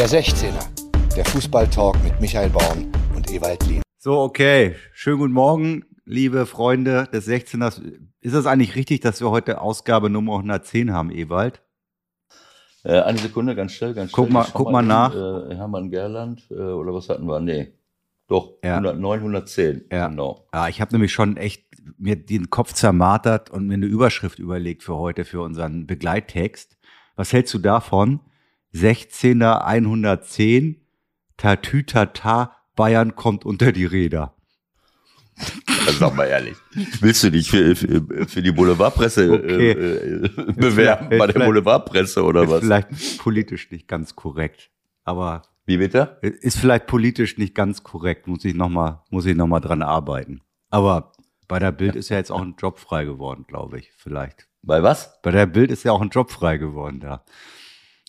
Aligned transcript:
Der 0.00 0.08
16er, 0.08 1.14
der 1.14 1.26
Fußballtalk 1.26 2.02
mit 2.02 2.18
Michael 2.22 2.48
Baum 2.48 2.90
und 3.14 3.30
Ewald 3.30 3.66
Lien. 3.66 3.82
So, 3.98 4.18
okay. 4.20 4.74
Schönen 4.94 5.18
guten 5.18 5.34
Morgen, 5.34 5.84
liebe 6.06 6.46
Freunde 6.46 7.06
des 7.12 7.28
16ers. 7.28 7.82
Ist 8.22 8.32
es 8.32 8.46
eigentlich 8.46 8.76
richtig, 8.76 9.00
dass 9.00 9.20
wir 9.20 9.30
heute 9.30 9.60
Ausgabe 9.60 10.08
Nummer 10.08 10.36
110 10.36 10.94
haben, 10.94 11.10
Ewald? 11.10 11.60
Äh, 12.82 12.98
eine 13.02 13.18
Sekunde, 13.18 13.54
ganz 13.54 13.72
schnell, 13.72 13.92
ganz 13.92 14.10
schnell. 14.10 14.24
Guck 14.24 14.32
mal, 14.32 14.46
guck 14.50 14.72
mal, 14.72 14.80
nach. 14.80 15.14
Äh, 15.14 15.54
Hermann 15.54 15.90
Gerland, 15.90 16.46
äh, 16.50 16.54
oder 16.54 16.94
was 16.94 17.10
hatten 17.10 17.26
wir? 17.26 17.38
Nee. 17.40 17.74
Doch, 18.26 18.54
Ja. 18.64 18.76
109, 18.76 19.18
110. 19.18 19.84
Ja. 19.92 20.08
Genau. 20.08 20.46
Ja, 20.54 20.68
ich 20.68 20.80
habe 20.80 20.92
nämlich 20.92 21.12
schon 21.12 21.36
echt 21.36 21.66
mir 21.98 22.16
den 22.16 22.48
Kopf 22.48 22.72
zermartert 22.72 23.50
und 23.50 23.66
mir 23.66 23.74
eine 23.74 23.84
Überschrift 23.84 24.38
überlegt 24.38 24.82
für 24.82 24.96
heute, 24.96 25.26
für 25.26 25.42
unseren 25.42 25.86
Begleittext. 25.86 26.78
Was 27.16 27.34
hältst 27.34 27.52
du 27.52 27.58
davon? 27.58 28.20
16er 28.74 29.62
110, 29.64 30.80
Tatütata, 31.36 32.56
Bayern 32.76 33.16
kommt 33.16 33.44
unter 33.44 33.72
die 33.72 33.84
Räder. 33.86 34.34
Also 35.86 35.98
sag 36.00 36.14
mal 36.16 36.26
ehrlich. 36.26 36.56
Willst 37.00 37.24
du 37.24 37.30
dich 37.30 37.50
für, 37.50 37.74
für, 37.74 38.02
für 38.28 38.42
die 38.42 38.52
Boulevardpresse 38.52 39.32
Okay. 39.32 39.70
äh, 39.70 40.24
äh, 40.26 40.52
bewerben? 40.52 41.18
Bei 41.18 41.26
der 41.26 41.40
Boulevardpresse 41.40 42.22
oder 42.22 42.42
ist 42.42 42.50
was? 42.50 42.60
vielleicht 42.60 43.18
politisch 43.18 43.70
nicht 43.70 43.88
ganz 43.88 44.14
korrekt, 44.14 44.70
aber 45.04 45.42
Wie 45.64 45.78
bitte? 45.78 46.18
ist 46.20 46.58
vielleicht 46.58 46.86
politisch 46.86 47.38
nicht 47.38 47.54
ganz 47.54 47.82
korrekt, 47.82 48.26
muss 48.26 48.44
ich 48.44 48.54
nochmal, 48.54 49.00
muss 49.08 49.24
ich 49.24 49.34
noch 49.34 49.46
mal 49.46 49.60
dran 49.60 49.82
arbeiten. 49.82 50.42
Aber 50.68 51.12
bei 51.48 51.58
der 51.58 51.72
Bild 51.72 51.96
ist 51.96 52.10
ja 52.10 52.18
jetzt 52.18 52.30
auch 52.30 52.42
ein 52.42 52.54
Job 52.60 52.78
frei 52.78 53.04
geworden, 53.04 53.44
glaube 53.48 53.78
ich, 53.78 53.90
vielleicht. 53.96 54.46
Bei 54.62 54.82
was? 54.82 55.20
Bei 55.22 55.30
der 55.30 55.46
Bild 55.46 55.70
ist 55.70 55.84
ja 55.84 55.92
auch 55.92 56.02
ein 56.02 56.10
Job 56.10 56.30
frei 56.30 56.58
geworden 56.58 57.00
da. 57.00 57.24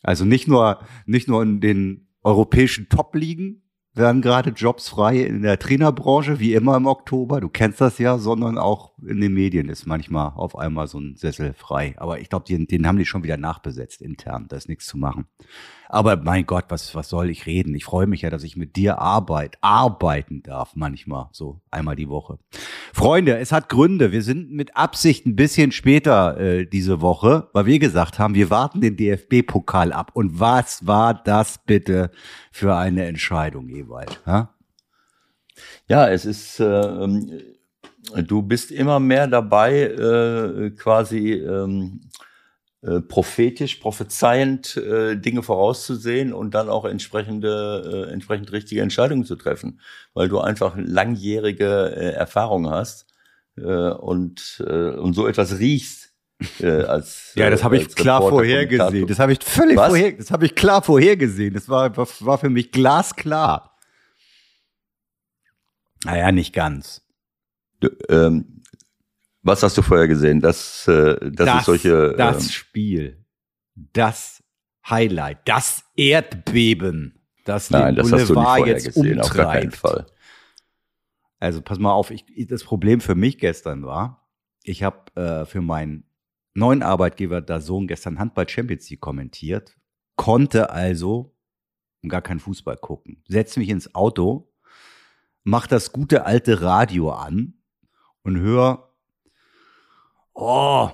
Also 0.01 0.25
nicht 0.25 0.47
nur, 0.47 0.79
nicht 1.05 1.27
nur 1.27 1.43
in 1.43 1.61
den 1.61 2.07
europäischen 2.23 2.89
Top-Ligen 2.89 3.61
werden 3.93 4.21
gerade 4.21 4.51
Jobs 4.51 4.87
frei 4.87 5.19
in 5.19 5.41
der 5.41 5.59
Trainerbranche, 5.59 6.39
wie 6.39 6.53
immer 6.53 6.77
im 6.77 6.85
Oktober. 6.85 7.41
Du 7.41 7.49
kennst 7.49 7.81
das 7.81 7.97
ja, 7.97 8.17
sondern 8.17 8.57
auch 8.57 8.93
in 9.05 9.19
den 9.19 9.33
Medien 9.33 9.67
ist 9.67 9.85
manchmal 9.85 10.31
auf 10.35 10.57
einmal 10.57 10.87
so 10.87 10.99
ein 10.99 11.17
Sessel 11.17 11.53
frei. 11.53 11.95
Aber 11.97 12.19
ich 12.19 12.29
glaube, 12.29 12.45
den, 12.45 12.67
den 12.67 12.87
haben 12.87 12.97
die 12.97 13.05
schon 13.05 13.23
wieder 13.23 13.37
nachbesetzt 13.37 14.01
intern. 14.01 14.45
Da 14.47 14.55
ist 14.55 14.69
nichts 14.69 14.85
zu 14.85 14.97
machen. 14.97 15.25
Aber 15.93 16.15
mein 16.15 16.45
Gott, 16.45 16.65
was, 16.69 16.95
was 16.95 17.09
soll 17.09 17.29
ich 17.29 17.45
reden? 17.45 17.75
Ich 17.75 17.83
freue 17.83 18.07
mich 18.07 18.21
ja, 18.21 18.29
dass 18.29 18.45
ich 18.45 18.55
mit 18.55 18.77
dir 18.77 18.99
arbeit, 18.99 19.57
arbeiten 19.59 20.41
darf 20.41 20.73
manchmal, 20.73 21.27
so 21.33 21.59
einmal 21.69 21.97
die 21.97 22.07
Woche. 22.07 22.39
Freunde, 22.93 23.37
es 23.37 23.51
hat 23.51 23.67
Gründe. 23.67 24.13
Wir 24.13 24.21
sind 24.21 24.53
mit 24.53 24.77
Absicht 24.77 25.25
ein 25.25 25.35
bisschen 25.35 25.73
später 25.73 26.39
äh, 26.39 26.65
diese 26.65 27.01
Woche, 27.01 27.49
weil 27.51 27.65
wir 27.65 27.77
gesagt 27.77 28.19
haben, 28.19 28.35
wir 28.35 28.49
warten 28.49 28.79
den 28.79 28.95
DFB-Pokal 28.95 29.91
ab. 29.91 30.11
Und 30.13 30.39
was 30.39 30.87
war 30.87 31.13
das 31.13 31.59
bitte 31.65 32.11
für 32.53 32.77
eine 32.77 33.05
Entscheidung, 33.05 33.67
Ewald? 33.67 34.25
Ha? 34.25 34.55
Ja, 35.89 36.07
es 36.07 36.23
ist, 36.23 36.61
äh, 36.61 37.07
du 38.15 38.41
bist 38.43 38.71
immer 38.71 39.01
mehr 39.01 39.27
dabei, 39.27 39.81
äh, 39.81 40.69
quasi 40.69 41.33
ähm, 41.33 41.99
äh, 42.83 42.99
prophetisch, 42.99 43.75
prophezeiend 43.75 44.75
äh, 44.75 45.15
Dinge 45.15 45.43
vorauszusehen 45.43 46.33
und 46.33 46.55
dann 46.55 46.67
auch 46.67 46.85
entsprechende, 46.85 48.07
äh, 48.09 48.11
entsprechend 48.11 48.51
richtige 48.51 48.81
Entscheidungen 48.81 49.23
zu 49.23 49.35
treffen, 49.35 49.79
weil 50.15 50.29
du 50.29 50.39
einfach 50.39 50.73
langjährige 50.75 51.95
äh, 51.95 52.13
Erfahrung 52.13 52.69
hast 52.71 53.05
äh, 53.55 53.61
und, 53.61 54.63
äh, 54.65 54.89
und 54.91 55.13
so 55.13 55.27
etwas 55.27 55.59
riechst. 55.59 56.13
Äh, 56.59 56.81
als, 56.83 57.33
Ja, 57.35 57.51
das 57.51 57.63
habe 57.63 57.77
ich 57.77 57.83
als 57.83 57.93
klar 57.95 58.17
Reporter, 58.17 58.37
vorhergesehen. 58.37 59.05
Das 59.05 59.19
habe 59.19 59.33
ich 59.33 59.43
völlig 59.43 59.77
Was? 59.77 59.89
vorher, 59.89 60.11
das 60.13 60.31
habe 60.31 60.45
ich 60.47 60.55
klar 60.55 60.81
vorhergesehen. 60.81 61.53
Das 61.53 61.69
war, 61.69 61.95
war, 61.95 62.07
war 62.21 62.37
für 62.39 62.49
mich 62.49 62.71
glasklar. 62.71 63.77
Naja, 66.03 66.31
nicht 66.31 66.51
ganz. 66.51 67.03
Du, 67.79 67.89
ähm, 68.09 68.60
was 69.43 69.63
hast 69.63 69.77
du 69.77 69.81
vorher 69.81 70.07
gesehen? 70.07 70.39
Dass, 70.39 70.87
äh, 70.87 71.31
dass 71.31 71.59
es 71.59 71.65
solche. 71.65 72.13
das 72.17 72.43
ähm, 72.43 72.49
Spiel, 72.51 73.25
das 73.75 74.43
Highlight, 74.87 75.39
das 75.45 75.83
Erdbeben, 75.95 77.19
das 77.45 77.69
nein, 77.69 77.95
das 77.95 78.11
hast 78.11 78.11
du 78.11 78.15
nicht 78.17 78.27
Boulevard 78.27 78.57
vorher 78.57 78.73
jetzt 78.75 78.85
gesehen, 78.85 79.19
auf 79.19 79.33
gar 79.33 79.53
keinen 79.53 79.65
umtreibt. 79.65 79.75
Fall. 79.75 80.05
Also 81.39 81.61
pass 81.61 81.79
mal 81.79 81.91
auf, 81.91 82.11
ich, 82.11 82.25
das 82.47 82.63
Problem 82.63 83.01
für 83.01 83.15
mich 83.15 83.39
gestern 83.39 83.83
war, 83.83 84.29
ich 84.63 84.83
habe 84.83 85.15
äh, 85.15 85.45
für 85.45 85.61
meinen 85.61 86.03
neuen 86.53 86.83
Arbeitgeber 86.83 87.41
der 87.41 87.61
Sohn 87.61 87.87
gestern 87.87 88.19
Handball 88.19 88.47
Champions 88.47 88.89
League 88.89 89.01
kommentiert, 89.01 89.75
konnte 90.15 90.69
also 90.69 91.35
gar 92.07 92.21
keinen 92.21 92.39
Fußball 92.39 92.77
gucken. 92.77 93.23
Setz 93.27 93.57
mich 93.57 93.69
ins 93.69 93.95
Auto, 93.95 94.53
mach 95.43 95.67
das 95.67 95.91
gute 95.91 96.25
alte 96.25 96.61
Radio 96.61 97.11
an 97.11 97.55
und 98.23 98.39
hör, 98.39 98.90
oh, 100.33 100.89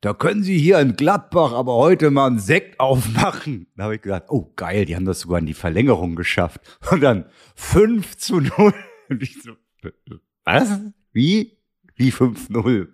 da 0.00 0.14
können 0.14 0.42
Sie 0.42 0.58
hier 0.58 0.78
in 0.78 0.94
Gladbach 0.94 1.52
aber 1.52 1.74
heute 1.74 2.10
mal 2.10 2.28
einen 2.28 2.38
Sekt 2.38 2.78
aufmachen. 2.80 3.66
Da 3.76 3.84
habe 3.84 3.96
ich 3.96 4.02
gedacht, 4.02 4.24
oh 4.28 4.52
geil, 4.56 4.84
die 4.84 4.94
haben 4.94 5.04
das 5.04 5.20
sogar 5.20 5.38
in 5.38 5.46
die 5.46 5.54
Verlängerung 5.54 6.16
geschafft. 6.16 6.60
Und 6.90 7.00
dann 7.00 7.26
5 7.56 8.16
zu 8.16 8.40
0. 8.40 8.74
Und 9.08 9.22
ich 9.22 9.42
so, 9.42 9.52
was? 10.44 10.80
Wie? 11.12 11.58
Wie 11.96 12.12
5-0? 12.12 12.88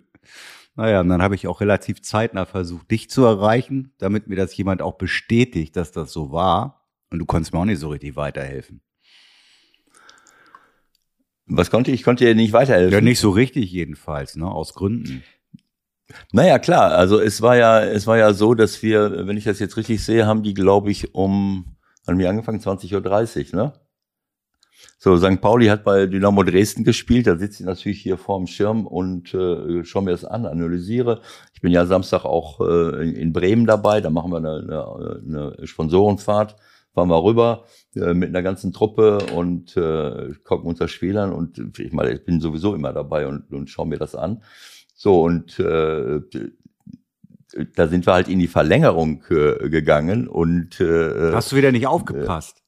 Naja, 0.75 1.01
und 1.01 1.09
dann 1.09 1.21
habe 1.21 1.35
ich 1.35 1.47
auch 1.47 1.61
relativ 1.61 2.01
zeitnah 2.01 2.45
versucht, 2.45 2.89
dich 2.89 3.09
zu 3.09 3.23
erreichen, 3.25 3.93
damit 3.97 4.27
mir 4.27 4.35
das 4.35 4.55
jemand 4.55 4.81
auch 4.81 4.93
bestätigt, 4.93 5.75
dass 5.75 5.91
das 5.91 6.11
so 6.11 6.31
war. 6.31 6.87
Und 7.11 7.19
du 7.19 7.25
konntest 7.25 7.53
mir 7.53 7.59
auch 7.59 7.65
nicht 7.65 7.79
so 7.79 7.89
richtig 7.89 8.15
weiterhelfen. 8.15 8.81
Was 11.45 11.69
konnte 11.69 11.91
ich? 11.91 11.99
Ich 11.99 12.03
konnte 12.03 12.25
dir 12.25 12.33
nicht 12.33 12.53
weiterhelfen. 12.53 12.93
Ja, 12.93 13.01
nicht 13.01 13.19
so 13.19 13.29
richtig 13.29 13.71
jedenfalls, 13.71 14.35
ne? 14.35 14.49
Aus 14.49 14.73
Gründen. 14.73 15.23
Naja, 16.31 16.59
klar. 16.59 16.91
Also 16.91 17.19
es 17.19 17.41
war 17.41 17.55
ja, 17.57 17.83
es 17.83 18.07
war 18.07 18.17
ja 18.17 18.33
so, 18.33 18.53
dass 18.53 18.81
wir, 18.83 19.27
wenn 19.27 19.37
ich 19.37 19.43
das 19.43 19.59
jetzt 19.59 19.77
richtig 19.77 20.03
sehe, 20.03 20.25
haben 20.25 20.43
die, 20.43 20.53
glaube 20.53 20.91
ich, 20.91 21.13
um, 21.15 21.75
haben 22.07 22.19
wir 22.19 22.29
angefangen, 22.29 22.59
20.30 22.59 23.53
Uhr, 23.53 23.63
ne? 23.63 23.73
So, 25.03 25.17
St. 25.17 25.41
Pauli 25.41 25.67
hat 25.67 25.83
bei 25.83 26.05
Dynamo 26.05 26.43
Dresden 26.43 26.85
gespielt, 26.85 27.27
da 27.27 27.37
sitze 27.37 27.61
ich 27.61 27.67
natürlich 27.67 28.01
hier 28.01 28.17
vorm 28.17 28.47
Schirm 28.47 28.87
und 28.87 29.33
äh, 29.33 29.83
schaue 29.83 30.03
mir 30.03 30.11
das 30.11 30.23
an, 30.23 30.45
analysiere. 30.45 31.19
Ich 31.53 31.59
bin 31.59 31.73
ja 31.73 31.85
Samstag 31.85 32.23
auch 32.23 32.61
äh, 32.61 33.03
in, 33.03 33.13
in 33.13 33.33
Bremen 33.33 33.65
dabei, 33.65 33.99
da 33.99 34.09
machen 34.09 34.31
wir 34.31 34.37
eine, 34.37 35.21
eine, 35.25 35.53
eine 35.57 35.67
Sponsorenfahrt, 35.67 36.55
fahren 36.93 37.09
wir 37.09 37.21
rüber 37.21 37.65
äh, 37.95 38.13
mit 38.13 38.29
einer 38.29 38.43
ganzen 38.43 38.71
Truppe 38.71 39.17
und 39.35 39.75
äh, 39.75 40.31
gucken 40.45 40.69
uns 40.69 40.79
das 40.79 40.91
Spiel 40.91 41.17
an 41.17 41.33
und 41.33 41.79
ich 41.79 41.91
meine, 41.91 42.13
ich 42.13 42.23
bin 42.23 42.39
sowieso 42.39 42.73
immer 42.73 42.93
dabei 42.93 43.27
und, 43.27 43.51
und 43.51 43.69
schaue 43.69 43.87
mir 43.87 43.97
das 43.97 44.15
an. 44.15 44.41
So, 45.03 45.21
und 45.21 45.59
äh, 45.59 46.21
da 47.75 47.89
sind 47.89 48.05
wir 48.05 48.13
halt 48.13 48.29
in 48.29 48.39
die 48.39 48.47
Verlängerung 48.47 49.21
äh, 49.29 49.67
gegangen 49.67 50.29
und 50.29 50.79
äh, 50.79 51.33
Hast 51.33 51.51
du 51.51 51.57
wieder 51.57 51.73
nicht 51.73 51.87
aufgepasst? 51.87 52.63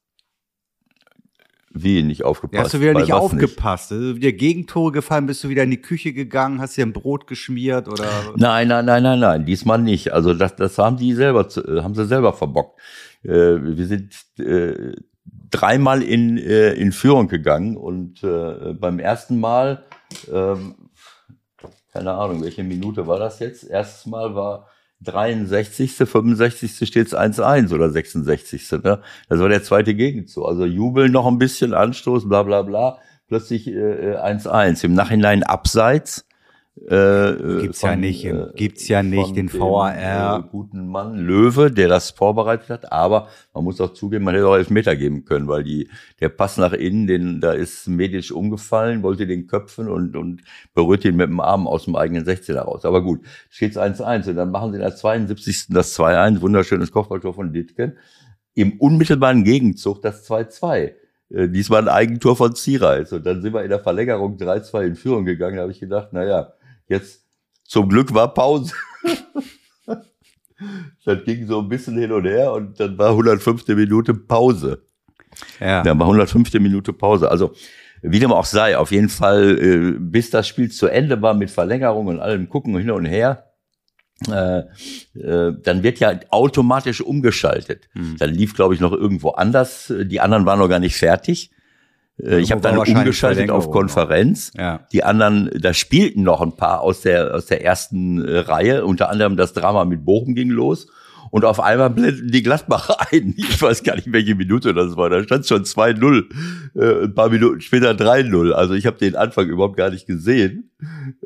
wie 1.70 2.02
nicht 2.02 2.24
aufgepasst? 2.24 2.64
hast 2.64 2.74
du 2.74 2.80
wieder 2.82 2.92
nicht 2.92 3.14
aufgepasst? 3.14 3.92
Also 3.92 4.16
wieder 4.16 4.32
Gegentore 4.32 4.92
gefallen, 4.92 5.24
bist 5.24 5.44
du 5.44 5.48
wieder 5.48 5.62
in 5.62 5.70
die 5.70 5.80
Küche 5.80 6.12
gegangen, 6.12 6.60
hast 6.60 6.76
dir 6.76 6.84
ein 6.84 6.92
Brot 6.92 7.26
geschmiert 7.26 7.88
oder? 7.88 8.04
Nein, 8.36 8.68
nein, 8.68 8.84
nein, 8.84 9.02
nein, 9.02 9.18
nein, 9.18 9.46
diesmal 9.46 9.80
nicht. 9.80 10.12
Also 10.12 10.34
das, 10.34 10.56
das 10.56 10.76
haben 10.76 10.98
die 10.98 11.14
selber, 11.14 11.48
äh, 11.56 11.80
haben 11.80 11.94
sie 11.94 12.04
selber 12.04 12.34
verbockt. 12.34 12.78
Äh, 13.22 13.30
wir 13.30 13.86
sind 13.86 14.14
äh, 14.38 14.92
dreimal 15.50 16.02
in, 16.02 16.36
äh, 16.36 16.72
in 16.72 16.92
Führung 16.92 17.28
gegangen 17.28 17.78
und 17.78 18.22
äh, 18.22 18.74
beim 18.74 18.98
ersten 18.98 19.40
Mal, 19.40 19.84
ähm, 20.30 20.74
keine 21.96 22.12
Ahnung, 22.12 22.42
welche 22.42 22.62
Minute 22.62 23.06
war 23.06 23.18
das 23.18 23.38
jetzt? 23.38 23.64
Erstes 23.64 24.04
Mal 24.04 24.34
war 24.34 24.66
63., 25.00 25.92
65. 25.92 26.86
steht 26.86 27.06
es 27.06 27.16
1-1 27.16 27.72
oder 27.72 27.88
66. 27.88 28.70
Ne? 28.72 29.00
Das 29.30 29.40
war 29.40 29.48
der 29.48 29.62
zweite 29.62 29.94
Gegenzug. 29.94 30.46
Also 30.46 30.66
Jubeln 30.66 31.10
noch 31.10 31.26
ein 31.26 31.38
bisschen, 31.38 31.72
Anstoß, 31.72 32.28
bla 32.28 32.42
bla 32.42 32.60
bla. 32.62 32.98
Plötzlich 33.28 33.66
äh, 33.66 34.12
äh, 34.12 34.16
1-1. 34.18 34.84
Im 34.84 34.92
Nachhinein 34.92 35.42
abseits. 35.42 36.26
Äh, 36.88 37.62
Gibt's 37.62 37.82
ja 37.82 37.96
nicht, 37.96 38.28
gibt's 38.54 38.86
ja 38.86 39.02
nicht, 39.02 39.26
von 39.26 39.34
den 39.34 39.52
VAR. 39.52 40.38
Äh, 40.38 40.42
guten 40.52 40.86
Mann 40.86 41.16
Löwe, 41.16 41.72
der 41.72 41.88
das 41.88 42.10
vorbereitet 42.10 42.70
hat. 42.70 42.92
Aber 42.92 43.28
man 43.52 43.64
muss 43.64 43.80
auch 43.80 43.92
zugeben, 43.92 44.24
man 44.24 44.36
hätte 44.36 44.46
auch 44.46 44.54
Elfmeter 44.54 44.94
geben 44.94 45.24
können, 45.24 45.48
weil 45.48 45.64
die, 45.64 45.88
der 46.20 46.28
Pass 46.28 46.58
nach 46.58 46.72
innen, 46.72 47.08
den, 47.08 47.40
da 47.40 47.52
ist 47.52 47.88
Medic 47.88 48.30
umgefallen, 48.30 49.02
wollte 49.02 49.26
den 49.26 49.48
köpfen 49.48 49.88
und, 49.88 50.16
und 50.16 50.42
berührt 50.74 51.04
ihn 51.04 51.16
mit 51.16 51.28
dem 51.28 51.40
Arm 51.40 51.66
aus 51.66 51.86
dem 51.86 51.96
eigenen 51.96 52.24
16er 52.24 52.60
raus. 52.60 52.84
Aber 52.84 53.02
gut, 53.02 53.20
steht's 53.50 53.76
1-1 53.76 54.28
und 54.28 54.36
dann 54.36 54.52
machen 54.52 54.70
sie 54.70 54.76
in 54.76 54.82
der 54.82 54.94
72. 54.94 55.66
das 55.70 55.98
2-1, 55.98 56.40
wunderschönes 56.40 56.92
Kopfballtor 56.92 57.34
von 57.34 57.52
Ditken. 57.52 57.98
Im 58.54 58.78
unmittelbaren 58.78 59.42
Gegenzug 59.42 60.02
das 60.02 60.28
2-2. 60.30 60.92
Äh, 61.30 61.48
diesmal 61.48 61.82
ein 61.82 61.88
Eigentor 61.88 62.36
von 62.36 62.54
Zierreis. 62.54 63.12
Und 63.12 63.26
dann 63.26 63.42
sind 63.42 63.52
wir 63.52 63.64
in 63.64 63.70
der 63.70 63.80
Verlängerung 63.80 64.36
3-2 64.36 64.86
in 64.86 64.94
Führung 64.94 65.24
gegangen. 65.24 65.56
Da 65.56 65.62
habe 65.62 65.72
ich 65.72 65.80
gedacht, 65.80 66.10
na 66.12 66.24
ja, 66.24 66.52
jetzt 66.88 67.24
zum 67.64 67.88
Glück 67.88 68.12
war 68.14 68.32
Pause. 68.32 68.72
Das 71.04 71.22
ging 71.24 71.46
so 71.46 71.60
ein 71.60 71.68
bisschen 71.68 71.98
hin 71.98 72.12
und 72.12 72.24
her 72.24 72.52
und 72.52 72.80
dann 72.80 72.96
war 72.96 73.10
105. 73.10 73.68
Minute 73.68 74.14
Pause. 74.14 74.82
Ja. 75.60 75.82
Dann 75.82 75.98
war 75.98 76.06
105. 76.06 76.54
Minute 76.54 76.92
Pause. 76.92 77.30
Also, 77.30 77.54
wie 78.02 78.18
dem 78.18 78.32
auch 78.32 78.44
sei, 78.44 78.76
auf 78.76 78.90
jeden 78.90 79.08
Fall, 79.08 79.58
äh, 79.58 79.98
bis 79.98 80.30
das 80.30 80.48
Spiel 80.48 80.70
zu 80.70 80.86
Ende 80.86 81.20
war 81.20 81.34
mit 81.34 81.50
Verlängerung 81.50 82.06
und 82.06 82.20
allem 82.20 82.48
gucken 82.48 82.76
hin 82.78 82.90
und 82.90 83.04
her, 83.04 83.52
äh, 84.30 84.60
äh, 85.18 85.52
dann 85.62 85.82
wird 85.82 86.00
ja 86.00 86.18
automatisch 86.30 87.02
umgeschaltet. 87.02 87.88
Hm. 87.92 88.16
Dann 88.18 88.30
lief, 88.30 88.54
glaube 88.54 88.74
ich, 88.74 88.80
noch 88.80 88.92
irgendwo 88.92 89.30
anders. 89.30 89.92
Die 90.04 90.20
anderen 90.20 90.46
waren 90.46 90.58
noch 90.58 90.68
gar 90.68 90.78
nicht 90.78 90.96
fertig. 90.96 91.50
Äh, 92.22 92.38
ich 92.40 92.52
habe 92.52 92.60
dann 92.60 92.78
umgeschaltet 92.78 93.50
auf 93.50 93.70
Konferenz. 93.70 94.52
Ja. 94.56 94.80
Die 94.92 95.04
anderen, 95.04 95.50
da 95.54 95.74
spielten 95.74 96.22
noch 96.22 96.40
ein 96.40 96.56
paar 96.56 96.80
aus 96.80 97.02
der, 97.02 97.34
aus 97.34 97.46
der 97.46 97.64
ersten 97.64 98.24
äh, 98.24 98.38
Reihe. 98.38 98.84
Unter 98.84 99.10
anderem 99.10 99.36
das 99.36 99.52
Drama 99.52 99.84
mit 99.84 100.04
Bochum 100.04 100.34
ging 100.34 100.50
los. 100.50 100.86
Und 101.30 101.44
auf 101.44 101.58
einmal 101.60 101.90
blenden 101.90 102.30
die 102.30 102.42
Gladbacher 102.42 102.96
ein. 103.12 103.34
Ich 103.36 103.60
weiß 103.60 103.82
gar 103.82 103.96
nicht, 103.96 104.12
welche 104.12 104.34
Minute 104.34 104.72
das 104.74 104.96
war. 104.96 105.10
Da 105.10 105.22
stand 105.22 105.46
schon 105.46 105.64
2-0. 105.64 106.24
Äh, 106.74 107.04
ein 107.04 107.14
paar 107.14 107.30
Minuten 107.30 107.60
später 107.60 107.90
3-0. 107.90 108.52
Also 108.52 108.74
ich 108.74 108.86
habe 108.86 108.98
den 108.98 109.16
Anfang 109.16 109.48
überhaupt 109.48 109.76
gar 109.76 109.90
nicht 109.90 110.06
gesehen. 110.06 110.70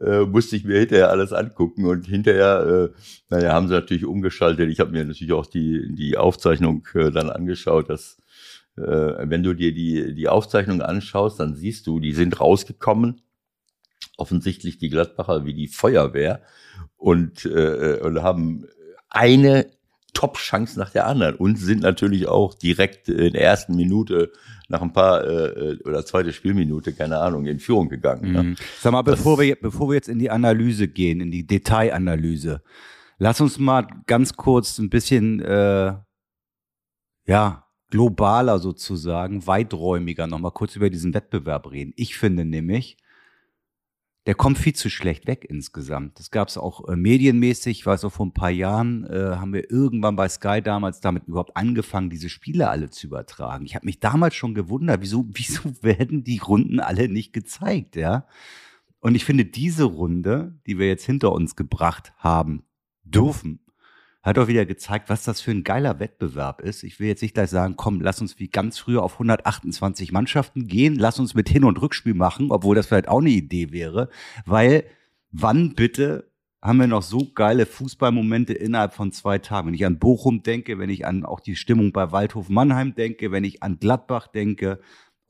Äh, 0.01 0.21
musste 0.21 0.57
ich 0.57 0.65
mir 0.65 0.79
hinterher 0.79 1.11
alles 1.11 1.33
angucken. 1.33 1.85
Und 1.85 2.07
hinterher, 2.07 2.91
äh, 2.91 3.01
naja, 3.29 3.53
haben 3.53 3.69
sie 3.69 3.75
natürlich 3.75 4.05
umgeschaltet. 4.05 4.71
Ich 4.71 4.81
habe 4.81 4.91
mir 4.91 5.05
natürlich 5.05 5.33
auch 5.33 5.47
die, 5.47 5.95
die 5.95 6.17
Aufzeichnung 6.17 6.87
äh, 6.95 7.11
dann 7.11 7.31
angeschaut, 7.31 7.91
dass 7.91 8.17
äh, 8.17 8.21
wenn 8.81 9.43
du 9.43 9.55
dir 9.55 9.73
die, 9.73 10.15
die 10.15 10.29
Aufzeichnung 10.29 10.83
anschaust, 10.83 11.41
dann 11.41 11.55
siehst 11.55 11.87
du, 11.87 12.01
die 12.01 12.13
sind 12.13 12.41
rausgekommen. 12.41 13.23
Offensichtlich 14.17 14.79
die 14.79 14.91
Gladbacher 14.91 15.45
wie 15.45 15.55
die 15.55 15.69
Feuerwehr 15.69 16.43
und, 16.97 17.45
äh, 17.45 17.99
und 18.03 18.23
haben 18.23 18.67
eine 19.09 19.67
Top-Chance 20.13 20.79
nach 20.79 20.91
der 20.91 21.07
anderen 21.07 21.37
und 21.37 21.57
sind 21.57 21.83
natürlich 21.83 22.27
auch 22.27 22.55
direkt 22.55 23.09
in 23.09 23.33
der 23.33 23.43
ersten 23.43 23.77
Minute 23.77 24.33
nach 24.69 24.83
ein 24.83 24.93
paar 24.93 25.25
äh, 25.25 25.79
oder 25.85 26.05
zweite 26.05 26.33
Spielminute, 26.33 26.93
keine 26.93 27.19
Ahnung, 27.19 27.47
in 27.47 27.61
Führung 27.61 27.89
gegangen. 27.89 28.33
Ne? 28.33 28.43
Mhm. 28.43 28.57
Sag 28.81 28.93
mal, 28.93 29.03
bevor 29.03 29.39
wir, 29.39 29.57
bevor 29.57 29.89
wir 29.89 29.95
jetzt 29.95 30.09
in 30.09 30.19
die 30.19 30.31
Analyse 30.31 30.89
gehen, 30.89 31.21
in 31.21 31.31
die 31.31 31.47
Detailanalyse, 31.47 32.63
lass 33.19 33.41
uns 33.41 33.59
mal 33.59 33.87
ganz 34.07 34.35
kurz 34.35 34.79
ein 34.79 34.91
bisschen, 34.91 35.41
äh, 35.41 35.95
ja, 37.27 37.67
globaler 37.91 38.59
sozusagen, 38.59 39.47
weiträumiger 39.47 40.27
nochmal 40.27 40.53
kurz 40.53 40.77
über 40.77 40.91
diesen 40.91 41.13
Wettbewerb 41.13 41.71
reden. 41.71 41.93
Ich 41.97 42.17
finde 42.17 42.45
nämlich, 42.45 42.97
der 44.27 44.35
kommt 44.35 44.59
viel 44.59 44.75
zu 44.75 44.91
schlecht 44.91 45.27
weg 45.27 45.47
insgesamt. 45.49 46.19
Das 46.19 46.31
gab 46.31 46.49
es 46.49 46.59
auch 46.59 46.89
äh, 46.89 46.97
medienmäßig, 46.97 47.81
ich 47.81 47.87
weiß 47.87 48.05
auch 48.05 48.13
vor 48.13 48.27
ein 48.27 48.35
paar 48.35 48.51
Jahren 48.51 49.05
äh, 49.07 49.37
haben 49.37 49.53
wir 49.53 49.71
irgendwann 49.71 50.17
bei 50.17 50.29
Sky 50.29 50.61
damals 50.63 51.01
damit 51.01 51.27
überhaupt 51.27 51.57
angefangen, 51.57 52.11
diese 52.11 52.29
Spiele 52.29 52.69
alle 52.69 52.91
zu 52.91 53.07
übertragen. 53.07 53.65
Ich 53.65 53.75
habe 53.75 53.87
mich 53.87 53.99
damals 53.99 54.35
schon 54.35 54.55
gewundert, 54.55 55.01
wieso, 55.01 55.27
wieso 55.33 55.83
werden 55.83 56.23
die 56.23 56.39
Runden 56.39 56.81
alle 56.81 57.09
nicht 57.09 57.33
gezeigt, 57.33 57.97
ja? 57.97 58.27
Und 59.03 59.15
ich 59.15 59.25
finde, 59.25 59.47
diese 59.47 59.85
Runde, 59.85 60.61
die 60.67 60.79
wir 60.79 60.87
jetzt 60.87 61.07
hinter 61.07 61.33
uns 61.33 61.57
gebracht 61.57 62.13
haben 62.19 62.65
dürfen, 63.03 63.61
hat 64.23 64.39
auch 64.39 64.49
wieder 64.49 64.67
gezeigt, 64.67 65.09
was 65.09 65.25
das 65.25 65.41
für 65.41 65.51
ein 65.51 65.65
geiler 65.65 65.99
Wettbewerb 65.99 66.61
ist. 66.61 66.83
Ich 66.83 67.01
will 67.01 67.09
jetzt 67.09 67.23
nicht 67.23 67.35
gleich 67.35 67.51
sagen, 67.51 67.77
komm, 67.77 68.01
lass 68.01 68.21
uns 68.21 68.39
wie 68.39 68.49
ganz 68.49 68.79
früher 68.79 69.03
auf 69.03 69.15
128 69.15 70.13
Mannschaften 70.13 70.67
gehen, 70.67 70.97
lass 70.97 71.19
uns 71.19 71.35
mit 71.35 71.49
Hin- 71.49 71.65
und 71.65 71.81
Rückspiel 71.81 72.15
machen, 72.15 72.51
obwohl 72.51 72.77
das 72.77 72.87
vielleicht 72.87 73.09
auch 73.09 73.21
eine 73.21 73.31
Idee 73.31 73.73
wäre, 73.73 74.11
weil 74.45 74.85
wann 75.31 75.75
bitte 75.75 76.31
haben 76.63 76.79
wir 76.79 76.87
noch 76.87 77.03
so 77.03 77.31
geile 77.35 77.65
Fußballmomente 77.65 78.53
innerhalb 78.53 78.93
von 78.93 79.13
zwei 79.13 79.39
Tagen? 79.39 79.69
Wenn 79.69 79.75
ich 79.75 79.87
an 79.87 79.99
Bochum 79.99 80.43
denke, 80.43 80.79
wenn 80.79 80.91
ich 80.91 81.07
an 81.07 81.25
auch 81.25 81.41
die 81.41 81.57
Stimmung 81.57 81.93
bei 81.93 82.13
Waldhof 82.13 82.51
Mannheim 82.51 82.95
denke, 82.95 83.33
wenn 83.33 83.45
ich 83.45 83.63
an 83.63 83.79
Gladbach 83.79 84.27
denke, 84.27 84.81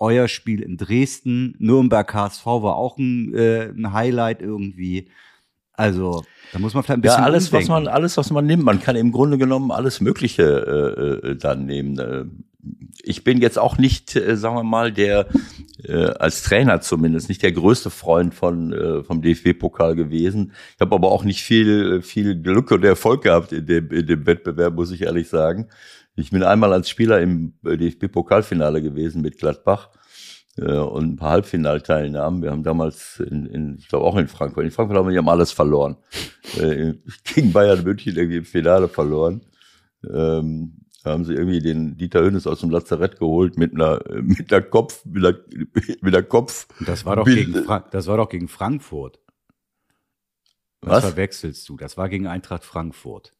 euer 0.00 0.26
Spiel 0.26 0.62
in 0.62 0.76
Dresden, 0.76 1.54
Nürnberg 1.58 2.12
HSV 2.12 2.46
war 2.46 2.76
auch 2.76 2.98
ein, 2.98 3.34
äh, 3.34 3.68
ein 3.68 3.92
Highlight 3.92 4.42
irgendwie. 4.42 5.08
Also, 5.80 6.22
da 6.52 6.58
muss 6.58 6.74
man 6.74 6.82
vielleicht 6.82 6.98
ein 6.98 7.02
bisschen 7.02 7.18
Ja, 7.18 7.24
alles, 7.24 7.52
was 7.52 7.68
umdenken. 7.68 7.84
man, 7.84 7.88
alles, 7.94 8.16
was 8.16 8.30
man 8.30 8.46
nimmt. 8.46 8.64
Man 8.64 8.80
kann 8.80 8.96
im 8.96 9.12
Grunde 9.12 9.38
genommen 9.38 9.70
alles 9.70 10.00
Mögliche 10.00 10.42
äh, 11.24 11.28
äh, 11.30 11.36
dann 11.36 11.66
nehmen. 11.66 11.98
Äh, 11.98 12.24
Ich 13.02 13.24
bin 13.24 13.40
jetzt 13.40 13.58
auch 13.58 13.78
nicht, 13.78 14.14
äh, 14.16 14.36
sagen 14.36 14.56
wir 14.56 14.62
mal, 14.64 14.92
der 14.92 15.26
äh, 15.84 16.06
als 16.18 16.42
Trainer 16.42 16.80
zumindest 16.82 17.28
nicht 17.30 17.42
der 17.42 17.52
größte 17.52 17.88
Freund 17.90 18.34
von 18.34 18.72
äh, 18.72 19.02
vom 19.04 19.22
DFB-Pokal 19.22 19.94
gewesen. 19.96 20.52
Ich 20.74 20.80
habe 20.80 20.94
aber 20.94 21.10
auch 21.10 21.24
nicht 21.24 21.42
viel 21.42 22.02
viel 22.02 22.34
Glück 22.42 22.70
und 22.72 22.84
Erfolg 22.84 23.22
gehabt 23.22 23.52
in 23.52 23.64
dem 23.66 23.90
in 23.90 24.06
dem 24.06 24.26
Wettbewerb, 24.26 24.74
muss 24.74 24.90
ich 24.92 25.02
ehrlich 25.02 25.28
sagen. 25.28 25.68
Ich 26.16 26.30
bin 26.30 26.42
einmal 26.42 26.72
als 26.74 26.90
Spieler 26.90 27.20
im 27.20 27.54
äh, 27.64 27.76
DFB-Pokalfinale 27.78 28.82
gewesen 28.82 29.22
mit 29.22 29.38
Gladbach 29.38 29.88
und 30.56 31.12
ein 31.12 31.16
paar 31.16 31.30
Halbfinalteilnahmen. 31.30 32.42
Wir 32.42 32.50
haben 32.50 32.62
damals, 32.62 33.20
in, 33.20 33.46
in, 33.46 33.78
ich 33.78 33.88
glaube 33.88 34.04
auch 34.04 34.16
in 34.16 34.28
Frankfurt, 34.28 34.64
in 34.64 34.70
Frankfurt 34.70 34.98
haben 34.98 35.08
wir 35.08 35.14
ja 35.14 35.22
mal 35.22 35.32
alles 35.32 35.52
verloren. 35.52 35.96
Äh, 36.58 36.94
gegen 37.24 37.52
Bayern 37.52 37.84
München 37.84 38.16
irgendwie 38.16 38.38
im 38.38 38.44
Finale 38.44 38.88
verloren. 38.88 39.42
Ähm, 40.04 40.80
da 41.02 41.12
haben 41.12 41.24
sie 41.24 41.34
irgendwie 41.34 41.60
den 41.60 41.96
Dieter 41.96 42.20
Hönes 42.20 42.46
aus 42.46 42.60
dem 42.60 42.70
Lazarett 42.70 43.18
geholt 43.18 43.56
mit 43.56 43.74
einer, 43.74 44.00
mit 44.20 44.52
einer 44.52 44.62
Kopf, 44.62 45.04
mit 45.06 45.24
einer, 45.24 45.38
mit 46.02 46.14
einer 46.14 46.22
Kopf. 46.22 46.66
Das 46.80 47.04
war 47.06 47.16
doch 47.16 47.24
gegen, 47.24 47.54
Fra 47.64 47.80
das 47.90 48.06
war 48.06 48.18
doch 48.18 48.28
gegen 48.28 48.48
Frankfurt. 48.48 49.18
Was, 50.82 51.02
Was? 51.02 51.10
verwechselst 51.10 51.68
du? 51.68 51.76
Das 51.76 51.96
war 51.96 52.08
gegen 52.08 52.26
Eintracht 52.26 52.64
Frankfurt. 52.64 53.32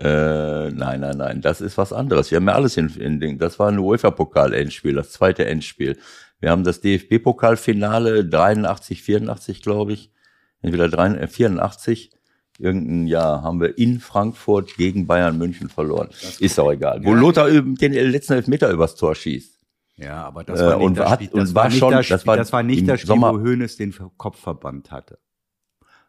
Äh, 0.00 0.70
nein, 0.70 1.00
nein, 1.00 1.16
nein, 1.16 1.40
das 1.40 1.60
ist 1.60 1.76
was 1.76 1.92
anderes. 1.92 2.30
Wir 2.30 2.36
haben 2.36 2.46
ja 2.46 2.54
alles 2.54 2.76
in, 2.76 2.88
in 2.96 3.18
Ding. 3.20 3.38
Das 3.38 3.58
war 3.58 3.68
ein 3.68 3.78
UEFA-Pokal-Endspiel, 3.80 4.94
das 4.94 5.10
zweite 5.10 5.44
Endspiel. 5.46 5.98
Wir 6.40 6.50
haben 6.50 6.62
das 6.62 6.80
DFB-Pokalfinale 6.80 8.24
83, 8.24 9.02
84, 9.02 9.60
glaube 9.62 9.92
ich. 9.94 10.12
Entweder 10.62 10.88
83, 10.88 11.22
äh, 11.22 11.26
84, 11.28 12.10
irgendein 12.60 13.06
Jahr 13.08 13.42
haben 13.42 13.60
wir 13.60 13.76
in 13.76 13.98
Frankfurt 13.98 14.76
gegen 14.76 15.06
Bayern 15.08 15.36
München 15.36 15.68
verloren. 15.68 16.10
Ist 16.38 16.58
auch 16.60 16.70
egal. 16.70 17.04
Wo 17.04 17.12
Ja. 17.14 17.18
Lothar 17.20 17.50
den 17.50 17.92
letzten 17.92 18.34
Elfmeter 18.34 18.70
übers 18.70 18.94
Tor 18.94 19.14
schießt. 19.16 19.58
Ja, 19.96 20.26
aber 20.26 20.44
das 20.44 20.60
Äh, 20.60 20.66
war 20.66 20.76
nicht 20.76 20.84
und 20.86 20.96
das 20.98 21.12
Spiel. 21.14 21.28
und 21.32 21.40
Das 21.40 21.54
war 21.56 21.70
schon- 21.72 21.90
das 21.92 22.06
das 22.06 22.20
Spiel, 22.20 22.28
war 22.28 22.36
das 22.36 22.52
war 22.52 22.62
nicht 22.62 22.88
das 22.88 23.00
Spiel, 23.00 23.08
Sommer- 23.08 23.34
wo 23.34 23.40
Hoeneß 23.40 23.76
den 23.78 23.92
Kopfverband 24.16 24.92
hatte. 24.92 25.18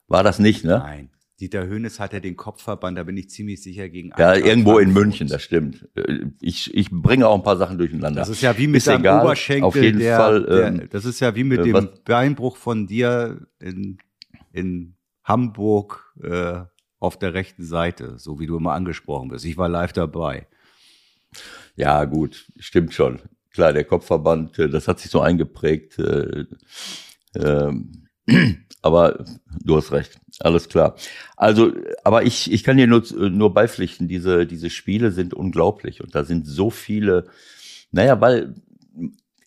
War 0.08 0.22
das 0.24 0.38
nicht, 0.38 0.64
ne? 0.64 0.78
Nein. 0.78 1.10
Dieter 1.40 1.70
Hoeneß 1.70 2.00
hatte 2.00 2.20
den 2.20 2.36
Kopfverband, 2.36 2.98
da 2.98 3.04
bin 3.04 3.16
ich 3.16 3.30
ziemlich 3.30 3.62
sicher 3.64 3.88
gegen 3.90 4.10
Ja, 4.18 4.32
Eintracht 4.32 4.46
irgendwo 4.46 4.78
in. 4.80 4.92
München, 4.92 5.28
das 5.28 5.42
stimmt. 5.42 5.88
Äh, 5.96 6.26
Ich, 6.42 6.74
ich 6.74 6.90
bringe 6.92 7.28
auch 7.28 7.36
ein 7.36 7.44
paar 7.44 7.58
Sachen 7.58 7.78
durcheinander. 7.78 8.20
Das 8.20 8.30
ist 8.30 8.42
ja 8.42 8.58
wie 8.58 8.68
mit 8.68 8.78
Ist 8.78 8.88
egal. 8.88 9.24
Oberschenkel. 9.24 9.64
Auf 9.64 9.76
jeden 9.76 10.00
der, 10.00 10.18
Fall, 10.18 10.44
der, 10.46 10.68
ähm, 10.68 10.88
das 10.90 11.06
ist 11.06 11.20
ja 11.20 11.36
wie 11.36 11.44
mit 11.46 11.60
äh, 11.62 11.64
dem 11.64 11.90
Beinbruch 12.06 12.58
von 12.58 12.88
dir 12.88 13.48
in, 13.60 13.98
in 14.52 14.96
Hamburg 15.24 16.14
äh, 16.22 16.62
auf 17.00 17.18
der 17.18 17.34
rechten 17.34 17.64
Seite, 17.64 18.20
so 18.20 18.40
wie 18.40 18.48
du 18.48 18.58
immer 18.58 18.74
angesprochen 18.74 19.32
wirst. 19.32 19.46
Ich 19.46 19.58
war 19.58 19.70
live 19.70 19.94
dabei. 19.94 20.48
Ja, 21.76 22.04
gut, 22.06 22.48
stimmt 22.60 22.94
schon. 22.94 23.20
Klar, 23.54 23.72
der 23.72 23.86
Kopfverband, 23.86 24.60
äh, 24.60 24.70
das 24.70 24.88
hat 24.90 25.00
sich 25.00 25.10
so 25.10 25.22
eingeprägt. 25.22 25.98
Äh, 26.00 26.46
ähm, 27.36 28.08
aber 28.82 29.26
du 29.64 29.76
hast 29.76 29.92
recht, 29.92 30.20
alles 30.40 30.70
klar. 30.70 30.96
Also, 31.36 31.74
aber 32.04 32.24
ich, 32.24 32.52
ich 32.52 32.64
kann 32.64 32.78
dir 32.78 32.88
nur, 32.88 33.04
nur 33.14 33.54
beipflichten, 33.54 34.08
diese, 34.08 34.46
diese 34.46 34.70
Spiele 34.70 35.12
sind 35.12 35.34
unglaublich 35.34 36.02
und 36.02 36.16
da 36.16 36.24
sind 36.24 36.48
so 36.48 36.70
viele, 36.70 37.26
naja, 37.92 38.20
weil 38.22 38.56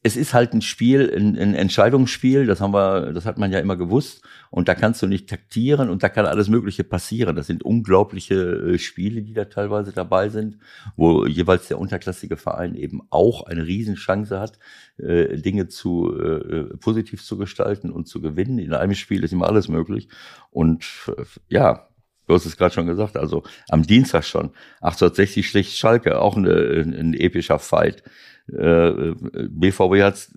es 0.04 0.16
ist 0.16 0.35
halt 0.35 0.52
ein 0.52 0.62
Spiel, 0.62 1.12
ein, 1.14 1.38
ein 1.38 1.54
Entscheidungsspiel, 1.54 2.47
das 2.47 2.61
haben 2.61 2.75
wir, 2.75 3.12
das 3.12 3.25
hat 3.25 3.38
man 3.38 3.52
ja 3.52 3.61
immer 3.61 3.76
gewusst. 3.76 4.23
Und 4.50 4.68
da 4.68 4.75
kannst 4.75 5.00
du 5.00 5.06
nicht 5.06 5.30
taktieren 5.30 5.88
und 5.88 6.02
da 6.02 6.09
kann 6.09 6.26
alles 6.26 6.49
Mögliche 6.49 6.82
passieren. 6.82 7.37
Das 7.37 7.47
sind 7.47 7.62
unglaubliche 7.62 8.35
äh, 8.35 8.78
Spiele, 8.78 9.23
die 9.23 9.32
da 9.32 9.44
teilweise 9.44 9.92
dabei 9.92 10.28
sind, 10.28 10.59
wo 10.97 11.25
jeweils 11.25 11.68
der 11.68 11.78
unterklassige 11.78 12.37
Verein 12.37 12.75
eben 12.75 13.00
auch 13.11 13.47
eine 13.47 13.64
Riesenchance 13.64 14.40
hat, 14.40 14.59
äh, 14.99 15.38
Dinge 15.38 15.68
zu 15.68 16.12
äh, 16.18 16.76
positiv 16.78 17.25
zu 17.25 17.38
gestalten 17.38 17.90
und 17.90 18.09
zu 18.09 18.21
gewinnen. 18.21 18.59
In 18.59 18.75
einem 18.75 18.94
Spiel 18.94 19.23
ist 19.23 19.32
immer 19.32 19.47
alles 19.47 19.68
möglich. 19.68 20.09
Und 20.50 20.85
äh, 21.16 21.23
ja, 21.49 21.88
Du 22.26 22.35
hast 22.35 22.47
es 22.47 22.57
gerade 22.57 22.75
schon 22.75 22.87
gesagt, 22.87 23.17
also 23.17 23.43
am 23.69 23.83
Dienstag 23.83 24.25
schon. 24.25 24.50
1860 24.81 25.49
schlägt 25.49 25.71
Schalke, 25.71 26.21
auch 26.21 26.37
eine, 26.37 26.85
ein, 26.87 27.14
epischer 27.14 27.59
Fight. 27.59 28.02
Äh, 28.49 29.14
BVB 29.49 30.02
hat 30.02 30.29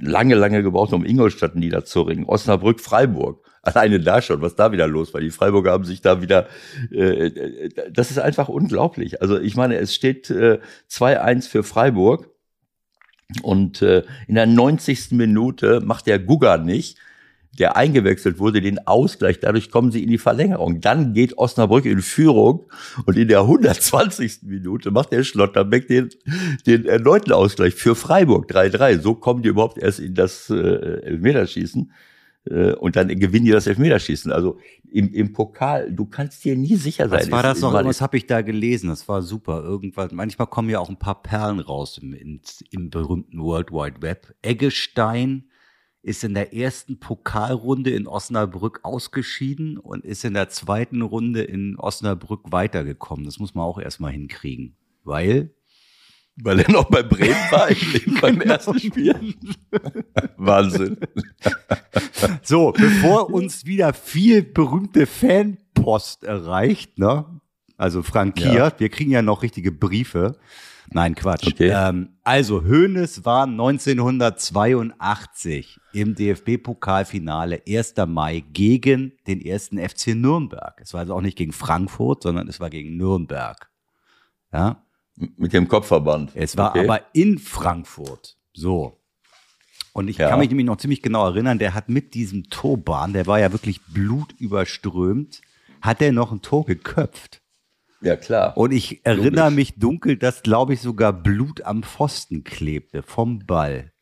lange, 0.00 0.34
lange 0.34 0.62
gebraucht, 0.62 0.92
um 0.92 1.04
Ingolstadt 1.04 1.54
niederzuringen. 1.54 2.24
Osnabrück, 2.24 2.80
Freiburg. 2.80 3.44
Alleine 3.62 4.00
da 4.00 4.20
schon, 4.20 4.42
was 4.42 4.56
da 4.56 4.72
wieder 4.72 4.86
los 4.86 5.14
war. 5.14 5.20
Die 5.20 5.30
Freiburger 5.30 5.72
haben 5.72 5.84
sich 5.84 6.02
da 6.02 6.20
wieder, 6.20 6.48
äh, 6.90 7.70
das 7.90 8.10
ist 8.10 8.18
einfach 8.18 8.48
unglaublich. 8.48 9.22
Also 9.22 9.40
ich 9.40 9.56
meine, 9.56 9.76
es 9.76 9.94
steht 9.94 10.28
äh, 10.30 10.58
2-1 10.90 11.48
für 11.48 11.62
Freiburg 11.62 12.28
und 13.42 13.80
äh, 13.80 14.02
in 14.26 14.34
der 14.34 14.46
90. 14.46 15.12
Minute 15.12 15.80
macht 15.80 16.06
der 16.06 16.18
Gugger 16.18 16.58
nicht 16.58 16.98
der 17.58 17.76
eingewechselt 17.76 18.38
wurde, 18.38 18.60
den 18.60 18.86
Ausgleich. 18.86 19.40
Dadurch 19.40 19.70
kommen 19.70 19.92
sie 19.92 20.02
in 20.02 20.08
die 20.08 20.18
Verlängerung. 20.18 20.80
Dann 20.80 21.12
geht 21.14 21.38
Osnabrück 21.38 21.84
in 21.84 22.00
Führung 22.00 22.66
und 23.06 23.16
in 23.16 23.28
der 23.28 23.40
120. 23.40 24.42
Minute 24.42 24.90
macht 24.90 25.12
der 25.12 25.24
Schlotterbeck 25.24 25.86
den, 25.88 26.10
den 26.66 26.86
erneuten 26.86 27.32
Ausgleich 27.32 27.74
für 27.74 27.94
Freiburg 27.94 28.50
3-3. 28.50 29.00
So 29.00 29.14
kommen 29.14 29.42
die 29.42 29.48
überhaupt 29.48 29.78
erst 29.78 30.00
in 30.00 30.14
das 30.14 30.50
äh, 30.50 30.54
Elfmeterschießen. 30.54 31.92
Äh, 32.50 32.72
und 32.74 32.96
dann 32.96 33.08
gewinnen 33.08 33.44
die 33.44 33.52
das 33.52 33.66
Elfmeterschießen. 33.66 34.32
Also 34.32 34.58
im, 34.90 35.12
im 35.12 35.32
Pokal, 35.32 35.92
du 35.92 36.06
kannst 36.06 36.44
dir 36.44 36.56
nie 36.56 36.76
sicher 36.76 37.08
sein. 37.08 37.20
Was 37.20 37.30
war 37.30 37.42
das 37.42 37.60
noch? 37.60 37.72
Was 37.72 38.00
habe 38.00 38.16
ich 38.16 38.26
da 38.26 38.42
gelesen? 38.42 38.88
Das 38.88 39.08
war 39.08 39.22
super. 39.22 39.62
Irgendwas. 39.62 40.12
Manchmal 40.12 40.48
kommen 40.48 40.70
ja 40.70 40.80
auch 40.80 40.88
ein 40.88 40.98
paar 40.98 41.22
Perlen 41.22 41.60
raus 41.60 41.98
im, 41.98 42.14
im, 42.14 42.40
im 42.70 42.90
berühmten 42.90 43.40
World 43.40 43.70
Wide 43.70 44.02
Web. 44.02 44.34
Eggestein 44.42 45.44
ist 46.04 46.22
in 46.22 46.34
der 46.34 46.54
ersten 46.54 46.98
Pokalrunde 46.98 47.90
in 47.90 48.06
Osnabrück 48.06 48.80
ausgeschieden 48.82 49.78
und 49.78 50.04
ist 50.04 50.24
in 50.24 50.34
der 50.34 50.50
zweiten 50.50 51.00
Runde 51.00 51.42
in 51.42 51.78
Osnabrück 51.78 52.52
weitergekommen. 52.52 53.24
Das 53.24 53.38
muss 53.38 53.54
man 53.54 53.64
auch 53.64 53.78
erstmal 53.78 54.12
hinkriegen. 54.12 54.76
Weil 55.02 55.54
weil 56.36 56.60
er 56.60 56.70
noch 56.70 56.90
bei 56.90 57.02
Bremen 57.02 57.36
war 57.50 57.68
beim 58.20 58.38
genau. 58.40 58.54
ersten 58.54 58.78
Spiel. 58.80 59.14
Wahnsinn. 60.36 60.98
So, 62.42 62.72
bevor 62.72 63.32
uns 63.32 63.66
wieder 63.66 63.92
viel 63.92 64.42
berühmte 64.42 65.06
Fanpost 65.06 66.24
erreicht, 66.24 66.98
ne? 66.98 67.40
Also 67.76 68.02
frankiert, 68.02 68.74
ja. 68.74 68.80
wir 68.80 68.88
kriegen 68.88 69.12
ja 69.12 69.22
noch 69.22 69.42
richtige 69.42 69.70
Briefe. 69.70 70.36
Nein, 70.94 71.14
Quatsch. 71.16 71.48
Okay. 71.48 71.72
Ähm, 71.74 72.10
also 72.22 72.62
Hoeneß 72.62 73.24
war 73.24 73.48
1982 73.48 75.80
im 75.92 76.14
DFB-Pokalfinale 76.14 77.62
1. 77.68 77.94
Mai 78.06 78.44
gegen 78.52 79.14
den 79.26 79.40
ersten 79.40 79.78
FC 79.78 80.14
Nürnberg. 80.14 80.80
Es 80.80 80.94
war 80.94 81.00
also 81.00 81.16
auch 81.16 81.20
nicht 81.20 81.36
gegen 81.36 81.50
Frankfurt, 81.52 82.22
sondern 82.22 82.46
es 82.46 82.60
war 82.60 82.70
gegen 82.70 82.96
Nürnberg. 82.96 83.68
Ja, 84.52 84.84
mit 85.16 85.52
dem 85.52 85.66
Kopfverband. 85.66 86.30
Es 86.34 86.56
war 86.56 86.70
okay. 86.70 86.84
aber 86.84 87.00
in 87.12 87.38
Frankfurt. 87.38 88.36
So. 88.52 89.00
Und 89.92 90.06
ich 90.06 90.18
ja. 90.18 90.28
kann 90.28 90.38
mich 90.38 90.48
nämlich 90.48 90.66
noch 90.66 90.76
ziemlich 90.76 91.02
genau 91.02 91.26
erinnern, 91.26 91.58
der 91.58 91.74
hat 91.74 91.88
mit 91.88 92.14
diesem 92.14 92.50
Turban, 92.50 93.12
der 93.12 93.26
war 93.26 93.40
ja 93.40 93.50
wirklich 93.50 93.80
blutüberströmt, 93.86 95.40
hat 95.80 96.00
er 96.00 96.12
noch 96.12 96.30
ein 96.30 96.40
Tor 96.40 96.66
geköpft. 96.66 97.42
Ja, 98.04 98.16
klar. 98.16 98.56
Und 98.56 98.72
ich 98.72 99.04
erinnere 99.04 99.46
Logisch. 99.46 99.56
mich 99.56 99.78
dunkel, 99.78 100.16
dass, 100.16 100.42
glaube 100.42 100.74
ich, 100.74 100.80
sogar 100.80 101.12
Blut 101.12 101.62
am 101.62 101.82
Pfosten 101.82 102.44
klebte 102.44 103.02
vom 103.02 103.46
Ball. 103.46 103.92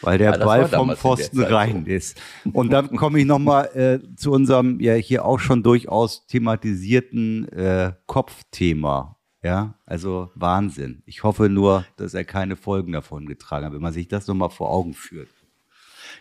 Weil 0.00 0.18
der 0.18 0.38
ja, 0.38 0.44
Ball 0.44 0.68
vom 0.68 0.96
Pfosten 0.96 1.42
rein 1.42 1.86
ist. 1.86 2.20
Und 2.52 2.70
dann 2.70 2.96
komme 2.96 3.20
ich 3.20 3.26
nochmal 3.26 3.66
äh, 3.74 4.16
zu 4.16 4.32
unserem 4.32 4.80
ja 4.80 4.94
hier 4.94 5.24
auch 5.24 5.38
schon 5.38 5.62
durchaus 5.62 6.26
thematisierten 6.26 7.48
äh, 7.48 7.92
Kopfthema. 8.06 9.18
Ja, 9.42 9.78
also 9.84 10.30
Wahnsinn. 10.34 11.02
Ich 11.04 11.22
hoffe 11.22 11.50
nur, 11.50 11.84
dass 11.98 12.14
er 12.14 12.24
keine 12.24 12.56
Folgen 12.56 12.92
davon 12.92 13.26
getragen 13.26 13.66
hat, 13.66 13.72
wenn 13.74 13.82
man 13.82 13.92
sich 13.92 14.08
das 14.08 14.26
nochmal 14.26 14.48
vor 14.50 14.70
Augen 14.70 14.94
führt. 14.94 15.28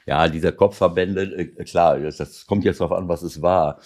Ja, 0.05 0.27
dieser 0.27 0.51
Kopfverbände, 0.51 1.23
äh, 1.37 1.63
klar, 1.63 1.99
das, 1.99 2.45
kommt 2.45 2.65
jetzt 2.65 2.81
darauf 2.81 2.97
an, 2.97 3.07
was 3.07 3.23
es 3.23 3.41
war. 3.41 3.79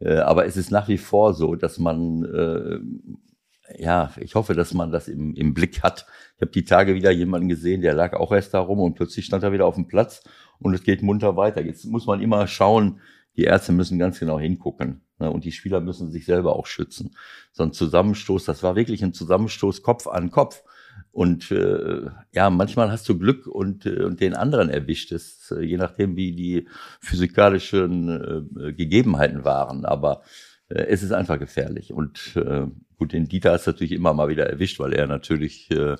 Äh, 0.00 0.18
aber 0.18 0.46
es 0.46 0.56
ist 0.56 0.70
nach 0.70 0.88
wie 0.88 0.98
vor 0.98 1.34
so, 1.34 1.54
dass 1.54 1.78
man, 1.78 2.24
äh, 2.24 3.82
ja, 3.82 4.12
ich 4.18 4.34
hoffe, 4.34 4.54
dass 4.54 4.72
man 4.72 4.90
das 4.90 5.08
im, 5.08 5.34
im 5.34 5.54
Blick 5.54 5.82
hat. 5.82 6.06
Ich 6.36 6.42
habe 6.42 6.52
die 6.52 6.64
Tage 6.64 6.94
wieder 6.94 7.10
jemanden 7.10 7.48
gesehen, 7.48 7.82
der 7.82 7.94
lag 7.94 8.14
auch 8.14 8.32
erst 8.32 8.54
da 8.54 8.60
rum 8.60 8.80
und 8.80 8.94
plötzlich 8.94 9.26
stand 9.26 9.42
er 9.42 9.52
wieder 9.52 9.66
auf 9.66 9.74
dem 9.74 9.88
Platz 9.88 10.22
und 10.58 10.74
es 10.74 10.82
geht 10.82 11.02
munter 11.02 11.36
weiter. 11.36 11.62
Jetzt 11.62 11.84
muss 11.84 12.06
man 12.06 12.20
immer 12.20 12.46
schauen, 12.46 13.00
die 13.36 13.44
Ärzte 13.44 13.72
müssen 13.72 13.98
ganz 13.98 14.18
genau 14.18 14.38
hingucken. 14.38 15.02
Ne? 15.18 15.30
Und 15.30 15.44
die 15.44 15.52
Spieler 15.52 15.80
müssen 15.80 16.10
sich 16.10 16.24
selber 16.24 16.56
auch 16.56 16.66
schützen. 16.66 17.14
So 17.52 17.62
ein 17.62 17.72
Zusammenstoß, 17.72 18.44
das 18.44 18.62
war 18.62 18.76
wirklich 18.76 19.02
ein 19.04 19.12
Zusammenstoß 19.12 19.82
Kopf 19.82 20.06
an 20.06 20.30
Kopf. 20.30 20.62
Und 21.12 21.50
äh, 21.50 22.06
ja, 22.32 22.50
manchmal 22.50 22.90
hast 22.92 23.08
du 23.08 23.18
Glück 23.18 23.46
und, 23.46 23.86
äh, 23.86 24.02
und 24.02 24.20
den 24.20 24.34
anderen 24.34 24.68
erwischt 24.68 25.12
es, 25.12 25.50
äh, 25.50 25.62
je 25.62 25.76
nachdem, 25.76 26.16
wie 26.16 26.32
die 26.32 26.68
physikalischen 27.00 28.48
äh, 28.56 28.72
Gegebenheiten 28.72 29.44
waren. 29.44 29.84
Aber 29.84 30.22
äh, 30.68 30.84
es 30.84 31.02
ist 31.02 31.12
einfach 31.12 31.38
gefährlich. 31.38 31.92
Und 31.92 32.36
äh, 32.36 32.66
gut, 32.96 33.12
den 33.12 33.28
Dieter 33.28 33.54
ist 33.54 33.66
natürlich 33.66 33.92
immer 33.92 34.14
mal 34.14 34.28
wieder 34.28 34.46
erwischt, 34.48 34.78
weil 34.78 34.92
er 34.92 35.06
natürlich 35.06 35.70
äh, 35.70 35.96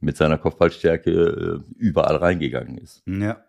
mit 0.00 0.16
seiner 0.16 0.38
Kopfballstärke 0.38 1.10
äh, 1.10 1.74
überall 1.76 2.16
reingegangen 2.16 2.78
ist. 2.78 3.02
Ja. 3.06 3.44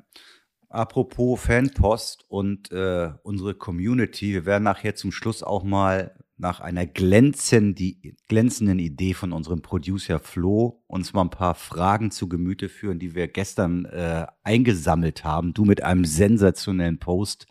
Apropos 0.69 1.41
Fanpost 1.41 2.25
und 2.29 2.71
äh, 2.71 3.11
unsere 3.23 3.55
Community, 3.55 4.33
wir 4.33 4.45
werden 4.45 4.63
nachher 4.63 4.95
zum 4.95 5.11
Schluss 5.11 5.43
auch 5.43 5.63
mal 5.63 6.15
nach 6.41 6.59
einer 6.59 6.87
glänzenden, 6.87 8.79
Idee 8.79 9.13
von 9.13 9.31
unserem 9.31 9.61
Producer 9.61 10.19
Flo 10.19 10.83
uns 10.87 11.13
mal 11.13 11.21
ein 11.21 11.29
paar 11.29 11.53
Fragen 11.53 12.09
zu 12.09 12.27
Gemüte 12.27 12.67
führen, 12.67 12.97
die 12.97 13.13
wir 13.13 13.27
gestern 13.27 13.85
äh, 13.85 14.25
eingesammelt 14.43 15.23
haben. 15.23 15.53
Du 15.53 15.65
mit 15.65 15.83
einem 15.83 16.03
sensationellen 16.03 16.97
Post 16.97 17.45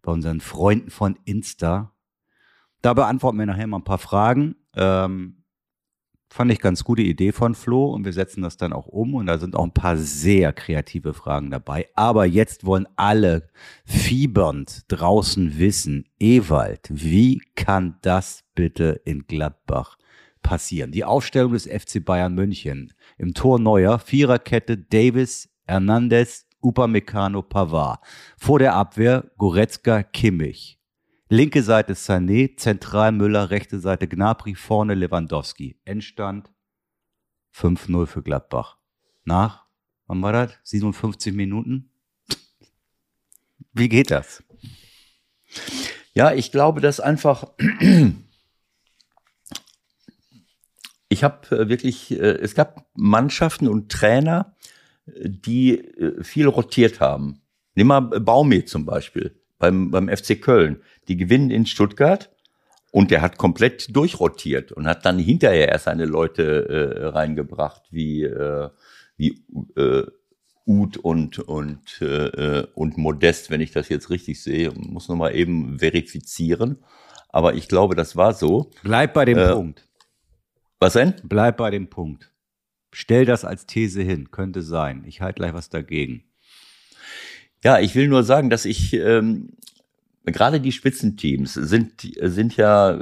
bei 0.00 0.10
unseren 0.10 0.40
Freunden 0.40 0.90
von 0.90 1.18
Insta. 1.26 1.92
Da 2.80 2.94
beantworten 2.94 3.38
wir 3.38 3.46
nachher 3.46 3.66
mal 3.66 3.78
ein 3.78 3.84
paar 3.84 3.98
Fragen. 3.98 4.56
Ähm, 4.74 5.43
Fand 6.34 6.50
ich 6.50 6.58
ganz 6.58 6.82
gute 6.82 7.02
Idee 7.02 7.30
von 7.30 7.54
Flo 7.54 7.92
und 7.92 8.04
wir 8.04 8.12
setzen 8.12 8.42
das 8.42 8.56
dann 8.56 8.72
auch 8.72 8.88
um 8.88 9.14
und 9.14 9.26
da 9.26 9.38
sind 9.38 9.54
auch 9.54 9.62
ein 9.62 9.70
paar 9.70 9.96
sehr 9.96 10.52
kreative 10.52 11.14
Fragen 11.14 11.52
dabei. 11.52 11.88
Aber 11.94 12.26
jetzt 12.26 12.66
wollen 12.66 12.88
alle 12.96 13.50
fiebernd 13.84 14.82
draußen 14.88 15.60
wissen, 15.60 16.08
Ewald, 16.18 16.88
wie 16.90 17.40
kann 17.54 17.98
das 18.02 18.42
bitte 18.56 19.00
in 19.04 19.28
Gladbach 19.28 19.96
passieren? 20.42 20.90
Die 20.90 21.04
Aufstellung 21.04 21.52
des 21.52 21.68
FC 21.68 22.04
Bayern 22.04 22.34
München 22.34 22.92
im 23.16 23.32
Tor 23.32 23.60
Neuer, 23.60 24.00
Viererkette 24.00 24.76
Davis, 24.76 25.48
Hernandez, 25.68 26.48
Upamecano, 26.60 27.42
Pavard. 27.42 28.00
Vor 28.36 28.58
der 28.58 28.74
Abwehr 28.74 29.30
Goretzka, 29.38 30.02
Kimmich. 30.02 30.80
Linke 31.34 31.64
Seite 31.64 31.94
Sané, 31.94 32.56
zentral 32.56 33.10
Müller, 33.10 33.50
rechte 33.50 33.80
Seite 33.80 34.06
Gnabry, 34.06 34.54
vorne 34.54 34.94
Lewandowski. 34.94 35.80
Endstand 35.84 36.52
5-0 37.52 38.06
für 38.06 38.22
Gladbach. 38.22 38.78
Nach, 39.24 39.66
wann 40.06 40.22
war 40.22 40.32
das? 40.32 40.52
57 40.62 41.34
Minuten? 41.34 41.90
Wie 43.72 43.88
geht 43.88 44.12
das? 44.12 44.44
Ja, 46.12 46.32
ich 46.32 46.52
glaube, 46.52 46.80
dass 46.80 47.00
einfach. 47.00 47.52
Ich 51.08 51.22
habe 51.22 51.56
äh, 51.56 51.68
wirklich, 51.68 52.10
äh, 52.12 52.38
es 52.40 52.54
gab 52.56 52.88
Mannschaften 52.94 53.68
und 53.68 53.90
Trainer, 53.92 54.56
die 55.06 55.78
äh, 55.78 56.24
viel 56.24 56.48
rotiert 56.48 56.98
haben. 56.98 57.40
Nimm 57.74 57.88
mal 57.88 58.00
Baumé 58.00 58.64
zum 58.66 58.84
Beispiel 58.84 59.40
beim, 59.64 59.90
beim 59.90 60.08
FC 60.08 60.40
Köln. 60.40 60.82
Die 61.08 61.16
gewinnen 61.16 61.50
in 61.50 61.66
Stuttgart 61.66 62.30
und 62.90 63.10
der 63.10 63.22
hat 63.22 63.38
komplett 63.38 63.94
durchrotiert 63.94 64.72
und 64.72 64.86
hat 64.86 65.04
dann 65.04 65.18
hinterher 65.18 65.68
erst 65.68 65.86
seine 65.86 66.04
Leute 66.04 66.68
äh, 66.68 67.06
reingebracht, 67.06 67.82
wie, 67.90 68.22
äh, 68.22 68.70
wie 69.16 69.42
äh, 69.76 70.04
Uth 70.66 70.96
und, 70.96 71.40
und, 71.40 72.00
äh, 72.00 72.66
und 72.74 72.96
Modest, 72.96 73.50
wenn 73.50 73.60
ich 73.60 73.72
das 73.72 73.88
jetzt 73.88 74.10
richtig 74.10 74.42
sehe. 74.42 74.72
Muss 74.72 75.08
nochmal 75.08 75.34
eben 75.34 75.78
verifizieren. 75.78 76.78
Aber 77.28 77.54
ich 77.54 77.68
glaube, 77.68 77.96
das 77.96 78.16
war 78.16 78.32
so. 78.32 78.70
Bleib 78.82 79.12
bei 79.12 79.24
dem 79.24 79.38
äh, 79.38 79.52
Punkt. 79.52 79.88
Was 80.78 80.92
denn? 80.92 81.14
Bleib 81.24 81.56
bei 81.56 81.70
dem 81.70 81.88
Punkt. 81.88 82.30
Stell 82.92 83.24
das 83.24 83.44
als 83.44 83.66
These 83.66 84.02
hin. 84.02 84.30
Könnte 84.30 84.62
sein. 84.62 85.02
Ich 85.06 85.20
halte 85.20 85.40
gleich 85.40 85.52
was 85.52 85.68
dagegen. 85.68 86.24
Ja, 87.64 87.80
ich 87.80 87.94
will 87.94 88.06
nur 88.08 88.22
sagen, 88.22 88.50
dass 88.50 88.66
ich 88.66 88.92
ähm, 88.92 89.56
gerade 90.26 90.60
die 90.60 90.72
Spitzenteams 90.72 91.54
sind 91.54 91.92
sind 92.20 92.56
ja, 92.56 92.98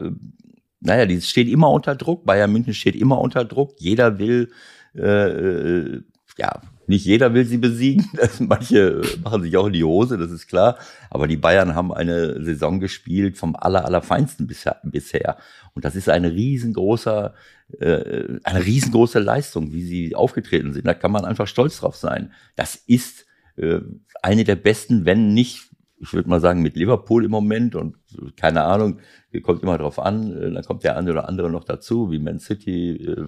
naja, 0.81 1.07
die 1.07 1.21
stehen 1.21 1.49
immer 1.49 1.71
unter 1.71 1.95
Druck. 1.95 2.25
Bayern 2.25 2.53
München 2.53 2.75
steht 2.75 2.97
immer 2.97 3.21
unter 3.21 3.45
Druck. 3.45 3.75
Jeder 3.79 4.19
will, 4.19 4.51
äh, 4.95 6.01
ja, 6.39 6.61
nicht 6.87 7.07
jeder 7.07 7.33
will 7.33 7.45
sie 7.45 7.59
besiegen. 7.59 8.09
Manche 8.41 9.03
machen 9.23 9.43
sich 9.43 9.57
auch 9.57 9.67
in 9.67 9.73
die 9.73 9.85
Hose, 9.85 10.19
das 10.19 10.31
ist 10.31 10.49
klar. 10.49 10.79
Aber 11.11 11.29
die 11.29 11.37
Bayern 11.37 11.75
haben 11.75 11.93
eine 11.93 12.43
Saison 12.45 12.81
gespielt 12.81 13.39
vom 13.39 13.55
aller, 13.57 13.85
allerfeinsten 13.85 14.47
bisher. 14.47 14.81
bisher. 14.83 15.37
Und 15.75 15.85
das 15.85 15.95
ist 15.95 16.09
eine 16.09 16.33
riesengroße, 16.33 17.33
äh, 17.79 18.39
eine 18.43 18.65
riesengroße 18.67 19.21
Leistung, 19.21 19.73
wie 19.73 19.85
sie 19.85 20.15
aufgetreten 20.15 20.73
sind. 20.73 20.87
Da 20.87 20.95
kann 20.95 21.13
man 21.13 21.25
einfach 21.25 21.47
stolz 21.47 21.79
drauf 21.79 21.97
sein. 21.97 22.33
Das 22.57 22.75
ist 22.75 23.27
äh, 23.57 23.81
eine 24.23 24.45
der 24.45 24.57
besten, 24.57 25.05
wenn 25.05 25.33
nicht, 25.35 25.72
ich 26.03 26.13
würde 26.13 26.29
mal 26.29 26.41
sagen, 26.41 26.63
mit 26.63 26.77
Liverpool 26.77 27.25
im 27.25 27.31
Moment 27.31 27.77
und 27.77 27.97
keine 28.37 28.65
Ahnung, 28.65 28.99
kommt 29.43 29.63
immer 29.63 29.79
drauf 29.79 29.99
an, 29.99 30.37
äh, 30.37 30.51
dann 30.51 30.65
kommt 30.65 30.85
der 30.85 30.97
eine 30.97 31.13
oder 31.13 31.29
andere 31.29 31.49
noch 31.49 31.65
dazu, 31.65 32.11
wie 32.11 32.19
Man 32.19 32.41
City, 32.41 32.97
äh, 32.97 33.27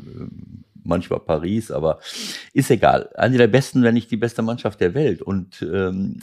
manchmal 0.82 1.20
Paris, 1.20 1.70
aber 1.70 2.00
ist 2.52 2.70
egal. 2.70 3.08
Eine 3.14 3.38
der 3.38 3.46
besten, 3.46 3.82
wenn 3.82 3.94
nicht 3.94 4.10
die 4.10 4.16
beste 4.16 4.42
Mannschaft 4.42 4.80
der 4.80 4.94
Welt. 4.94 5.22
Und 5.22 5.62
ähm, 5.62 6.18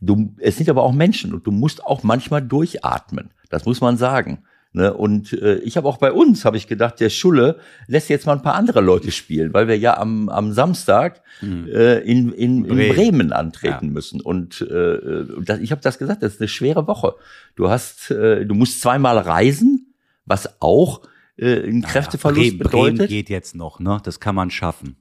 du, 0.00 0.34
es 0.38 0.58
sind 0.58 0.68
aber 0.68 0.82
auch 0.82 0.92
Menschen 0.92 1.34
und 1.34 1.46
du 1.46 1.50
musst 1.50 1.84
auch 1.84 2.02
manchmal 2.02 2.42
durchatmen. 2.42 3.30
Das 3.48 3.64
muss 3.64 3.80
man 3.80 3.96
sagen. 3.96 4.44
Ne? 4.72 4.94
Und 4.94 5.32
äh, 5.32 5.56
ich 5.58 5.76
habe 5.76 5.88
auch 5.88 5.98
bei 5.98 6.12
uns, 6.12 6.44
habe 6.44 6.56
ich 6.56 6.68
gedacht, 6.68 7.00
der 7.00 7.10
Schulle 7.10 7.58
lässt 7.88 8.08
jetzt 8.08 8.26
mal 8.26 8.34
ein 8.34 8.42
paar 8.42 8.54
andere 8.54 8.80
Leute 8.80 9.10
spielen, 9.10 9.52
weil 9.52 9.66
wir 9.66 9.76
ja 9.76 9.98
am, 9.98 10.28
am 10.28 10.52
Samstag 10.52 11.22
mhm. 11.40 11.66
äh, 11.66 11.98
in, 11.98 12.32
in, 12.32 12.62
Bremen. 12.62 12.80
in 12.80 12.94
Bremen 12.94 13.32
antreten 13.32 13.86
ja. 13.86 13.90
müssen. 13.90 14.20
Und 14.20 14.60
äh, 14.60 15.24
das, 15.42 15.58
ich 15.58 15.72
habe 15.72 15.80
das 15.82 15.98
gesagt, 15.98 16.22
das 16.22 16.34
ist 16.34 16.40
eine 16.40 16.48
schwere 16.48 16.86
Woche. 16.86 17.14
Du 17.56 17.68
hast, 17.68 18.12
äh, 18.12 18.46
du 18.46 18.54
musst 18.54 18.80
zweimal 18.80 19.18
reisen, 19.18 19.92
was 20.24 20.60
auch 20.60 21.02
äh, 21.36 21.68
ein 21.68 21.82
Kräfteverlust 21.82 22.50
Bremen, 22.50 22.58
bedeutet. 22.58 22.96
Bremen 22.98 23.08
geht 23.08 23.28
jetzt 23.28 23.56
noch, 23.56 23.80
ne? 23.80 24.00
Das 24.04 24.20
kann 24.20 24.36
man 24.36 24.50
schaffen. 24.52 24.99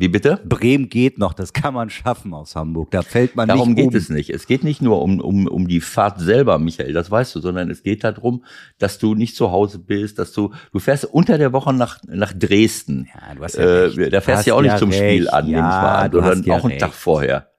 Wie 0.00 0.06
bitte? 0.06 0.40
Bremen 0.44 0.88
geht 0.88 1.18
noch, 1.18 1.34
das 1.34 1.52
kann 1.52 1.74
man 1.74 1.90
schaffen 1.90 2.32
aus 2.32 2.54
Hamburg. 2.54 2.92
Da 2.92 3.02
fällt 3.02 3.34
man 3.34 3.48
Darum 3.48 3.72
nicht 3.72 3.90
geht 3.90 3.94
es 4.00 4.08
nicht. 4.08 4.30
Es 4.30 4.46
geht 4.46 4.62
nicht 4.62 4.80
nur 4.80 5.02
um, 5.02 5.20
um, 5.20 5.48
um 5.48 5.66
die 5.66 5.80
Fahrt 5.80 6.20
selber, 6.20 6.60
Michael, 6.60 6.92
das 6.92 7.10
weißt 7.10 7.34
du, 7.34 7.40
sondern 7.40 7.68
es 7.68 7.82
geht 7.82 8.04
darum, 8.04 8.44
dass 8.78 9.00
du 9.00 9.16
nicht 9.16 9.34
zu 9.34 9.50
Hause 9.50 9.80
bist, 9.80 10.20
dass 10.20 10.30
du, 10.32 10.52
du 10.72 10.78
fährst 10.78 11.04
unter 11.04 11.36
der 11.36 11.52
Woche 11.52 11.74
nach, 11.74 11.98
nach 12.06 12.32
Dresden. 12.32 13.08
Ja, 13.12 13.34
du 13.34 13.42
hast 13.42 13.56
ja 13.56 13.64
recht. 13.64 13.98
Äh, 13.98 14.10
da 14.10 14.20
fährst 14.20 14.46
du 14.46 14.50
ja 14.50 14.54
auch 14.54 14.62
nicht 14.62 14.78
zum 14.78 14.90
recht. 14.90 15.02
Spiel 15.02 15.28
an, 15.30 15.48
ja, 15.48 15.56
nehme 15.56 15.68
ich 15.68 15.74
mal 15.74 15.96
an, 15.96 16.12
sondern 16.12 16.42
ja 16.44 16.54
auch 16.54 16.64
einen 16.64 16.78
Tag 16.78 16.94
vorher. 16.94 17.50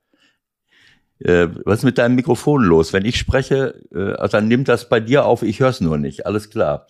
Äh, 1.20 1.50
was 1.66 1.80
ist 1.80 1.84
mit 1.84 1.98
deinem 1.98 2.16
Mikrofon 2.16 2.64
los? 2.64 2.94
Wenn 2.94 3.04
ich 3.04 3.18
spreche, 3.18 3.82
äh, 3.94 4.14
also 4.14 4.38
dann 4.38 4.48
nimmt 4.48 4.70
das 4.70 4.88
bei 4.88 5.02
dir 5.02 5.26
auf, 5.26 5.44
ich 5.44 5.60
höre 5.60 5.72
es 5.72 5.82
nur 5.82 5.98
nicht, 5.98 6.26
alles 6.26 6.50
klar. 6.50 6.88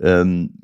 Ähm, 0.00 0.54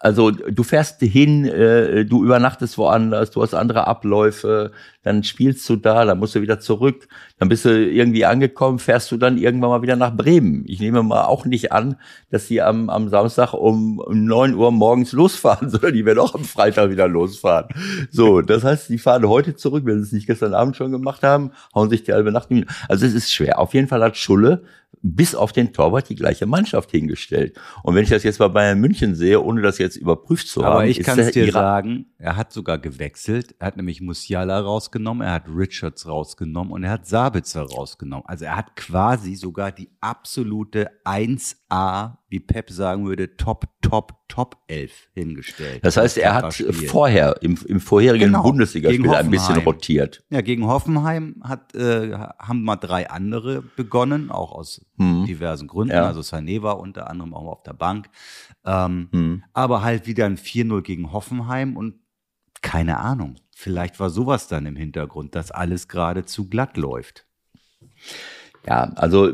also 0.00 0.30
du 0.30 0.62
fährst 0.62 1.00
hin, 1.00 1.44
äh, 1.44 2.04
du 2.04 2.24
übernachtest 2.24 2.78
woanders, 2.78 3.32
du 3.32 3.42
hast 3.42 3.54
andere 3.54 3.88
Abläufe, 3.88 4.70
dann 5.02 5.24
spielst 5.24 5.68
du 5.68 5.74
da, 5.74 6.04
dann 6.04 6.18
musst 6.18 6.36
du 6.36 6.40
wieder 6.40 6.60
zurück, 6.60 7.08
dann 7.38 7.48
bist 7.48 7.64
du 7.64 7.70
irgendwie 7.70 8.24
angekommen, 8.24 8.78
fährst 8.78 9.10
du 9.10 9.16
dann 9.16 9.38
irgendwann 9.38 9.70
mal 9.70 9.82
wieder 9.82 9.96
nach 9.96 10.16
Bremen. 10.16 10.64
Ich 10.66 10.78
nehme 10.78 11.02
mal 11.02 11.24
auch 11.24 11.46
nicht 11.46 11.72
an, 11.72 11.96
dass 12.30 12.46
sie 12.46 12.62
am, 12.62 12.90
am 12.90 13.08
Samstag 13.08 13.54
um, 13.54 14.00
9 14.08 14.54
Uhr 14.54 14.70
morgens 14.70 15.10
losfahren, 15.12 15.68
sondern 15.70 15.94
die 15.94 16.04
werden 16.04 16.20
auch 16.20 16.34
am 16.34 16.44
Freitag 16.44 16.90
wieder 16.90 17.08
losfahren. 17.08 17.68
So, 18.10 18.40
das 18.40 18.62
heißt, 18.62 18.88
die 18.90 18.98
fahren 18.98 19.28
heute 19.28 19.56
zurück, 19.56 19.84
wenn 19.84 19.98
sie 19.98 20.06
es 20.06 20.12
nicht 20.12 20.28
gestern 20.28 20.54
Abend 20.54 20.76
schon 20.76 20.92
gemacht 20.92 21.24
haben, 21.24 21.50
hauen 21.74 21.90
sich 21.90 22.04
die 22.04 22.12
halbe 22.12 22.30
Nacht. 22.30 22.50
Also 22.88 23.04
es 23.04 23.14
ist 23.14 23.32
schwer. 23.32 23.58
Auf 23.58 23.74
jeden 23.74 23.88
Fall 23.88 24.02
hat 24.02 24.16
Schulle 24.16 24.62
bis 25.02 25.34
auf 25.34 25.52
den 25.52 25.72
Torwart 25.72 26.08
die 26.08 26.14
gleiche 26.14 26.46
Mannschaft 26.46 26.90
hingestellt. 26.90 27.58
Und 27.82 27.94
wenn 27.94 28.02
ich 28.02 28.10
das 28.10 28.22
jetzt 28.22 28.38
bei 28.38 28.48
Bayern 28.48 28.78
München 28.78 29.14
sehe, 29.14 29.40
ohne 29.40 29.62
das 29.62 29.78
jetzt 29.78 29.96
überprüft 29.96 30.48
zu 30.48 30.60
Aber 30.60 30.68
haben, 30.68 30.76
Aber 30.80 30.88
ich 30.88 31.02
kann 31.02 31.18
es 31.18 31.32
dir 31.32 31.50
sagen, 31.52 32.06
er 32.18 32.36
hat 32.36 32.52
sogar 32.52 32.78
gewechselt. 32.78 33.54
Er 33.58 33.68
hat 33.68 33.76
nämlich 33.76 34.00
Musiala 34.00 34.60
rausgenommen, 34.60 35.26
er 35.26 35.34
hat 35.34 35.44
Richards 35.48 36.06
rausgenommen 36.06 36.72
und 36.72 36.84
er 36.84 36.90
hat 36.90 37.06
Sabitzer 37.06 37.62
rausgenommen. 37.62 38.26
Also 38.26 38.44
er 38.44 38.56
hat 38.56 38.76
quasi 38.76 39.34
sogar 39.34 39.72
die 39.72 39.90
absolute 40.00 40.90
1A, 41.04 42.16
wie 42.28 42.40
Pep 42.40 42.70
sagen 42.70 43.06
würde, 43.06 43.36
Top, 43.36 43.66
Top, 43.80 44.14
Top 44.28 44.58
11 44.66 45.08
hingestellt. 45.14 45.84
Das 45.84 45.96
heißt, 45.96 46.18
er 46.18 46.34
hat 46.34 46.54
vorher 46.54 47.36
im, 47.40 47.58
im 47.66 47.80
vorherigen 47.80 48.26
genau, 48.26 48.42
Bundesligaspiel 48.42 49.08
ein 49.10 49.30
bisschen 49.30 49.56
rotiert. 49.58 50.22
Ja, 50.30 50.42
gegen 50.42 50.66
Hoffenheim 50.66 51.36
hat, 51.42 51.74
äh, 51.74 52.12
haben 52.12 52.62
mal 52.62 52.76
drei 52.76 53.08
andere 53.08 53.62
begonnen, 53.76 54.30
auch 54.30 54.52
aus 54.52 54.84
hm. 54.98 55.24
diversen 55.24 55.68
Gründen. 55.68 55.94
Ja. 55.94 56.06
Also 56.06 56.20
Sané 56.20 56.62
war 56.62 56.78
unter 56.78 57.08
anderem 57.08 57.32
auch 57.32 57.46
auf 57.46 57.62
der 57.62 57.72
Bank. 57.72 58.10
Ähm, 58.64 59.08
hm. 59.10 59.44
Aber 59.54 59.82
halt 59.82 60.06
wieder 60.06 60.26
ein 60.26 60.36
4-0 60.36 60.82
gegen 60.82 61.12
Hoffenheim 61.12 61.76
und 61.76 61.94
keine 62.60 62.98
Ahnung. 62.98 63.36
Vielleicht 63.54 63.98
war 64.00 64.10
sowas 64.10 64.48
dann 64.48 64.66
im 64.66 64.76
Hintergrund, 64.76 65.34
dass 65.34 65.50
alles 65.50 65.88
gerade 65.88 66.26
zu 66.26 66.48
glatt 66.48 66.76
läuft. 66.76 67.26
Ja, 68.68 68.92
also 68.96 69.32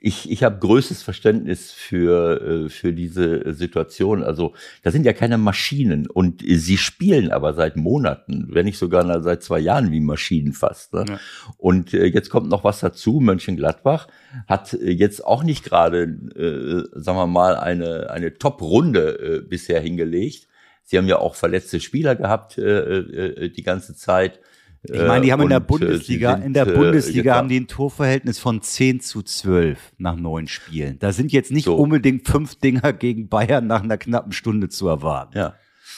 ich, 0.00 0.30
ich 0.30 0.44
habe 0.44 0.60
größtes 0.60 1.02
Verständnis 1.02 1.72
für, 1.72 2.66
äh, 2.66 2.68
für 2.68 2.92
diese 2.92 3.52
Situation. 3.52 4.22
Also 4.22 4.54
da 4.84 4.92
sind 4.92 5.04
ja 5.04 5.12
keine 5.12 5.38
Maschinen 5.38 6.06
und 6.06 6.40
sie 6.46 6.78
spielen 6.78 7.32
aber 7.32 7.54
seit 7.54 7.76
Monaten, 7.76 8.46
wenn 8.50 8.66
nicht 8.66 8.78
sogar 8.78 9.22
seit 9.22 9.42
zwei 9.42 9.58
Jahren 9.58 9.90
wie 9.90 9.98
Maschinen 9.98 10.52
fast. 10.52 10.94
Ne? 10.94 11.04
Ja. 11.08 11.20
Und 11.58 11.94
äh, 11.94 12.06
jetzt 12.06 12.30
kommt 12.30 12.48
noch 12.48 12.62
was 12.62 12.78
dazu. 12.78 13.18
Mönchengladbach 13.18 14.06
hat 14.46 14.72
jetzt 14.80 15.24
auch 15.26 15.42
nicht 15.42 15.64
gerade, 15.64 16.02
äh, 16.04 17.00
sagen 17.00 17.18
wir 17.18 17.26
mal, 17.26 17.56
eine, 17.56 18.10
eine 18.10 18.38
Top-Runde 18.38 19.18
äh, 19.18 19.40
bisher 19.40 19.80
hingelegt. 19.80 20.46
Sie 20.84 20.96
haben 20.96 21.08
ja 21.08 21.18
auch 21.18 21.34
verletzte 21.34 21.80
Spieler 21.80 22.14
gehabt 22.14 22.56
äh, 22.56 22.98
äh, 22.98 23.48
die 23.48 23.64
ganze 23.64 23.96
Zeit. 23.96 24.38
Ich 24.82 25.02
meine, 25.02 25.24
die 25.24 25.32
haben 25.32 25.42
in 25.42 25.50
der 25.50 25.58
äh, 25.58 25.60
Bundesliga, 25.60 26.36
sind, 26.36 26.46
in 26.46 26.54
der 26.54 26.64
Bundesliga 26.64 27.32
äh, 27.32 27.36
haben 27.36 27.48
die 27.48 27.60
ein 27.60 27.66
Torverhältnis 27.66 28.38
von 28.38 28.62
10 28.62 29.00
zu 29.00 29.22
12 29.22 29.78
nach 29.98 30.16
neun 30.16 30.48
Spielen. 30.48 30.98
Da 30.98 31.12
sind 31.12 31.32
jetzt 31.32 31.52
nicht 31.52 31.66
so. 31.66 31.76
unbedingt 31.76 32.26
fünf 32.26 32.54
Dinger 32.54 32.92
gegen 32.94 33.28
Bayern 33.28 33.66
nach 33.66 33.82
einer 33.82 33.98
knappen 33.98 34.32
Stunde 34.32 34.68
zu 34.70 34.88
erwarten. 34.88 35.36
Ja. 35.36 35.54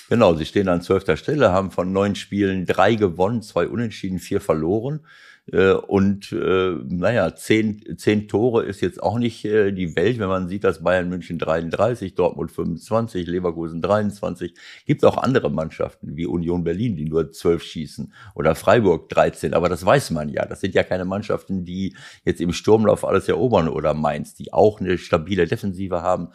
Genau, 0.08 0.34
sie 0.34 0.44
stehen 0.44 0.68
an 0.68 0.82
zwölfter 0.82 1.16
Stelle, 1.16 1.52
haben 1.52 1.70
von 1.70 1.92
neun 1.92 2.16
Spielen 2.16 2.66
drei 2.66 2.96
gewonnen, 2.96 3.40
zwei 3.40 3.68
unentschieden, 3.68 4.18
vier 4.18 4.40
verloren. 4.40 5.00
Äh, 5.46 5.72
und 5.72 6.30
äh, 6.32 6.76
naja, 6.86 7.34
zehn, 7.34 7.82
zehn 7.96 8.28
Tore 8.28 8.64
ist 8.64 8.80
jetzt 8.80 9.02
auch 9.02 9.18
nicht 9.18 9.44
äh, 9.44 9.72
die 9.72 9.96
Welt, 9.96 10.18
wenn 10.18 10.28
man 10.28 10.48
sieht, 10.48 10.62
dass 10.62 10.84
Bayern 10.84 11.08
München 11.08 11.38
33, 11.38 12.14
Dortmund 12.14 12.52
25, 12.52 13.26
Leverkusen 13.26 13.80
23. 13.82 14.54
Gibt 14.86 15.04
auch 15.04 15.16
andere 15.16 15.50
Mannschaften 15.50 16.16
wie 16.16 16.26
Union 16.26 16.62
Berlin, 16.62 16.96
die 16.96 17.06
nur 17.06 17.32
zwölf 17.32 17.62
schießen 17.64 18.12
oder 18.34 18.54
Freiburg 18.54 19.08
13. 19.08 19.52
Aber 19.54 19.68
das 19.68 19.84
weiß 19.84 20.12
man 20.12 20.28
ja. 20.28 20.46
Das 20.46 20.60
sind 20.60 20.74
ja 20.74 20.84
keine 20.84 21.04
Mannschaften, 21.04 21.64
die 21.64 21.96
jetzt 22.24 22.40
im 22.40 22.52
Sturmlauf 22.52 23.04
alles 23.04 23.28
erobern 23.28 23.68
oder 23.68 23.94
Mainz, 23.94 24.34
die 24.34 24.52
auch 24.52 24.80
eine 24.80 24.96
stabile 24.96 25.46
Defensive 25.46 26.02
haben. 26.02 26.28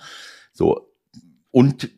So. 0.52 0.92
Und 1.52 1.90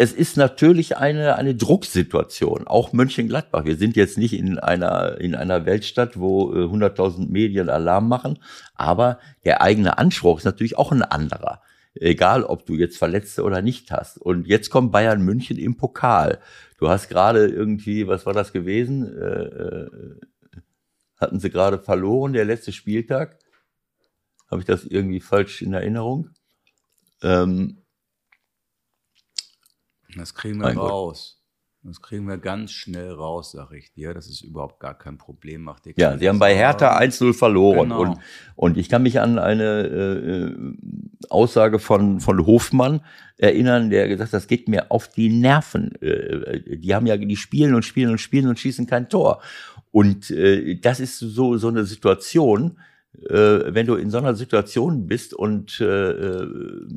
es 0.00 0.12
ist 0.12 0.36
natürlich 0.36 0.96
eine, 0.96 1.34
eine 1.34 1.56
Drucksituation, 1.56 2.68
auch 2.68 2.92
Mönchengladbach. 2.92 3.64
Wir 3.64 3.76
sind 3.76 3.96
jetzt 3.96 4.16
nicht 4.16 4.32
in 4.32 4.56
einer, 4.60 5.20
in 5.20 5.34
einer 5.34 5.66
Weltstadt, 5.66 6.18
wo 6.20 6.54
äh, 6.54 6.66
100.000 6.66 7.28
Medien 7.28 7.68
Alarm 7.68 8.08
machen, 8.08 8.38
aber 8.76 9.18
der 9.44 9.60
eigene 9.60 9.98
Anspruch 9.98 10.38
ist 10.38 10.44
natürlich 10.44 10.78
auch 10.78 10.92
ein 10.92 11.02
anderer. 11.02 11.62
Egal, 11.94 12.44
ob 12.44 12.64
du 12.64 12.74
jetzt 12.74 12.96
Verletzte 12.96 13.42
oder 13.42 13.60
nicht 13.60 13.90
hast. 13.90 14.18
Und 14.18 14.46
jetzt 14.46 14.70
kommt 14.70 14.92
Bayern 14.92 15.20
München 15.20 15.58
im 15.58 15.76
Pokal. 15.76 16.38
Du 16.78 16.88
hast 16.88 17.08
gerade 17.08 17.48
irgendwie, 17.48 18.06
was 18.06 18.24
war 18.24 18.34
das 18.34 18.52
gewesen? 18.52 19.04
Äh, 19.18 19.42
äh, 19.42 19.90
hatten 21.16 21.40
sie 21.40 21.50
gerade 21.50 21.80
verloren, 21.80 22.34
der 22.34 22.44
letzte 22.44 22.70
Spieltag? 22.70 23.36
Habe 24.48 24.60
ich 24.60 24.66
das 24.66 24.84
irgendwie 24.84 25.18
falsch 25.18 25.60
in 25.60 25.72
Erinnerung? 25.72 26.30
Ähm, 27.20 27.78
das 30.18 30.34
kriegen 30.34 30.58
wir 30.58 30.66
mein 30.66 30.78
raus. 30.78 31.34
Gott. 31.34 31.38
Das 31.84 32.02
kriegen 32.02 32.26
wir 32.26 32.38
ganz 32.38 32.72
schnell 32.72 33.12
raus, 33.12 33.52
sag 33.52 33.72
ich 33.72 33.92
dir. 33.92 34.12
Das 34.12 34.28
ist 34.28 34.42
überhaupt 34.42 34.80
gar 34.80 34.98
kein 34.98 35.16
Problem. 35.16 35.62
Macht 35.62 35.86
dir 35.86 35.94
ja, 35.96 36.18
sie 36.18 36.28
haben 36.28 36.40
bei 36.40 36.54
Hertha 36.54 36.98
1-0 36.98 37.32
verloren. 37.32 37.90
Genau. 37.90 38.00
Und, 38.00 38.18
und 38.56 38.76
ich 38.76 38.88
kann 38.88 39.04
mich 39.04 39.20
an 39.20 39.38
eine 39.38 39.86
äh, 39.86 40.56
Aussage 41.30 41.78
von, 41.78 42.18
von 42.20 42.44
Hofmann 42.44 43.00
erinnern, 43.36 43.90
der 43.90 44.08
gesagt 44.08 44.32
hat, 44.32 44.36
das 44.36 44.48
geht 44.48 44.68
mir 44.68 44.90
auf 44.90 45.08
die 45.08 45.28
Nerven. 45.28 45.94
Äh, 46.02 46.78
die 46.78 46.94
haben 46.94 47.06
ja, 47.06 47.16
die 47.16 47.36
spielen 47.36 47.74
und 47.74 47.84
spielen 47.84 48.10
und 48.10 48.18
spielen 48.18 48.48
und 48.48 48.58
schießen 48.58 48.86
kein 48.86 49.08
Tor. 49.08 49.40
Und 49.92 50.30
äh, 50.30 50.80
das 50.80 50.98
ist 50.98 51.18
so, 51.20 51.56
so 51.56 51.68
eine 51.68 51.84
Situation, 51.84 52.78
äh, 53.30 53.72
wenn 53.72 53.86
du 53.86 53.94
in 53.94 54.10
so 54.10 54.18
einer 54.18 54.34
Situation 54.34 55.06
bist 55.06 55.32
und 55.32 55.80
äh, 55.80 56.10
äh 56.10 56.88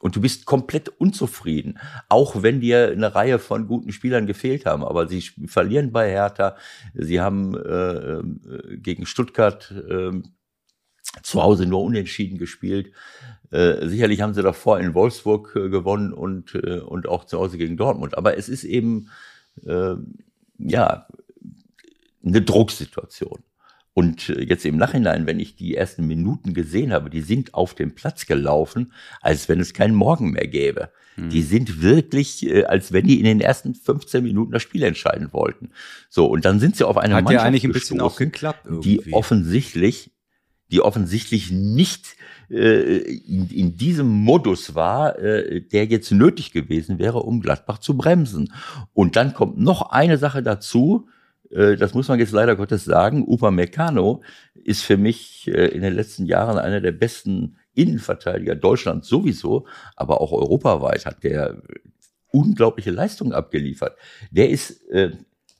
und 0.00 0.16
du 0.16 0.20
bist 0.20 0.46
komplett 0.46 0.88
unzufrieden, 0.88 1.78
auch 2.08 2.42
wenn 2.42 2.60
dir 2.60 2.88
eine 2.90 3.14
Reihe 3.14 3.38
von 3.38 3.68
guten 3.68 3.92
Spielern 3.92 4.26
gefehlt 4.26 4.66
haben. 4.66 4.82
Aber 4.82 5.06
sie 5.06 5.20
verlieren 5.46 5.92
bei 5.92 6.10
Hertha, 6.10 6.56
sie 6.94 7.20
haben 7.20 7.54
äh, 7.54 7.92
äh, 7.92 8.22
gegen 8.78 9.06
Stuttgart 9.06 9.70
äh, 9.70 10.10
zu 11.22 11.42
Hause 11.42 11.66
nur 11.66 11.82
unentschieden 11.82 12.38
gespielt. 12.38 12.92
Äh, 13.50 13.86
sicherlich 13.88 14.22
haben 14.22 14.34
sie 14.34 14.42
davor 14.42 14.80
in 14.80 14.94
Wolfsburg 14.94 15.54
äh, 15.56 15.68
gewonnen 15.68 16.12
und, 16.12 16.54
äh, 16.54 16.80
und 16.80 17.06
auch 17.06 17.24
zu 17.24 17.38
Hause 17.38 17.58
gegen 17.58 17.76
Dortmund. 17.76 18.16
Aber 18.16 18.38
es 18.38 18.48
ist 18.48 18.64
eben 18.64 19.10
äh, 19.66 19.94
ja 20.58 21.06
eine 22.24 22.42
Drucksituation. 22.42 23.42
Und 24.00 24.30
äh, 24.30 24.44
jetzt 24.44 24.64
im 24.64 24.78
Nachhinein, 24.78 25.26
wenn 25.26 25.38
ich 25.38 25.56
die 25.56 25.76
ersten 25.76 26.06
Minuten 26.06 26.54
gesehen 26.54 26.90
habe, 26.90 27.10
die 27.10 27.20
sind 27.20 27.52
auf 27.52 27.74
dem 27.74 27.94
Platz 27.94 28.24
gelaufen, 28.24 28.94
als 29.20 29.46
wenn 29.50 29.60
es 29.60 29.74
keinen 29.74 29.94
Morgen 29.94 30.30
mehr 30.30 30.46
gäbe. 30.46 30.88
Mhm. 31.16 31.28
Die 31.28 31.42
sind 31.42 31.82
wirklich, 31.82 32.46
äh, 32.46 32.64
als 32.64 32.94
wenn 32.94 33.06
die 33.06 33.18
in 33.18 33.26
den 33.26 33.42
ersten 33.42 33.74
15 33.74 34.24
Minuten 34.24 34.52
das 34.52 34.62
Spiel 34.62 34.84
entscheiden 34.84 35.34
wollten. 35.34 35.72
So, 36.08 36.24
und 36.24 36.46
dann 36.46 36.60
sind 36.60 36.76
sie 36.76 36.88
auf 36.88 36.96
eine 36.96 37.14
Hat 37.14 37.24
Mannschaft 37.24 37.42
ja 37.42 37.46
eigentlich 37.46 37.64
ein 37.64 37.72
bisschen 37.72 38.00
auch 38.00 38.16
geklappt 38.16 38.64
irgendwie. 38.64 39.02
die 39.04 39.12
offensichtlich, 39.12 40.12
die 40.70 40.80
offensichtlich 40.80 41.50
nicht 41.50 42.16
äh, 42.48 43.02
in, 43.02 43.50
in 43.50 43.76
diesem 43.76 44.08
Modus 44.08 44.74
war, 44.74 45.12
der 45.12 45.84
jetzt 45.84 46.10
nötig 46.10 46.52
gewesen 46.52 46.98
wäre, 46.98 47.18
um 47.18 47.42
Gladbach 47.42 47.78
zu 47.78 47.98
bremsen. 47.98 48.54
Und 48.94 49.16
dann 49.16 49.34
kommt 49.34 49.58
noch 49.58 49.90
eine 49.90 50.16
Sache 50.16 50.42
dazu, 50.42 51.06
das 51.50 51.94
muss 51.94 52.08
man 52.08 52.20
jetzt 52.20 52.32
leider 52.32 52.54
Gottes 52.54 52.84
sagen, 52.84 53.24
Upamecano 53.26 54.22
ist 54.54 54.82
für 54.82 54.96
mich 54.96 55.48
äh, 55.48 55.66
in 55.66 55.82
den 55.82 55.94
letzten 55.94 56.26
Jahren 56.26 56.58
einer 56.58 56.80
der 56.80 56.92
besten 56.92 57.56
Innenverteidiger 57.74 58.54
Deutschlands 58.54 59.08
sowieso, 59.08 59.66
aber 59.96 60.20
auch 60.20 60.32
europaweit 60.32 61.06
hat 61.06 61.24
der 61.24 61.62
unglaubliche 62.30 62.92
Leistungen 62.92 63.32
abgeliefert. 63.32 63.96
Der 64.30 64.50
ist, 64.50 64.88
äh, 64.90 65.10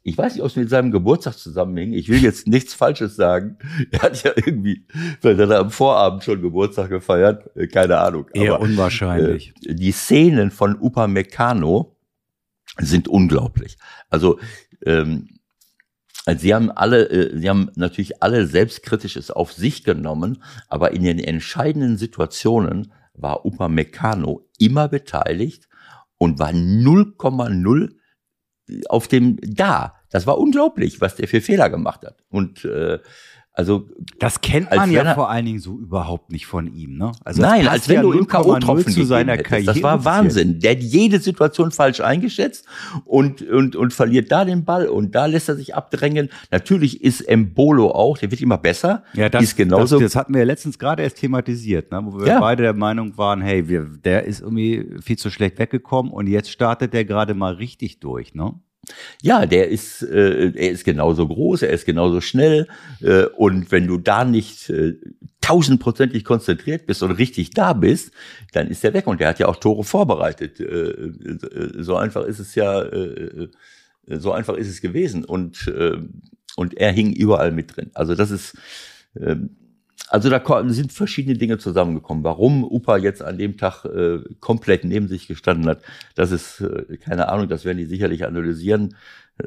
ich 0.02 0.16
weiß 0.16 0.34
nicht, 0.34 0.42
ob 0.42 0.48
es 0.48 0.56
mit 0.56 0.70
seinem 0.70 0.92
Geburtstag 0.92 1.34
zusammenhängt. 1.34 1.96
Ich 1.96 2.08
will 2.08 2.22
jetzt 2.22 2.46
nichts 2.46 2.72
Falsches 2.72 3.16
sagen. 3.16 3.58
Er 3.90 4.02
hat 4.02 4.22
ja 4.22 4.32
irgendwie, 4.36 4.86
vielleicht 5.20 5.40
hat 5.40 5.50
er 5.50 5.58
am 5.58 5.70
Vorabend 5.70 6.22
schon 6.22 6.40
Geburtstag 6.40 6.90
gefeiert, 6.90 7.50
äh, 7.56 7.66
keine 7.66 7.98
Ahnung. 7.98 8.26
Eher 8.32 8.54
aber, 8.54 8.62
unwahrscheinlich. 8.62 9.54
Äh, 9.64 9.74
die 9.74 9.92
Szenen 9.92 10.52
von 10.52 10.76
Upamecano 10.80 11.96
sind 12.78 13.08
unglaublich. 13.08 13.76
Also 14.08 14.38
ähm, 14.86 15.26
also 15.26 15.39
sie 16.36 16.54
haben 16.54 16.70
alle, 16.70 17.08
äh, 17.08 17.38
sie 17.38 17.48
haben 17.48 17.70
natürlich 17.76 18.22
alle 18.22 18.46
selbstkritisches 18.46 19.30
auf 19.30 19.52
sich 19.52 19.84
genommen, 19.84 20.42
aber 20.68 20.92
in 20.92 21.02
den 21.02 21.18
entscheidenden 21.18 21.96
Situationen 21.96 22.92
war 23.14 23.44
Upamecano 23.44 24.48
immer 24.58 24.88
beteiligt 24.88 25.68
und 26.18 26.38
war 26.38 26.50
0,0 26.50 27.94
auf 28.88 29.08
dem 29.08 29.38
da. 29.42 29.94
Das 30.10 30.26
war 30.26 30.38
unglaublich, 30.38 31.00
was 31.00 31.16
der 31.16 31.28
für 31.28 31.40
Fehler 31.40 31.70
gemacht 31.70 32.04
hat. 32.04 32.22
Und 32.28 32.64
äh, 32.64 32.98
also 33.60 33.86
das 34.18 34.40
kennt 34.40 34.74
man 34.74 34.90
ja 34.90 35.14
vor 35.14 35.28
allen 35.28 35.44
Dingen 35.44 35.58
so 35.58 35.78
überhaupt 35.78 36.32
nicht 36.32 36.46
von 36.46 36.66
ihm, 36.66 36.96
ne? 36.96 37.12
Also 37.24 37.42
Nein, 37.42 37.68
als 37.68 37.90
wenn 37.90 37.96
ja 37.96 38.02
du 38.02 38.12
im 38.12 38.26
K.O.-Tropfen 38.26 38.90
zu 38.90 39.04
seiner 39.04 39.36
Karriere. 39.36 39.74
Das 39.74 39.82
war 39.82 40.02
Wahnsinn. 40.06 40.60
Der 40.60 40.70
hat 40.70 40.80
jede 40.82 41.18
Situation 41.18 41.70
falsch 41.70 42.00
eingeschätzt 42.00 42.64
und, 43.04 43.42
und, 43.42 43.76
und 43.76 43.92
verliert 43.92 44.32
da 44.32 44.46
den 44.46 44.64
Ball 44.64 44.88
und 44.88 45.14
da 45.14 45.26
lässt 45.26 45.50
er 45.50 45.56
sich 45.56 45.74
abdrängen. 45.74 46.30
Natürlich 46.50 47.04
ist 47.04 47.20
Embolo 47.20 47.90
auch, 47.90 48.16
der 48.16 48.30
wird 48.30 48.40
immer 48.40 48.56
besser. 48.56 49.04
Ja, 49.12 49.28
das, 49.28 49.42
ist 49.42 49.56
genauso. 49.58 50.00
Das, 50.00 50.12
das 50.12 50.16
hatten 50.16 50.32
wir 50.32 50.40
ja 50.40 50.46
letztens 50.46 50.78
gerade 50.78 51.02
erst 51.02 51.18
thematisiert, 51.18 51.92
ne? 51.92 52.00
wo 52.02 52.18
wir 52.18 52.28
ja. 52.28 52.40
beide 52.40 52.62
der 52.62 52.72
Meinung 52.72 53.18
waren, 53.18 53.42
hey, 53.42 53.68
wir, 53.68 53.84
der 54.02 54.24
ist 54.24 54.40
irgendwie 54.40 54.88
viel 55.02 55.18
zu 55.18 55.30
schlecht 55.30 55.58
weggekommen 55.58 56.10
und 56.10 56.28
jetzt 56.28 56.50
startet 56.50 56.94
der 56.94 57.04
gerade 57.04 57.34
mal 57.34 57.52
richtig 57.52 58.00
durch, 58.00 58.34
ne? 58.34 58.54
Ja, 59.22 59.46
der 59.46 59.68
ist, 59.68 60.02
äh, 60.02 60.52
er 60.54 60.70
ist 60.70 60.84
genauso 60.84 61.26
groß, 61.26 61.62
er 61.62 61.70
ist 61.70 61.86
genauso 61.86 62.20
schnell. 62.20 62.66
Äh, 63.00 63.24
und 63.36 63.70
wenn 63.72 63.86
du 63.86 63.98
da 63.98 64.24
nicht 64.24 64.70
äh, 64.70 64.94
tausendprozentig 65.40 66.24
konzentriert 66.24 66.86
bist 66.86 67.02
und 67.02 67.12
richtig 67.12 67.50
da 67.50 67.72
bist, 67.72 68.12
dann 68.52 68.68
ist 68.68 68.84
er 68.84 68.94
weg. 68.94 69.06
Und 69.06 69.20
der 69.20 69.28
hat 69.28 69.38
ja 69.38 69.48
auch 69.48 69.56
Tore 69.56 69.84
vorbereitet. 69.84 70.60
Äh, 70.60 70.64
äh, 70.64 71.82
so 71.82 71.96
einfach 71.96 72.24
ist 72.24 72.38
es 72.38 72.54
ja, 72.54 72.82
äh, 72.82 73.48
so 74.06 74.32
einfach 74.32 74.54
ist 74.54 74.68
es 74.68 74.80
gewesen. 74.80 75.24
Und, 75.24 75.66
äh, 75.68 75.98
und 76.56 76.76
er 76.76 76.92
hing 76.92 77.12
überall 77.12 77.52
mit 77.52 77.76
drin. 77.76 77.90
Also 77.94 78.14
das 78.14 78.30
ist, 78.30 78.56
äh, 79.14 79.36
also 80.10 80.28
da 80.28 80.42
sind 80.66 80.92
verschiedene 80.92 81.38
Dinge 81.38 81.58
zusammengekommen. 81.58 82.24
Warum 82.24 82.64
Upa 82.64 82.96
jetzt 82.96 83.22
an 83.22 83.38
dem 83.38 83.56
Tag 83.56 83.84
äh, 83.84 84.18
komplett 84.40 84.84
neben 84.84 85.06
sich 85.06 85.28
gestanden 85.28 85.68
hat, 85.68 85.82
das 86.16 86.32
ist 86.32 86.60
äh, 86.60 86.96
keine 86.96 87.28
Ahnung, 87.28 87.48
das 87.48 87.64
werden 87.64 87.78
die 87.78 87.84
sicherlich 87.84 88.26
analysieren. 88.26 88.96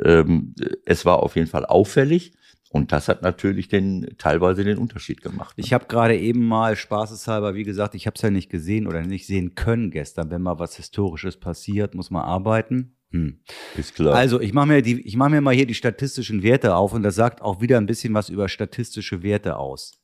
Ähm, 0.04 0.56
es 0.86 1.06
war 1.06 1.22
auf 1.22 1.36
jeden 1.36 1.50
Fall 1.50 1.66
auffällig. 1.66 2.34
Und 2.70 2.92
das 2.92 3.08
hat 3.08 3.22
natürlich 3.22 3.68
den, 3.68 4.16
teilweise 4.18 4.64
den 4.64 4.80
Unterschied 4.80 5.22
gemacht. 5.22 5.58
Ne? 5.58 5.64
Ich 5.64 5.74
habe 5.74 5.86
gerade 5.86 6.18
eben 6.18 6.48
mal 6.48 6.76
spaßeshalber, 6.76 7.54
wie 7.54 7.64
gesagt, 7.64 7.94
ich 7.94 8.08
habe 8.08 8.16
es 8.16 8.22
ja 8.24 8.32
nicht 8.32 8.50
gesehen 8.50 8.88
oder 8.88 9.04
nicht 9.04 9.28
sehen 9.28 9.54
können 9.54 9.92
gestern. 9.92 10.32
Wenn 10.32 10.42
mal 10.42 10.58
was 10.58 10.78
Historisches 10.78 11.38
passiert, 11.38 11.94
muss 11.94 12.10
man 12.10 12.24
arbeiten. 12.24 12.96
Hm. 13.12 13.38
Ist 13.78 13.94
klar. 13.94 14.16
Also 14.16 14.42
ich 14.42 14.54
mache 14.54 14.68
mir, 14.68 14.82
die, 14.82 15.02
ich 15.02 15.16
mach 15.18 15.30
mir 15.30 15.42
mal 15.42 15.54
hier 15.54 15.68
die 15.68 15.76
statistischen 15.76 16.42
Werte 16.42 16.76
auf 16.76 16.94
und 16.94 17.04
das 17.04 17.14
sagt 17.14 17.44
auch 17.44 17.62
wieder 17.62 17.78
ein 17.78 17.86
bisschen 17.86 18.16
was 18.16 18.30
über 18.30 18.50
statistische 18.50 19.22
Werte 19.22 19.58
aus. 19.58 20.00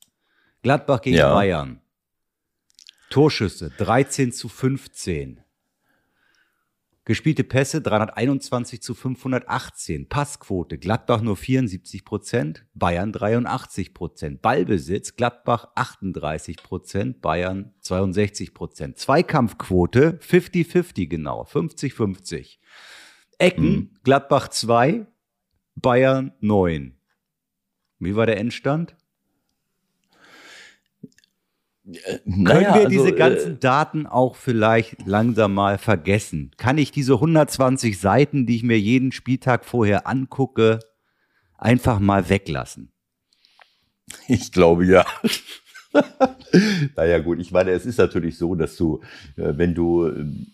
Gladbach 0.62 1.00
gegen 1.00 1.16
ja. 1.16 1.32
Bayern. 1.32 1.80
Torschüsse 3.08 3.70
13 3.70 4.32
zu 4.32 4.48
15. 4.48 5.40
Gespielte 7.06 7.44
Pässe 7.44 7.80
321 7.80 8.82
zu 8.82 8.94
518. 8.94 10.08
Passquote 10.08 10.78
Gladbach 10.78 11.22
nur 11.22 11.36
74 11.36 12.04
Prozent, 12.04 12.66
Bayern 12.74 13.10
83 13.10 13.94
Prozent. 13.94 14.42
Ballbesitz 14.42 15.16
Gladbach 15.16 15.68
38 15.74 16.62
Prozent, 16.62 17.20
Bayern 17.20 17.74
62 17.80 18.54
Prozent. 18.54 18.98
Zweikampfquote 18.98 20.20
50-50 20.22 21.08
genau, 21.08 21.42
50-50. 21.42 22.58
Ecken 23.38 23.64
mhm. 23.64 23.90
Gladbach 24.04 24.48
2, 24.48 25.06
Bayern 25.74 26.32
9. 26.40 26.96
Wie 27.98 28.14
war 28.14 28.26
der 28.26 28.38
Endstand? 28.38 28.94
Können 32.24 32.42
naja, 32.44 32.74
wir 32.74 32.88
diese 32.88 33.04
also, 33.04 33.16
ganzen 33.16 33.52
äh, 33.54 33.58
Daten 33.58 34.06
auch 34.06 34.36
vielleicht 34.36 35.06
langsam 35.06 35.54
mal 35.54 35.78
vergessen? 35.78 36.52
Kann 36.56 36.78
ich 36.78 36.92
diese 36.92 37.14
120 37.14 37.98
Seiten, 37.98 38.46
die 38.46 38.56
ich 38.56 38.62
mir 38.62 38.78
jeden 38.78 39.12
Spieltag 39.12 39.64
vorher 39.64 40.06
angucke, 40.06 40.80
einfach 41.58 41.98
mal 41.98 42.28
weglassen? 42.28 42.92
Ich 44.28 44.52
glaube 44.52 44.86
ja. 44.86 45.04
naja 46.96 47.18
gut, 47.18 47.40
ich 47.40 47.50
meine, 47.50 47.70
es 47.70 47.86
ist 47.86 47.98
natürlich 47.98 48.38
so, 48.38 48.54
dass 48.54 48.76
du, 48.76 49.00
äh, 49.36 49.52
wenn 49.56 49.74
du 49.74 50.06
ähm, 50.06 50.48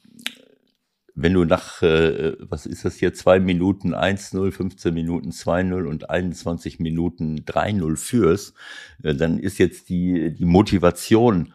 wenn 1.16 1.32
du 1.32 1.44
nach, 1.44 1.82
äh, 1.82 2.34
was 2.40 2.66
ist 2.66 2.84
das 2.84 2.96
hier, 2.96 3.14
zwei 3.14 3.40
Minuten 3.40 3.94
1-0, 3.94 4.52
15 4.52 4.92
Minuten 4.92 5.30
2-0 5.30 5.86
und 5.86 6.10
21 6.10 6.78
Minuten 6.78 7.44
3-0 7.46 7.96
führst, 7.96 8.54
äh, 9.02 9.14
dann 9.14 9.38
ist 9.38 9.58
jetzt 9.58 9.88
die, 9.88 10.34
die 10.34 10.44
Motivation, 10.44 11.54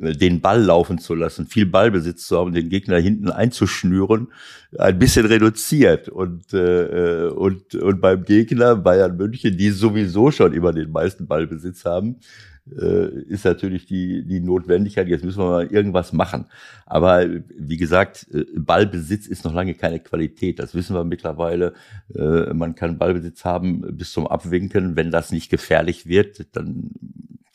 äh, 0.00 0.12
den 0.12 0.40
Ball 0.40 0.60
laufen 0.60 0.98
zu 0.98 1.14
lassen, 1.14 1.46
viel 1.46 1.66
Ballbesitz 1.66 2.26
zu 2.26 2.38
haben, 2.38 2.52
den 2.52 2.68
Gegner 2.70 2.98
hinten 2.98 3.30
einzuschnüren, 3.30 4.32
ein 4.76 4.98
bisschen 4.98 5.26
reduziert. 5.26 6.08
Und, 6.08 6.52
äh, 6.52 7.28
und, 7.28 7.76
und 7.76 8.00
beim 8.00 8.24
Gegner 8.24 8.74
Bayern 8.74 9.16
München, 9.16 9.56
die 9.56 9.70
sowieso 9.70 10.32
schon 10.32 10.52
immer 10.52 10.72
den 10.72 10.90
meisten 10.90 11.28
Ballbesitz 11.28 11.84
haben, 11.84 12.16
äh, 12.16 12.47
ist 12.70 13.44
natürlich 13.44 13.86
die, 13.86 14.24
die 14.24 14.40
Notwendigkeit, 14.40 15.08
jetzt 15.08 15.24
müssen 15.24 15.40
wir 15.40 15.50
mal 15.50 15.66
irgendwas 15.66 16.12
machen. 16.12 16.46
Aber 16.86 17.26
wie 17.56 17.76
gesagt, 17.76 18.26
äh, 18.32 18.44
Ballbesitz 18.56 19.26
ist 19.26 19.44
noch 19.44 19.54
lange 19.54 19.74
keine 19.74 20.00
Qualität. 20.00 20.58
Das 20.58 20.74
wissen 20.74 20.94
wir 20.94 21.04
mittlerweile. 21.04 21.74
Äh, 22.14 22.54
man 22.54 22.74
kann 22.74 22.98
Ballbesitz 22.98 23.44
haben 23.44 23.96
bis 23.96 24.12
zum 24.12 24.26
Abwinken. 24.26 24.96
Wenn 24.96 25.10
das 25.10 25.30
nicht 25.30 25.50
gefährlich 25.50 26.06
wird, 26.06 26.46
dann, 26.56 26.90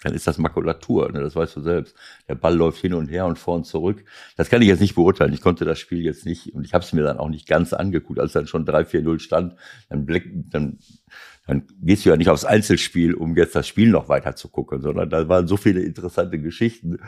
dann 0.03 0.13
ist 0.13 0.27
das 0.27 0.37
Makulatur. 0.37 1.11
Ne? 1.11 1.21
Das 1.21 1.35
weißt 1.35 1.55
du 1.55 1.61
selbst. 1.61 1.95
Der 2.27 2.35
Ball 2.35 2.55
läuft 2.55 2.81
hin 2.81 2.93
und 2.93 3.09
her 3.09 3.25
und 3.25 3.39
vor 3.39 3.55
und 3.55 3.65
zurück. 3.65 4.03
Das 4.37 4.49
kann 4.49 4.61
ich 4.61 4.67
jetzt 4.67 4.81
nicht 4.81 4.95
beurteilen. 4.95 5.33
Ich 5.33 5.41
konnte 5.41 5.65
das 5.65 5.79
Spiel 5.79 6.03
jetzt 6.03 6.25
nicht 6.25 6.53
und 6.53 6.65
ich 6.65 6.73
habe 6.73 6.83
es 6.83 6.93
mir 6.93 7.03
dann 7.03 7.17
auch 7.17 7.29
nicht 7.29 7.47
ganz 7.47 7.73
angeguckt, 7.73 8.19
als 8.19 8.33
dann 8.33 8.47
schon 8.47 8.65
3-4-0 8.65 9.19
stand. 9.19 9.55
Dann, 9.89 10.05
blick, 10.05 10.31
dann 10.51 10.77
dann 11.45 11.63
gehst 11.81 12.05
du 12.05 12.09
ja 12.09 12.15
nicht 12.15 12.29
aufs 12.29 12.45
Einzelspiel, 12.45 13.13
um 13.13 13.35
jetzt 13.35 13.55
das 13.55 13.67
Spiel 13.67 13.89
noch 13.89 14.07
weiter 14.07 14.35
zu 14.35 14.47
gucken, 14.47 14.81
sondern 14.81 15.09
da 15.09 15.27
waren 15.27 15.47
so 15.47 15.57
viele 15.57 15.81
interessante 15.81 16.39
Geschichten. 16.39 16.99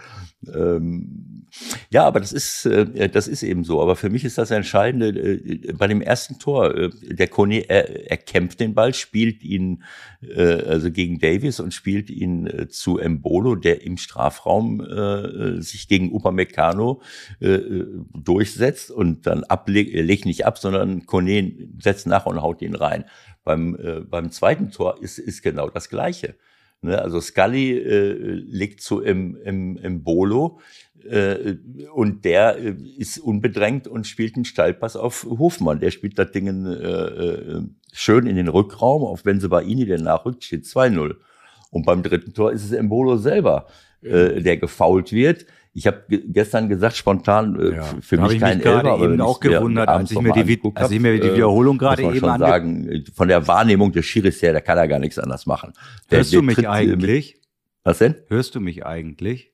Ähm, 0.53 1.45
ja, 1.89 2.03
aber 2.03 2.19
das 2.19 2.33
ist, 2.33 2.65
äh, 2.65 3.09
das 3.09 3.29
ist 3.29 3.43
eben 3.43 3.63
so. 3.63 3.81
Aber 3.81 3.95
für 3.95 4.09
mich 4.09 4.25
ist 4.25 4.37
das 4.37 4.51
Entscheidende 4.51 5.07
äh, 5.09 5.71
bei 5.73 5.87
dem 5.87 6.01
ersten 6.01 6.37
Tor. 6.37 6.75
Äh, 6.75 6.89
der 7.01 7.29
Kone, 7.29 7.69
er, 7.69 8.11
er 8.11 8.17
kämpft 8.17 8.59
den 8.59 8.73
Ball, 8.73 8.93
spielt 8.93 9.41
ihn 9.41 9.83
äh, 10.21 10.63
also 10.63 10.91
gegen 10.91 11.19
Davis 11.19 11.61
und 11.61 11.73
spielt 11.73 12.09
ihn 12.09 12.47
äh, 12.47 12.67
zu 12.67 12.97
Embolo, 12.97 13.55
der 13.55 13.83
im 13.83 13.95
Strafraum 13.97 14.81
äh, 14.81 15.61
sich 15.61 15.87
gegen 15.87 16.11
Upamecano 16.11 17.01
durchsetzt 18.13 18.91
und 18.91 19.27
dann 19.27 19.43
ablegt, 19.43 19.93
legt 19.93 20.25
nicht 20.25 20.45
ab, 20.45 20.57
sondern 20.57 21.05
Kone 21.05 21.53
setzt 21.79 22.07
nach 22.07 22.25
und 22.25 22.41
haut 22.41 22.61
ihn 22.61 22.75
rein. 22.75 23.05
Beim, 23.45 23.75
äh, 23.75 24.01
beim 24.25 24.31
zweiten 24.31 24.71
Tor 24.71 25.01
ist, 25.01 25.19
ist 25.19 25.43
genau 25.43 25.69
das 25.69 25.89
Gleiche. 25.89 26.35
Ne? 26.81 26.99
Also 26.99 27.21
Scully 27.21 27.77
äh, 27.77 28.13
legt 28.13 28.81
zu 28.81 29.01
im, 29.01 29.37
im, 29.43 29.77
im 29.77 30.03
Bolo 30.03 30.59
äh, 31.03 31.55
und 31.93 32.25
der 32.25 32.57
äh, 32.57 32.75
ist 32.97 33.19
unbedrängt 33.19 33.87
und 33.87 34.07
spielt 34.07 34.35
einen 34.35 34.45
Steilpass 34.45 34.95
auf 34.95 35.23
Hofmann. 35.23 35.79
Der 35.79 35.91
spielt 35.91 36.17
das 36.17 36.31
Ding 36.31 36.65
äh, 36.65 36.73
äh, 36.73 37.61
schön 37.93 38.25
in 38.25 38.35
den 38.35 38.47
Rückraum, 38.47 39.03
auf 39.03 39.23
Benzebaini, 39.23 39.85
der 39.85 40.01
nachrückt, 40.01 40.43
steht 40.43 40.65
2-0. 40.65 41.15
Und 41.71 41.85
beim 41.85 42.03
dritten 42.03 42.33
Tor 42.33 42.51
ist 42.51 42.63
es 42.63 42.71
Embolo 42.71 43.17
selber, 43.17 43.67
äh, 44.01 44.41
der 44.41 44.57
gefault 44.57 45.11
wird. 45.11 45.45
Ich 45.73 45.87
habe 45.87 46.05
gestern 46.07 46.69
gesagt, 46.69 46.95
spontan, 46.95 47.59
äh, 47.59 47.75
ja, 47.75 47.83
für 47.99 48.17
mich 48.17 48.39
kein 48.39 48.59
mich 48.59 48.65
Elber, 48.65 48.93
aber 48.93 49.03
eben 49.03 49.19
auch 49.19 49.41
gewundert, 49.41 49.89
als 49.89 50.09
ich, 50.09 50.21
mir 50.21 50.31
die, 50.31 50.61
als 50.73 50.89
ich 50.89 51.01
mir 51.01 51.19
die 51.19 51.27
äh, 51.27 51.35
Wiederholung 51.35 51.77
gerade 51.77 52.03
eben 52.03 52.15
schon 52.17 52.39
sagen, 52.39 53.03
von 53.13 53.27
der 53.27 53.45
Wahrnehmung 53.45 53.91
des 53.91 54.05
Schiris 54.05 54.41
her, 54.41 54.53
da 54.53 54.61
kann 54.61 54.77
er 54.77 54.87
gar 54.87 54.99
nichts 54.99 55.19
anders 55.19 55.45
machen. 55.45 55.73
Der, 56.09 56.19
Hörst 56.19 56.31
der 56.31 56.39
du 56.39 56.45
mich 56.45 56.55
tritt, 56.55 56.67
eigentlich? 56.67 57.41
Was 57.83 57.97
denn? 57.97 58.15
Hörst 58.29 58.55
du 58.55 58.61
mich 58.61 58.85
eigentlich? 58.85 59.51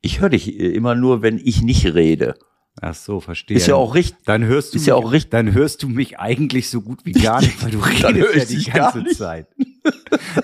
Ich 0.00 0.20
höre 0.20 0.30
dich 0.30 0.58
äh, 0.58 0.68
immer 0.68 0.94
nur, 0.94 1.20
wenn 1.20 1.38
ich 1.38 1.62
nicht 1.62 1.94
rede. 1.94 2.36
Ach 2.80 2.94
so, 2.94 3.20
verstehe. 3.20 3.56
Ist 3.56 3.66
ja 3.66 3.74
auch 3.74 3.94
richtig. 3.94 4.24
Dann 4.24 4.44
hörst 4.44 4.72
du 4.72 4.76
Ist 4.76 4.82
mich, 4.82 4.88
ja 4.88 4.94
auch 4.94 5.12
richtig. 5.12 5.30
Dann 5.32 5.52
hörst 5.52 5.82
du 5.82 5.88
mich 5.88 6.18
eigentlich 6.18 6.70
so 6.70 6.80
gut 6.80 7.04
wie 7.04 7.12
gar 7.12 7.40
nicht, 7.40 7.62
weil 7.62 7.72
du 7.72 7.78
redest 7.80 8.50
ja 8.52 8.58
ich 8.58 8.64
die 8.64 8.70
ganze. 8.70 9.04
Zeit. 9.04 9.48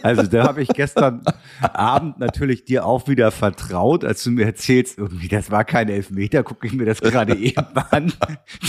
Also 0.03 0.22
da 0.22 0.44
habe 0.44 0.62
ich 0.62 0.68
gestern 0.68 1.22
Abend 1.61 2.18
natürlich 2.18 2.64
dir 2.64 2.85
auch 2.85 3.09
wieder 3.09 3.31
vertraut, 3.31 4.05
als 4.05 4.25
du 4.25 4.31
mir 4.31 4.46
erzählst, 4.46 4.99
irgendwie, 4.99 5.29
das 5.29 5.51
war 5.51 5.64
kein 5.64 5.88
Elfmeter, 5.88 6.42
gucke 6.42 6.66
ich 6.66 6.72
mir 6.72 6.85
das 6.85 7.01
gerade 7.01 7.37
eben 7.37 7.66
an. 7.90 8.12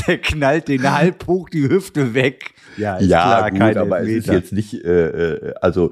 Der 0.07 0.17
knallt 0.17 0.67
den 0.67 0.91
halb 0.91 1.27
hoch 1.27 1.49
die 1.49 1.69
Hüfte 1.69 2.13
weg. 2.13 2.53
Ja, 2.77 2.97
ist 2.97 3.09
ja, 3.09 3.23
klar, 3.23 3.51
gut, 3.51 3.59
kein 3.59 3.77
aber 3.77 3.99
es 4.01 4.07
ist 4.07 4.13
Elfmeter. 4.15 4.33
jetzt 4.33 4.53
nicht, 4.53 4.73
äh, 4.85 5.07
äh, 5.07 5.53
also 5.61 5.91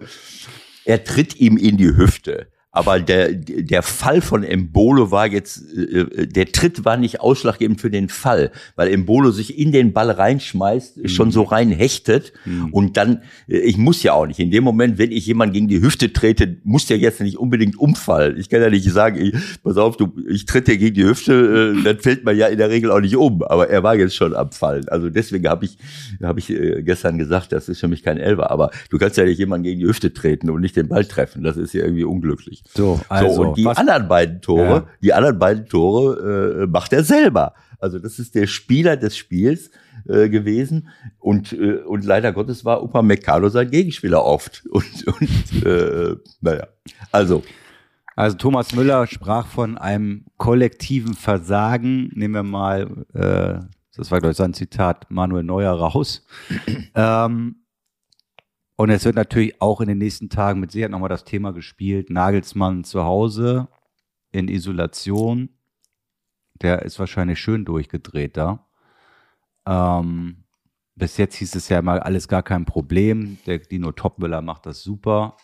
er 0.86 1.04
tritt 1.04 1.40
ihm 1.40 1.58
in 1.58 1.78
die 1.78 1.96
Hüfte. 1.96 2.48
Aber 2.76 3.00
der, 3.00 3.34
der 3.34 3.84
Fall 3.84 4.20
von 4.20 4.44
Embolo 4.44 5.10
war 5.10 5.28
jetzt, 5.28 5.64
äh, 5.74 6.28
der 6.28 6.52
Tritt 6.52 6.84
war 6.84 6.98
nicht 6.98 7.22
ausschlaggebend 7.22 7.80
für 7.80 7.90
den 7.90 8.10
Fall, 8.10 8.52
weil 8.76 8.90
Embolo 8.90 9.32
sich 9.32 9.58
in 9.58 9.72
den 9.72 9.94
Ball 9.94 10.12
reinschmeißt, 10.12 11.10
schon 11.10 11.32
so 11.32 11.44
rein 11.44 11.72
hechtet 11.72 12.34
und 12.72 12.98
dann, 12.98 13.22
äh, 13.48 13.60
ich 13.60 13.78
muss 13.78 14.04
ja 14.04 14.12
auch 14.12 14.28
nicht, 14.28 14.40
in 14.40 14.52
dem 14.52 14.66
Moment, 14.66 14.98
wenn 14.98 15.14
ich 15.14 15.26
jemand 15.26 15.54
gegen 15.54 15.70
die 15.70 15.82
Hüfte 15.82 16.12
trete, 16.12 16.58
muss 16.66 16.86
der 16.86 16.98
jetzt 16.98 17.22
nicht 17.22 17.38
unbedingt 17.38 17.80
umfallen. 17.80 18.36
Ich 18.38 18.50
kann 18.50 18.62
ja 18.62 18.70
nicht 18.70 18.92
sagen, 18.92 19.22
ich, 19.22 19.34
pass 19.64 19.78
auf, 19.78 19.96
du, 19.96 20.12
ich 20.28 20.46
trete 20.46 20.72
dir 20.72 20.78
gegen 20.78 20.96
die 20.96 21.06
Hüfte, 21.06 21.76
äh, 21.78 21.84
dann 21.84 22.00
fällt 22.00 22.26
man 22.26 22.36
ja 22.36 22.48
in 22.48 22.58
der 22.58 22.70
Regel 22.70 22.92
auch 22.92 23.00
nicht 23.00 23.16
um, 23.16 23.42
aber 23.44 23.70
er 23.70 23.84
war 23.84 23.96
jetzt 23.96 24.16
schon 24.16 24.36
am 24.36 24.52
Fallen. 24.52 24.90
Also 24.90 25.10
deswegen 25.10 25.48
habe 25.48 25.64
ich, 25.64 25.78
habe 26.22 26.40
ich 26.40 26.50
äh, 26.50 26.84
gestern 26.84 27.18
gesagt, 27.18 27.54
das 27.54 27.70
ist 27.70 27.80
für 27.80 27.88
mich 27.88 28.04
kein 28.04 28.18
Elfer, 28.18 28.52
aber 28.52 28.72
du 28.90 28.98
kannst 28.98 29.16
ja 29.16 29.24
nicht 29.24 29.40
jemanden 29.40 29.64
gegen 29.64 29.80
die 29.80 29.88
Hüfte 29.88 30.14
treten 30.14 30.50
und 30.50 30.60
nicht 30.60 30.76
den 30.76 30.90
Ball 30.90 31.06
treffen, 31.06 31.42
das 31.42 31.56
ist 31.56 31.74
ja 31.74 31.82
irgendwie 31.86 32.04
unglücklich. 32.04 32.65
So, 32.68 33.00
also, 33.10 33.34
so, 33.36 33.42
und 33.44 33.58
die 33.58 33.66
was- 33.66 33.78
anderen 33.78 34.08
beiden 34.08 34.42
Tore, 34.42 34.64
Ja. 34.66 34.88
die 35.02 35.14
anderen 35.14 35.40
beiden 35.40 35.66
Tore 35.68 36.64
äh, 36.64 36.68
macht 36.68 36.92
er 36.94 37.04
selber. 37.04 37.54
Also 37.80 38.00
das 38.00 38.20
ist 38.20 38.36
der 38.36 38.48
Spieler 38.48 38.98
des 38.98 39.16
Spiels 39.18 39.70
äh, 40.08 40.30
gewesen 40.30 40.90
und 41.20 41.54
äh, 41.54 41.78
und 41.84 42.04
leider 42.06 42.32
Gottes 42.32 42.66
war 42.66 42.82
Upamecano 42.82 43.50
sein 43.50 43.70
Gegenspieler 43.70 44.24
oft 44.24 44.64
und 44.72 45.08
und 45.08 45.64
äh, 45.66 46.16
naja, 46.42 46.68
also 47.12 47.44
Also 48.16 48.38
Thomas 48.38 48.74
Müller 48.74 49.06
sprach 49.08 49.46
von 49.48 49.78
einem 49.78 50.26
kollektiven 50.38 51.14
Versagen. 51.16 52.10
Nehmen 52.16 52.34
wir 52.34 52.44
mal, 52.44 53.06
äh, 53.14 53.60
das 53.98 54.10
war 54.10 54.20
glaube 54.20 54.32
ich 54.32 54.38
sein 54.38 54.54
Zitat, 54.54 55.06
Manuel 55.12 55.44
Neuer 55.44 55.74
raus. 55.74 56.26
ähm, 56.96 57.58
und 58.78 58.90
es 58.90 59.06
wird 59.06 59.16
natürlich 59.16 59.62
auch 59.62 59.80
in 59.80 59.88
den 59.88 59.98
nächsten 59.98 60.30
Tagen 60.30 60.60
mit 60.60 60.72
Sicherheit 60.72 60.92
nochmal 60.92 61.10
das 61.10 61.24
Thema 61.24 61.54
gespielt. 61.54 62.10
Nagelsmann 62.10 62.84
zu 62.84 63.04
Hause 63.04 63.70
in 64.32 64.50
Isolation. 64.50 65.50
Der 66.62 66.82
ist 66.82 67.00
wahrscheinlich 67.00 67.40
schön 67.40 67.64
durchgedreht 67.64 68.36
da. 68.38 68.66
Ähm, 69.66 70.44
bis 70.96 71.18
jetzt 71.18 71.36
hieß 71.36 71.56
es 71.56 71.70
ja 71.70 71.82
mal 71.82 72.00
alles 72.00 72.28
gar 72.28 72.44
kein 72.44 72.66
Problem. 72.66 73.38
Der 73.46 73.60
Dino 73.60 73.92
Topmüller 73.92 74.42
macht 74.42 74.66
das 74.66 74.82
super. 74.82 75.38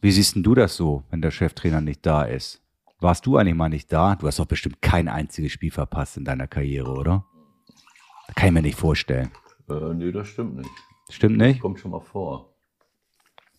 Wie 0.00 0.12
siehst 0.12 0.34
denn 0.34 0.42
du 0.42 0.54
das 0.54 0.76
so, 0.76 1.04
wenn 1.10 1.22
der 1.22 1.30
Cheftrainer 1.30 1.80
nicht 1.80 2.04
da 2.04 2.22
ist? 2.22 2.62
Warst 3.00 3.26
du 3.26 3.36
eigentlich 3.36 3.54
mal 3.54 3.68
nicht 3.68 3.92
da? 3.92 4.16
Du 4.16 4.26
hast 4.26 4.38
doch 4.38 4.46
bestimmt 4.46 4.80
kein 4.80 5.08
einziges 5.08 5.52
Spiel 5.52 5.70
verpasst 5.70 6.16
in 6.16 6.24
deiner 6.24 6.46
Karriere, 6.46 6.92
oder? 6.92 7.26
Das 8.26 8.34
kann 8.36 8.48
ich 8.48 8.54
mir 8.54 8.62
nicht 8.62 8.78
vorstellen. 8.78 9.30
äh, 9.68 9.94
nee, 9.94 10.12
das 10.12 10.28
stimmt 10.28 10.56
nicht. 10.56 10.70
Stimmt 11.10 11.38
nicht? 11.38 11.60
Kommt 11.60 11.78
schon 11.80 11.90
mal 11.90 12.00
vor, 12.00 12.54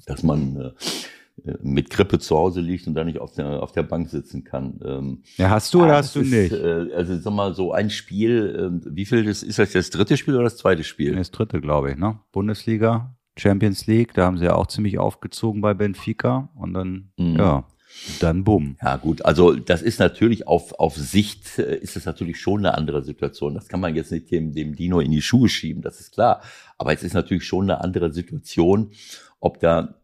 dass 0.06 0.24
man 0.24 0.56
äh, 0.58 1.50
äh, 1.50 1.58
mit 1.62 1.90
Grippe 1.90 2.20
zu 2.20 2.36
Hause 2.36 2.62
liegt 2.62 2.88
und 2.88 2.94
dann 2.96 3.08
nicht 3.08 3.20
auf 3.20 3.34
der 3.34 3.62
auf 3.62 3.72
der 3.72 3.84
Bank 3.84 4.10
sitzen 4.10 4.44
kann. 4.44 4.80
Ähm, 4.84 5.24
Ja, 5.38 5.50
hast 5.50 5.74
du 5.74 5.84
oder 5.84 5.94
Ah, 5.94 5.98
hast 5.98 6.16
du 6.16 6.20
das 6.20 6.30
ist, 6.30 6.34
nicht? 6.34 6.54
Äh, 6.54 6.94
also 6.96 7.18
sag 7.18 7.34
mal, 7.34 7.54
so 7.54 7.72
ein 7.72 7.90
Spiel, 7.90 8.82
äh, 8.86 8.96
wie 8.96 9.06
viel 9.06 9.24
das, 9.26 9.44
ist 9.44 9.60
das 9.60 9.72
das 9.74 9.90
dritte 9.90 10.18
Spiel 10.18 10.34
oder 10.36 10.44
das 10.46 10.58
zweite 10.58 10.84
Spiel? 10.84 11.16
Das 11.16 11.32
dritte, 11.32 11.62
glaube 11.62 11.92
ich, 11.92 11.98
ne? 11.98 12.20
Bundesliga, 12.32 13.16
Champions 13.38 13.86
League, 13.88 14.14
da 14.14 14.26
haben 14.26 14.38
sie 14.38 14.46
ja 14.46 14.56
auch 14.56 14.68
ziemlich 14.68 14.98
aufgezogen 14.98 15.62
bei 15.62 15.74
Benfica 15.74 16.50
und 16.56 16.74
dann, 16.74 17.12
Mhm. 17.18 17.36
ja, 17.38 17.68
dann 18.20 18.44
bumm. 18.44 18.78
Ja 18.82 18.98
gut, 18.98 19.26
also 19.26 19.54
das 19.56 19.82
ist 19.82 20.00
natürlich 20.00 20.48
auf, 20.48 20.74
auf 20.74 20.96
Sicht, 20.96 21.60
äh, 21.60 21.78
ist 21.78 21.96
es 21.96 22.06
natürlich 22.06 22.40
schon 22.40 22.66
eine 22.66 22.78
andere 22.78 23.04
Situation. 23.04 23.54
Das 23.54 23.68
kann 23.68 23.80
man 23.80 23.96
jetzt 23.96 24.12
nicht 24.12 24.32
dem, 24.32 24.54
dem 24.54 24.76
Dino 24.76 25.00
in 25.00 25.12
die 25.12 25.22
Schuhe 25.22 25.50
schieben, 25.50 25.82
das 25.82 26.00
ist 26.00 26.14
klar. 26.14 26.42
Aber 26.78 26.94
es 26.94 27.04
ist 27.04 27.14
natürlich 27.14 27.46
schon 27.46 27.70
eine 27.70 27.82
andere 27.82 28.12
Situation, 28.14 28.92
ob 29.40 29.60
da 29.60 29.96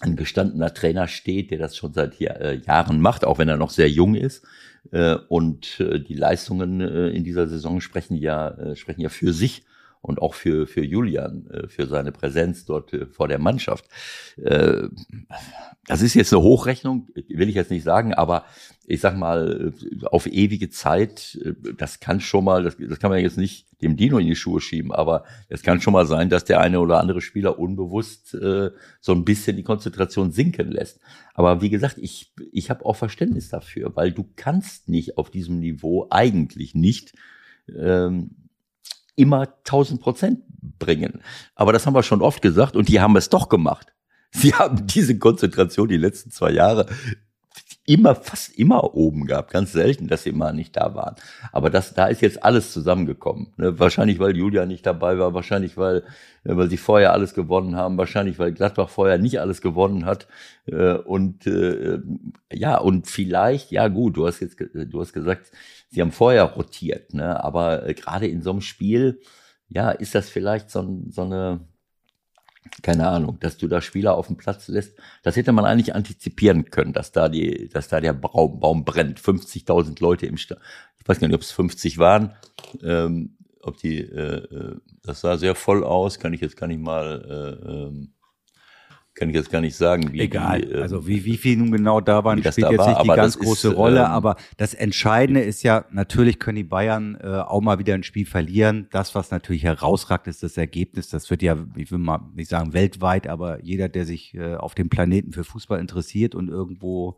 ein 0.00 0.16
gestandener 0.16 0.72
Trainer 0.72 1.08
steht, 1.08 1.50
der 1.50 1.58
das 1.58 1.76
schon 1.76 1.92
seit 1.92 2.20
äh, 2.20 2.54
Jahren 2.54 3.00
macht, 3.00 3.24
auch 3.24 3.38
wenn 3.38 3.48
er 3.48 3.56
noch 3.56 3.70
sehr 3.70 3.90
jung 3.90 4.14
ist. 4.14 4.44
Äh, 4.92 5.16
und 5.28 5.80
äh, 5.80 6.00
die 6.00 6.14
Leistungen 6.14 6.80
äh, 6.80 7.08
in 7.08 7.24
dieser 7.24 7.48
Saison 7.48 7.80
sprechen 7.80 8.16
ja, 8.16 8.50
äh, 8.50 8.76
sprechen 8.76 9.00
ja 9.00 9.08
für 9.08 9.32
sich 9.32 9.64
und 10.00 10.20
auch 10.20 10.34
für, 10.34 10.66
für 10.66 10.84
Julian, 10.84 11.46
äh, 11.50 11.68
für 11.68 11.86
seine 11.86 12.12
Präsenz 12.12 12.64
dort 12.64 12.92
äh, 12.92 13.06
vor 13.06 13.28
der 13.28 13.38
Mannschaft. 13.38 13.86
Äh, 14.36 14.88
das 15.86 16.02
ist 16.02 16.14
jetzt 16.14 16.32
eine 16.32 16.42
Hochrechnung, 16.42 17.08
will 17.28 17.48
ich 17.48 17.54
jetzt 17.54 17.70
nicht 17.70 17.84
sagen, 17.84 18.14
aber 18.14 18.44
ich 18.86 19.00
sag 19.00 19.16
mal, 19.16 19.72
auf 20.04 20.26
ewige 20.26 20.70
Zeit, 20.70 21.38
das 21.76 22.00
kann 22.00 22.20
schon 22.20 22.44
mal, 22.44 22.62
das, 22.62 22.76
das 22.78 22.98
kann 22.98 23.10
man 23.10 23.20
jetzt 23.20 23.36
nicht 23.36 23.66
dem 23.82 23.96
Dino 23.96 24.18
in 24.18 24.26
die 24.26 24.36
Schuhe 24.36 24.60
schieben, 24.60 24.92
aber 24.92 25.24
es 25.48 25.62
kann 25.62 25.80
schon 25.80 25.92
mal 25.92 26.06
sein, 26.06 26.30
dass 26.30 26.44
der 26.44 26.60
eine 26.60 26.80
oder 26.80 26.98
andere 27.00 27.20
Spieler 27.20 27.58
unbewusst 27.58 28.30
so 28.30 29.12
ein 29.12 29.24
bisschen 29.26 29.58
die 29.58 29.62
Konzentration 29.62 30.32
sinken 30.32 30.70
lässt. 30.70 31.00
Aber 31.34 31.60
wie 31.60 31.68
gesagt, 31.68 31.98
ich, 31.98 32.32
ich 32.50 32.70
habe 32.70 32.86
auch 32.86 32.96
Verständnis 32.96 33.50
dafür, 33.50 33.94
weil 33.94 34.10
du 34.10 34.26
kannst 34.36 34.88
nicht 34.88 35.18
auf 35.18 35.30
diesem 35.30 35.60
Niveau 35.60 36.06
eigentlich 36.10 36.74
nicht 36.74 37.12
ähm, 37.76 38.47
immer 39.18 39.48
1000 39.64 40.00
Prozent 40.00 40.40
bringen. 40.78 41.20
Aber 41.54 41.72
das 41.72 41.86
haben 41.86 41.94
wir 41.94 42.02
schon 42.02 42.22
oft 42.22 42.42
gesagt 42.42 42.76
und 42.76 42.88
die 42.88 43.00
haben 43.00 43.16
es 43.16 43.28
doch 43.28 43.48
gemacht. 43.48 43.92
Sie 44.30 44.54
haben 44.54 44.86
diese 44.86 45.18
Konzentration 45.18 45.88
die 45.88 45.96
letzten 45.96 46.30
zwei 46.30 46.50
Jahre 46.50 46.86
immer, 47.88 48.14
fast 48.14 48.58
immer 48.58 48.94
oben 48.94 49.24
gehabt. 49.24 49.50
Ganz 49.50 49.72
selten, 49.72 50.08
dass 50.08 50.22
sie 50.22 50.32
mal 50.32 50.52
nicht 50.52 50.76
da 50.76 50.94
waren. 50.94 51.16
Aber 51.52 51.70
das, 51.70 51.94
da 51.94 52.06
ist 52.06 52.20
jetzt 52.20 52.44
alles 52.44 52.70
zusammengekommen. 52.70 53.54
Ne? 53.56 53.78
Wahrscheinlich, 53.78 54.18
weil 54.18 54.36
Julia 54.36 54.66
nicht 54.66 54.84
dabei 54.84 55.18
war, 55.18 55.32
wahrscheinlich, 55.32 55.78
weil, 55.78 56.04
äh, 56.44 56.54
weil 56.54 56.68
sie 56.68 56.76
vorher 56.76 57.14
alles 57.14 57.32
gewonnen 57.32 57.76
haben, 57.76 57.96
wahrscheinlich, 57.96 58.38
weil 58.38 58.52
Gladbach 58.52 58.90
vorher 58.90 59.16
nicht 59.16 59.40
alles 59.40 59.62
gewonnen 59.62 60.04
hat. 60.04 60.28
Äh, 60.66 60.98
Und 60.98 61.46
äh, 61.46 62.00
ja, 62.52 62.76
und 62.76 63.06
vielleicht, 63.06 63.70
ja 63.72 63.88
gut, 63.88 64.18
du 64.18 64.26
hast 64.26 64.40
jetzt, 64.40 64.58
du 64.60 65.00
hast 65.00 65.14
gesagt, 65.14 65.50
sie 65.88 66.00
haben 66.00 66.12
vorher 66.12 66.44
rotiert, 66.44 67.14
ne? 67.14 67.42
Aber 67.42 67.86
äh, 67.86 67.94
gerade 67.94 68.26
in 68.26 68.42
so 68.42 68.50
einem 68.50 68.60
Spiel, 68.60 69.20
ja, 69.68 69.90
ist 69.90 70.14
das 70.14 70.28
vielleicht 70.28 70.70
so, 70.70 71.02
so 71.08 71.22
eine, 71.22 71.68
keine 72.82 73.08
Ahnung, 73.08 73.38
dass 73.40 73.56
du 73.58 73.68
da 73.68 73.80
Spieler 73.80 74.14
auf 74.14 74.26
dem 74.26 74.36
Platz 74.36 74.68
lässt. 74.68 74.98
Das 75.22 75.36
hätte 75.36 75.52
man 75.52 75.64
eigentlich 75.64 75.94
antizipieren 75.94 76.70
können, 76.70 76.92
dass 76.92 77.12
da 77.12 77.28
die, 77.28 77.68
dass 77.68 77.88
da 77.88 78.00
der 78.00 78.12
Baum, 78.12 78.60
Baum 78.60 78.84
brennt. 78.84 79.20
50.000 79.20 80.00
Leute 80.00 80.26
im 80.26 80.36
Stadion. 80.36 80.64
Ich 81.00 81.08
weiß 81.08 81.20
gar 81.20 81.28
nicht, 81.28 81.36
ob 81.36 81.42
es 81.42 81.52
50 81.52 81.98
waren. 81.98 82.34
Ähm, 82.82 83.36
ob 83.62 83.78
die, 83.78 83.98
äh, 84.00 84.36
äh, 84.36 84.76
das 85.02 85.20
sah 85.20 85.36
sehr 85.36 85.54
voll 85.54 85.84
aus. 85.84 86.18
Kann 86.18 86.32
ich 86.32 86.40
jetzt 86.40 86.56
gar 86.56 86.66
nicht 86.66 86.80
mal, 86.80 87.58
äh, 87.64 87.70
ähm, 87.70 88.14
kann 89.18 89.28
ich 89.30 89.34
jetzt 89.34 89.50
gar 89.50 89.60
nicht 89.60 89.76
sagen. 89.76 90.12
Wie 90.12 90.20
Egal, 90.20 90.62
die, 90.62 90.72
äh, 90.72 90.80
also 90.80 91.06
wie, 91.06 91.24
wie 91.24 91.36
viel 91.36 91.56
nun 91.56 91.70
genau 91.70 92.00
da 92.00 92.24
waren, 92.24 92.38
wie 92.38 92.50
spielt 92.50 92.70
jetzt 92.70 92.78
war, 92.78 92.88
nicht 92.88 93.02
die 93.02 93.08
ganz 93.08 93.38
große 93.38 93.68
ist, 93.68 93.76
Rolle, 93.76 94.00
ähm, 94.00 94.06
aber 94.06 94.36
das 94.56 94.74
Entscheidende 94.74 95.40
ist 95.40 95.62
ja, 95.62 95.84
natürlich 95.90 96.38
können 96.38 96.56
die 96.56 96.64
Bayern 96.64 97.18
äh, 97.20 97.26
auch 97.26 97.60
mal 97.60 97.78
wieder 97.78 97.94
ein 97.94 98.02
Spiel 98.02 98.26
verlieren. 98.26 98.88
Das, 98.90 99.14
was 99.14 99.30
natürlich 99.30 99.64
herausragt, 99.64 100.26
ist 100.26 100.42
das 100.42 100.56
Ergebnis. 100.56 101.08
Das 101.08 101.28
wird 101.30 101.42
ja, 101.42 101.56
ich 101.76 101.90
will 101.90 101.98
mal 101.98 102.20
nicht 102.34 102.48
sagen 102.48 102.72
weltweit, 102.72 103.26
aber 103.26 103.62
jeder, 103.62 103.88
der 103.88 104.06
sich 104.06 104.34
äh, 104.34 104.54
auf 104.54 104.74
dem 104.74 104.88
Planeten 104.88 105.32
für 105.32 105.44
Fußball 105.44 105.80
interessiert 105.80 106.34
und 106.34 106.48
irgendwo 106.48 107.16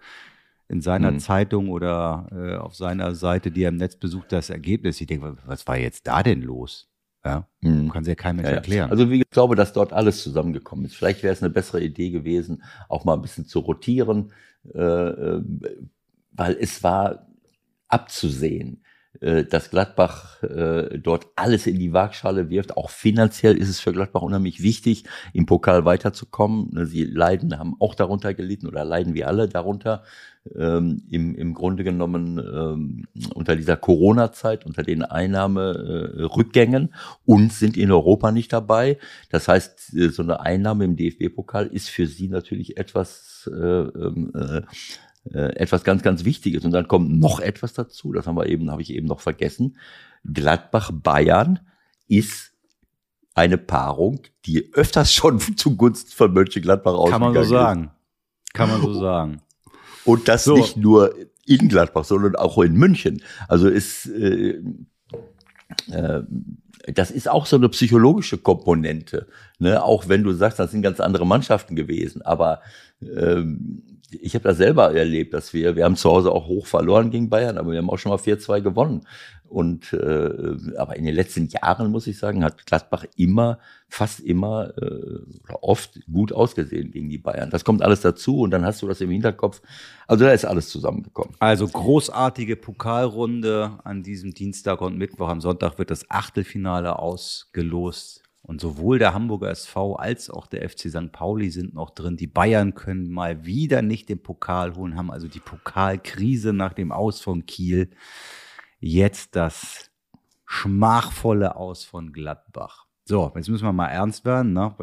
in 0.68 0.80
seiner 0.80 1.10
Mhm. 1.10 1.18
Zeitung 1.18 1.68
oder 1.68 2.28
äh, 2.32 2.56
auf 2.56 2.76
seiner 2.76 3.14
Seite, 3.14 3.50
die 3.50 3.64
er 3.64 3.70
im 3.70 3.76
Netz 3.76 3.96
besucht, 3.96 4.30
das 4.32 4.50
Ergebnis. 4.50 5.00
Ich 5.00 5.06
denke, 5.08 5.36
was 5.44 5.66
war 5.66 5.76
jetzt 5.76 6.06
da 6.06 6.22
denn 6.22 6.42
los? 6.42 6.89
Ja, 7.24 7.46
Mhm. 7.60 7.90
kann 7.90 8.04
sich 8.04 8.12
ja 8.12 8.14
kein 8.14 8.36
Mensch 8.36 8.48
Ja, 8.48 8.54
erklären. 8.56 8.90
Also 8.90 9.10
wie 9.10 9.20
ich 9.20 9.30
glaube, 9.30 9.54
dass 9.54 9.72
dort 9.72 9.92
alles 9.92 10.22
zusammengekommen 10.22 10.86
ist. 10.86 10.96
Vielleicht 10.96 11.22
wäre 11.22 11.32
es 11.34 11.42
eine 11.42 11.50
bessere 11.50 11.82
Idee 11.82 12.10
gewesen, 12.10 12.62
auch 12.88 13.04
mal 13.04 13.14
ein 13.14 13.22
bisschen 13.22 13.44
zu 13.46 13.58
rotieren, 13.60 14.32
äh, 14.74 14.78
äh, 14.80 15.42
weil 16.32 16.56
es 16.60 16.82
war 16.82 17.26
abzusehen, 17.88 18.82
dass 19.20 19.70
Gladbach 19.70 20.42
äh, 20.42 20.98
dort 20.98 21.26
alles 21.34 21.66
in 21.66 21.78
die 21.78 21.92
Waagschale 21.92 22.48
wirft. 22.48 22.76
Auch 22.76 22.90
finanziell 22.90 23.56
ist 23.56 23.68
es 23.68 23.80
für 23.80 23.92
Gladbach 23.92 24.22
unheimlich 24.22 24.62
wichtig, 24.62 25.04
im 25.32 25.46
Pokal 25.46 25.84
weiterzukommen. 25.84 26.70
Ne, 26.72 26.86
Sie 26.86 27.04
leiden, 27.04 27.58
haben 27.58 27.74
auch 27.80 27.96
darunter 27.96 28.34
gelitten 28.34 28.68
oder 28.68 28.84
leiden 28.84 29.14
wir 29.14 29.26
alle 29.26 29.48
darunter. 29.48 30.04
Ähm, 30.56 31.02
im, 31.10 31.34
Im 31.34 31.52
Grunde 31.52 31.84
genommen 31.84 32.38
ähm, 32.38 33.06
unter 33.34 33.56
dieser 33.56 33.76
Corona-Zeit, 33.76 34.64
unter 34.64 34.82
den 34.82 35.02
Einnahmerückgängen 35.02 36.94
und 37.26 37.52
sind 37.52 37.76
in 37.76 37.92
Europa 37.92 38.32
nicht 38.32 38.50
dabei. 38.52 38.96
Das 39.28 39.48
heißt, 39.48 39.94
äh, 39.96 40.08
so 40.08 40.22
eine 40.22 40.40
Einnahme 40.40 40.84
im 40.84 40.96
DFB-Pokal 40.96 41.66
ist 41.66 41.90
für 41.90 42.06
sie 42.06 42.28
natürlich 42.28 42.78
etwas, 42.78 43.50
äh, 43.52 43.60
ähm, 43.60 44.32
äh, 44.34 44.62
äh, 45.24 45.54
etwas 45.56 45.84
ganz, 45.84 46.02
ganz 46.02 46.24
Wichtiges. 46.24 46.64
Und 46.64 46.70
dann 46.72 46.88
kommt 46.88 47.18
noch 47.18 47.40
etwas 47.40 47.72
dazu, 47.74 48.12
das 48.12 48.26
haben 48.26 48.36
wir 48.36 48.46
eben, 48.46 48.70
habe 48.70 48.82
ich 48.82 48.90
eben 48.92 49.06
noch 49.06 49.20
vergessen. 49.20 49.76
Gladbach-Bayern 50.32 51.60
ist 52.08 52.52
eine 53.34 53.58
Paarung, 53.58 54.20
die 54.46 54.72
öfters 54.74 55.12
schon 55.14 55.38
zugunsten 55.56 56.10
von 56.12 56.32
Mönchengladbach 56.32 56.92
ausgegangen 56.94 57.22
Kann 57.22 57.32
man 57.32 57.34
so 57.34 57.40
ist. 57.42 57.48
sagen. 57.48 57.90
Kann 58.52 58.68
man 58.70 58.82
so 58.82 58.92
sagen. 59.00 59.42
Und 60.04 60.28
das 60.28 60.44
So. 60.44 60.56
nicht 60.56 60.76
nur 60.76 61.14
in 61.46 61.68
Gladbach, 61.68 62.04
sondern 62.04 62.36
auch 62.36 62.58
in 62.58 62.74
München. 62.74 63.22
Also 63.48 63.68
ist, 63.68 64.06
äh, 64.06 64.60
äh, 65.90 66.22
das 66.94 67.10
ist 67.10 67.28
auch 67.28 67.46
so 67.46 67.56
eine 67.56 67.68
psychologische 67.68 68.38
Komponente. 68.38 69.26
Ne? 69.58 69.82
Auch 69.82 70.08
wenn 70.08 70.22
du 70.22 70.32
sagst, 70.32 70.58
das 70.58 70.70
sind 70.70 70.82
ganz 70.82 71.00
andere 71.00 71.26
Mannschaften 71.26 71.76
gewesen. 71.76 72.22
Aber 72.22 72.60
ähm, 73.02 73.99
ich 74.10 74.34
habe 74.34 74.44
das 74.44 74.56
selber 74.56 74.94
erlebt, 74.94 75.34
dass 75.34 75.52
wir, 75.52 75.76
wir 75.76 75.84
haben 75.84 75.96
zu 75.96 76.10
Hause 76.10 76.32
auch 76.32 76.46
hoch 76.46 76.66
verloren 76.66 77.10
gegen 77.10 77.30
Bayern, 77.30 77.58
aber 77.58 77.72
wir 77.72 77.78
haben 77.78 77.90
auch 77.90 77.98
schon 77.98 78.10
mal 78.10 78.18
4-2 78.18 78.60
gewonnen. 78.60 79.06
Und 79.50 79.92
äh, 79.92 80.56
aber 80.76 80.94
in 80.94 81.04
den 81.04 81.14
letzten 81.14 81.48
Jahren 81.48 81.90
muss 81.90 82.06
ich 82.06 82.18
sagen, 82.18 82.44
hat 82.44 82.64
Gladbach 82.66 83.04
immer, 83.16 83.58
fast 83.88 84.20
immer 84.20 84.72
äh, 84.80 85.22
oder 85.42 85.62
oft 85.62 85.98
gut 86.06 86.32
ausgesehen 86.32 86.92
gegen 86.92 87.10
die 87.10 87.18
Bayern. 87.18 87.50
Das 87.50 87.64
kommt 87.64 87.82
alles 87.82 88.00
dazu 88.00 88.42
und 88.42 88.52
dann 88.52 88.64
hast 88.64 88.80
du 88.80 88.86
das 88.86 89.00
im 89.00 89.10
Hinterkopf. 89.10 89.60
Also 90.06 90.24
da 90.24 90.30
ist 90.30 90.44
alles 90.44 90.68
zusammengekommen. 90.68 91.34
Also 91.40 91.66
großartige 91.66 92.54
Pokalrunde 92.54 93.72
an 93.82 94.04
diesem 94.04 94.34
Dienstag 94.34 94.80
und 94.82 94.96
Mittwoch. 94.96 95.28
Am 95.28 95.40
Sonntag 95.40 95.78
wird 95.78 95.90
das 95.90 96.08
Achtelfinale 96.08 97.00
ausgelost. 97.00 98.22
Und 98.50 98.60
sowohl 98.60 98.98
der 98.98 99.14
Hamburger 99.14 99.48
SV 99.48 99.94
als 99.94 100.28
auch 100.28 100.48
der 100.48 100.68
FC 100.68 100.90
St. 100.90 101.12
Pauli 101.12 101.50
sind 101.50 101.72
noch 101.72 101.90
drin. 101.90 102.16
Die 102.16 102.26
Bayern 102.26 102.74
können 102.74 103.08
mal 103.08 103.46
wieder 103.46 103.80
nicht 103.80 104.08
den 104.08 104.24
Pokal 104.24 104.74
holen, 104.74 104.96
haben 104.96 105.12
also 105.12 105.28
die 105.28 105.38
Pokalkrise 105.38 106.52
nach 106.52 106.72
dem 106.72 106.90
Aus 106.90 107.20
von 107.20 107.46
Kiel. 107.46 107.90
Jetzt 108.80 109.36
das 109.36 109.92
schmachvolle 110.46 111.54
Aus 111.54 111.84
von 111.84 112.12
Gladbach. 112.12 112.86
So, 113.04 113.30
jetzt 113.36 113.48
müssen 113.48 113.62
wir 113.62 113.72
mal 113.72 113.86
ernst 113.86 114.24
werden. 114.24 114.52
Ne? 114.52 114.74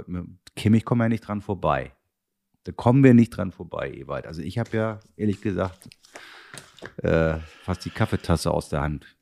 Kimmich 0.55 0.85
kommen 0.85 1.01
wir 1.01 1.09
nicht 1.09 1.27
dran 1.27 1.41
vorbei. 1.41 1.91
Da 2.63 2.71
kommen 2.71 3.03
wir 3.03 3.13
nicht 3.13 3.31
dran 3.31 3.51
vorbei, 3.51 3.91
Ewald. 3.91 4.27
Also 4.27 4.41
ich 4.41 4.57
habe 4.59 4.77
ja 4.77 4.99
ehrlich 5.17 5.41
gesagt 5.41 5.89
äh, 7.03 7.35
fast 7.63 7.83
die 7.83 7.89
Kaffeetasse 7.89 8.49
aus 8.49 8.69
der 8.69 8.79
Hand 8.79 9.17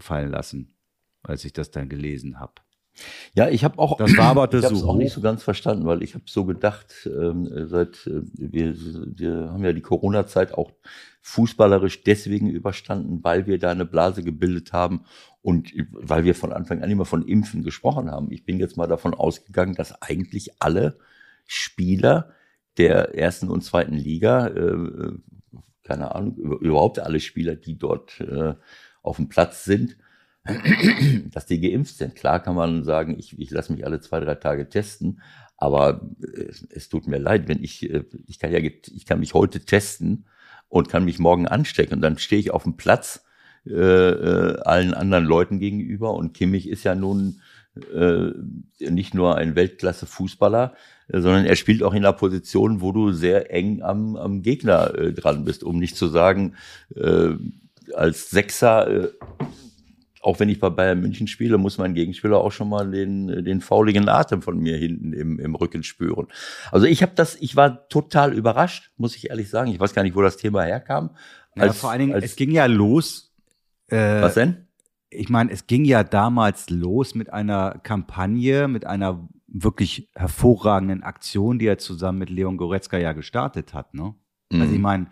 fallen 0.00 0.32
lassen, 0.32 0.74
als 1.22 1.44
ich 1.44 1.52
das 1.52 1.70
dann 1.70 1.88
gelesen 1.88 2.40
habe. 2.40 2.54
Ja, 3.34 3.48
ich 3.48 3.64
habe 3.64 3.78
auch, 3.78 3.96
Das 3.96 4.16
war 4.16 4.26
aber 4.26 4.46
das 4.48 4.70
ich 4.70 4.78
so 4.78 4.88
auch 4.88 4.96
nicht 4.96 5.12
so 5.12 5.20
ganz 5.20 5.42
verstanden, 5.42 5.84
weil 5.86 6.02
ich 6.02 6.14
habe 6.14 6.24
so 6.28 6.44
gedacht, 6.44 7.06
ähm, 7.06 7.48
seit 7.66 8.06
äh, 8.06 8.22
wir, 8.34 8.74
wir 8.76 9.50
haben 9.52 9.64
ja 9.64 9.72
die 9.72 9.80
Corona-Zeit 9.80 10.54
auch 10.54 10.70
fußballerisch 11.20 12.02
deswegen 12.04 12.48
überstanden, 12.50 13.20
weil 13.24 13.46
wir 13.46 13.58
da 13.58 13.70
eine 13.70 13.86
Blase 13.86 14.22
gebildet 14.22 14.72
haben 14.72 15.04
und 15.42 15.72
weil 15.92 16.24
wir 16.24 16.34
von 16.34 16.52
Anfang 16.52 16.82
an 16.82 16.90
immer 16.90 17.06
von 17.06 17.26
Impfen 17.26 17.62
gesprochen 17.62 18.10
haben. 18.10 18.30
Ich 18.30 18.44
bin 18.44 18.58
jetzt 18.58 18.76
mal 18.76 18.86
davon 18.86 19.14
ausgegangen, 19.14 19.74
dass 19.74 20.00
eigentlich 20.02 20.50
alle 20.60 20.98
Spieler 21.46 22.30
der 22.76 23.14
ersten 23.14 23.48
und 23.48 23.62
zweiten 23.62 23.94
Liga, 23.94 24.48
äh, 24.48 25.12
keine 25.82 26.14
Ahnung, 26.14 26.36
über- 26.36 26.60
überhaupt 26.60 26.98
alle 26.98 27.20
Spieler, 27.20 27.54
die 27.56 27.78
dort 27.78 28.20
äh, 28.20 28.54
auf 29.02 29.16
dem 29.16 29.28
Platz 29.28 29.64
sind, 29.64 29.96
dass 31.32 31.46
die 31.46 31.60
geimpft 31.60 31.96
sind. 31.96 32.14
Klar 32.14 32.40
kann 32.40 32.54
man 32.54 32.84
sagen, 32.84 33.18
ich, 33.18 33.38
ich 33.38 33.50
lasse 33.50 33.72
mich 33.72 33.84
alle 33.84 34.00
zwei, 34.00 34.20
drei 34.20 34.34
Tage 34.34 34.68
testen, 34.68 35.22
aber 35.56 36.02
äh, 36.22 36.50
es 36.70 36.88
tut 36.88 37.06
mir 37.06 37.18
leid, 37.18 37.48
wenn 37.48 37.62
ich, 37.62 37.90
äh, 37.90 38.04
ich 38.26 38.38
kann 38.38 38.52
ja, 38.52 38.58
ich 38.58 39.06
kann 39.06 39.20
mich 39.20 39.34
heute 39.34 39.60
testen 39.60 40.26
und 40.68 40.88
kann 40.88 41.04
mich 41.04 41.18
morgen 41.18 41.48
anstecken 41.48 41.94
und 41.94 42.02
dann 42.02 42.18
stehe 42.18 42.40
ich 42.40 42.50
auf 42.50 42.64
dem 42.64 42.76
Platz 42.76 43.24
äh, 43.66 43.72
äh, 43.72 44.60
allen 44.60 44.92
anderen 44.92 45.24
Leuten 45.24 45.58
gegenüber 45.58 46.14
und 46.14 46.34
Kimmich 46.34 46.68
ist 46.68 46.84
ja 46.84 46.94
nun 46.94 47.40
äh, 47.94 48.30
nicht 48.78 49.14
nur 49.14 49.36
ein 49.36 49.56
Weltklasse-Fußballer, 49.56 50.74
sondern 51.08 51.46
er 51.46 51.56
spielt 51.56 51.82
auch 51.82 51.92
in 51.92 52.04
einer 52.04 52.12
Position, 52.12 52.80
wo 52.80 52.92
du 52.92 53.12
sehr 53.12 53.50
eng 53.52 53.82
am, 53.82 54.16
am 54.16 54.42
Gegner 54.42 54.94
äh, 54.94 55.12
dran 55.12 55.44
bist, 55.44 55.64
um 55.64 55.78
nicht 55.78 55.96
zu 55.96 56.08
sagen, 56.08 56.54
äh, 56.94 57.30
als 57.94 58.30
Sechser 58.30 58.88
äh, 58.88 59.08
auch 60.24 60.40
wenn 60.40 60.48
ich 60.48 60.58
bei 60.58 60.70
Bayern 60.70 61.00
München 61.00 61.26
spiele, 61.26 61.58
muss 61.58 61.76
mein 61.76 61.92
Gegenspieler 61.92 62.38
auch 62.38 62.50
schon 62.50 62.70
mal 62.70 62.90
den, 62.90 63.44
den 63.44 63.60
fauligen 63.60 64.08
Atem 64.08 64.40
von 64.40 64.58
mir 64.58 64.76
hinten 64.76 65.12
im, 65.12 65.38
im 65.38 65.54
Rücken 65.54 65.82
spüren. 65.82 66.28
Also 66.72 66.86
ich 66.86 67.02
habe 67.02 67.12
das, 67.14 67.36
ich 67.36 67.56
war 67.56 67.88
total 67.88 68.32
überrascht, 68.32 68.90
muss 68.96 69.16
ich 69.16 69.28
ehrlich 69.28 69.50
sagen. 69.50 69.70
Ich 69.70 69.78
weiß 69.78 69.92
gar 69.92 70.02
nicht, 70.02 70.16
wo 70.16 70.22
das 70.22 70.38
Thema 70.38 70.62
herkam. 70.62 71.10
Ja, 71.56 71.72
vor 71.74 71.90
allen 71.90 72.00
Dingen, 72.00 72.14
als, 72.14 72.24
es 72.24 72.36
ging 72.36 72.50
ja 72.52 72.64
los. 72.64 73.34
Äh, 73.88 74.22
was 74.22 74.34
denn? 74.34 74.66
ich 75.10 75.28
meine, 75.28 75.52
es 75.52 75.66
ging 75.66 75.84
ja 75.84 76.02
damals 76.02 76.70
los 76.70 77.14
mit 77.14 77.32
einer 77.32 77.78
Kampagne, 77.82 78.66
mit 78.66 78.86
einer 78.86 79.28
wirklich 79.46 80.10
hervorragenden 80.14 81.02
Aktion, 81.02 81.58
die 81.58 81.66
er 81.66 81.78
zusammen 81.78 82.18
mit 82.18 82.30
Leon 82.30 82.56
Goretzka 82.56 82.98
ja 82.98 83.12
gestartet 83.12 83.74
hat. 83.74 83.94
Ne? 83.94 84.14
Also 84.52 84.64
ich 84.72 84.78
Mhm. 84.78 84.80
meine, 84.80 85.06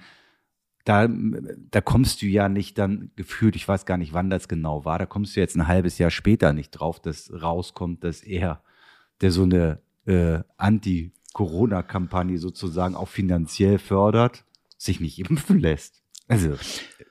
da, 0.84 1.08
da 1.08 1.80
kommst 1.80 2.22
du 2.22 2.26
ja 2.26 2.48
nicht 2.48 2.78
dann 2.78 3.10
gefühlt, 3.16 3.56
ich 3.56 3.66
weiß 3.66 3.86
gar 3.86 3.96
nicht, 3.96 4.12
wann 4.12 4.30
das 4.30 4.48
genau 4.48 4.84
war, 4.84 4.98
da 4.98 5.06
kommst 5.06 5.36
du 5.36 5.40
jetzt 5.40 5.56
ein 5.56 5.68
halbes 5.68 5.98
Jahr 5.98 6.10
später 6.10 6.52
nicht 6.52 6.70
drauf, 6.70 7.00
dass 7.00 7.32
rauskommt, 7.32 8.02
dass 8.04 8.22
er, 8.22 8.62
der 9.20 9.30
so 9.30 9.44
eine 9.44 9.80
äh, 10.06 10.40
Anti-Corona-Kampagne 10.56 12.38
sozusagen 12.38 12.96
auch 12.96 13.08
finanziell 13.08 13.78
fördert, 13.78 14.44
sich 14.76 15.00
nicht 15.00 15.18
impfen 15.18 15.60
lässt. 15.60 16.02
Also, 16.28 16.56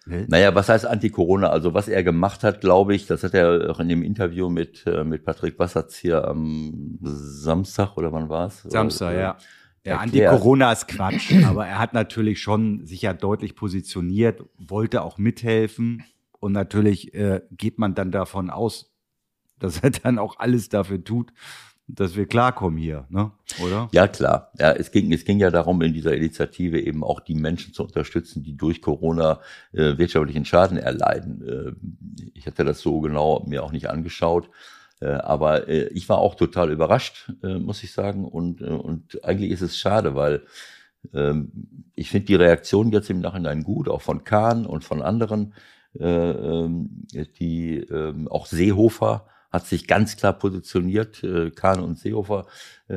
ne? 0.06 0.26
Naja, 0.28 0.56
was 0.56 0.68
heißt 0.68 0.86
Anti-Corona? 0.86 1.50
Also 1.50 1.74
was 1.74 1.88
er 1.88 2.04
gemacht 2.04 2.44
hat, 2.44 2.60
glaube 2.60 2.96
ich, 2.96 3.08
das 3.08 3.24
hat 3.24 3.34
er 3.34 3.70
auch 3.70 3.80
in 3.80 3.88
dem 3.88 4.04
Interview 4.04 4.50
mit, 4.50 4.86
äh, 4.88 5.04
mit 5.04 5.24
Patrick 5.24 5.60
Wasserz 5.60 5.96
hier 5.96 6.28
am 6.28 6.98
Samstag 7.02 7.98
oder 7.98 8.12
wann 8.12 8.28
war 8.28 8.48
es? 8.48 8.64
Samstag, 8.64 9.16
ja. 9.16 9.38
Ja, 9.84 10.02
erklärt. 10.02 10.32
Anti-Corona 10.32 10.72
ist 10.72 10.88
Quatsch, 10.88 11.34
aber 11.46 11.67
er 11.67 11.80
hat 11.80 11.94
natürlich 11.94 12.41
schon 12.41 12.86
sich 12.86 13.02
ja 13.02 13.13
deutlich 13.13 13.56
positioniert, 13.56 14.44
wollte 14.58 15.02
auch 15.02 15.17
mithelfen 15.17 16.04
und 16.39 16.52
natürlich 16.52 17.13
äh, 17.13 17.41
geht 17.52 17.80
man 17.80 17.96
dann 17.96 18.12
davon 18.12 18.50
aus, 18.50 18.91
dass 19.60 19.80
er 19.80 19.91
dann 19.91 20.20
auch 20.20 20.39
alles 20.39 20.70
dafür 20.70 21.04
tut, 21.04 21.32
dass 21.88 22.15
wir 22.15 22.26
klarkommen 22.26 22.80
hier, 22.80 23.06
ne? 23.10 23.32
Oder? 23.62 23.89
Ja, 23.91 24.08
klar. 24.08 24.52
Ja, 24.58 24.72
es 24.72 24.91
ging, 24.91 25.12
es 25.12 25.26
ging 25.26 25.39
ja 25.39 25.50
darum, 25.50 25.82
in 25.82 25.94
dieser 25.94 26.15
Initiative 26.15 26.80
eben 26.80 27.04
auch 27.04 27.20
die 27.20 27.36
Menschen 27.36 27.74
zu 27.74 27.84
unterstützen, 27.84 28.44
die 28.44 28.56
durch 28.56 28.82
Corona 28.82 29.39
äh, 29.74 29.98
wirtschaftlichen 29.98 30.46
Schaden 30.46 30.78
erleiden. 30.78 31.41
Äh, 31.48 32.30
ich 32.34 32.46
hatte 32.48 32.63
das 32.63 32.80
so 32.80 33.02
genau 33.02 33.46
mir 33.48 33.63
auch 33.63 33.72
nicht 33.72 33.89
angeschaut. 33.89 34.50
Äh, 35.02 35.08
aber 35.08 35.68
äh, 35.68 35.88
ich 35.88 36.08
war 36.08 36.20
auch 36.20 36.36
total 36.36 36.72
überrascht, 36.72 37.32
äh, 37.44 37.58
muss 37.58 37.84
ich 37.84 37.92
sagen. 37.92 38.26
Und, 38.26 38.62
und 38.62 39.24
eigentlich 39.26 39.52
ist 39.52 39.62
es 39.62 39.78
schade, 39.78 40.16
weil 40.16 40.44
ähm, 41.14 41.52
ich 41.96 42.10
finde 42.10 42.28
die 42.28 42.36
Reaktion 42.36 42.92
jetzt 42.92 43.10
im 43.10 43.20
Nachhinein 43.20 43.64
gut, 43.64 43.90
auch 43.90 44.02
von 44.02 44.24
Kahn 44.24 44.66
und 44.66 44.84
von 44.84 45.02
anderen. 45.02 45.54
Äh, 46.00 46.06
ähm, 46.06 47.06
die 47.40 47.78
ähm, 47.78 48.28
auch 48.30 48.46
Seehofer 48.46 49.28
hat 49.52 49.66
sich 49.66 49.86
ganz 49.86 50.16
klar 50.16 50.32
positioniert. 50.32 51.26
Kahn 51.58 51.82
und 51.82 52.00
Seehofer 52.00 52.46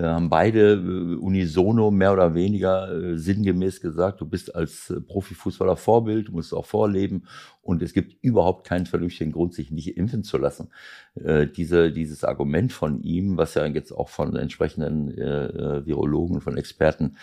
haben 0.02 0.30
beide 0.30 0.74
äh, 0.74 1.16
unisono 1.16 1.90
mehr 1.90 2.12
oder 2.12 2.34
weniger 2.34 2.90
äh, 2.92 3.18
sinngemäß 3.18 3.80
gesagt, 3.80 4.20
du 4.20 4.26
bist 4.26 4.54
als 4.54 4.90
äh, 4.90 5.00
Profifußballer 5.00 5.76
Vorbild, 5.76 6.28
du 6.28 6.32
musst 6.32 6.54
auch 6.54 6.66
vorleben 6.66 7.24
und 7.62 7.82
es 7.82 7.92
gibt 7.92 8.22
überhaupt 8.22 8.66
keinen 8.66 8.86
vernünftigen 8.86 9.32
Grund, 9.32 9.54
sich 9.54 9.70
nicht 9.70 9.96
impfen 9.96 10.22
zu 10.22 10.36
lassen. 10.36 10.68
Diese, 11.14 11.92
dieses 11.92 12.24
Argument 12.24 12.72
von 12.74 13.00
ihm, 13.02 13.38
was 13.38 13.54
ja 13.54 13.64
jetzt 13.64 13.92
auch 13.92 14.10
von 14.10 14.36
entsprechenden 14.36 15.16
äh, 15.16 15.86
Virologen, 15.86 16.42
von 16.42 16.58
Experten 16.58 17.16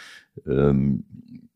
ähm, 0.48 1.04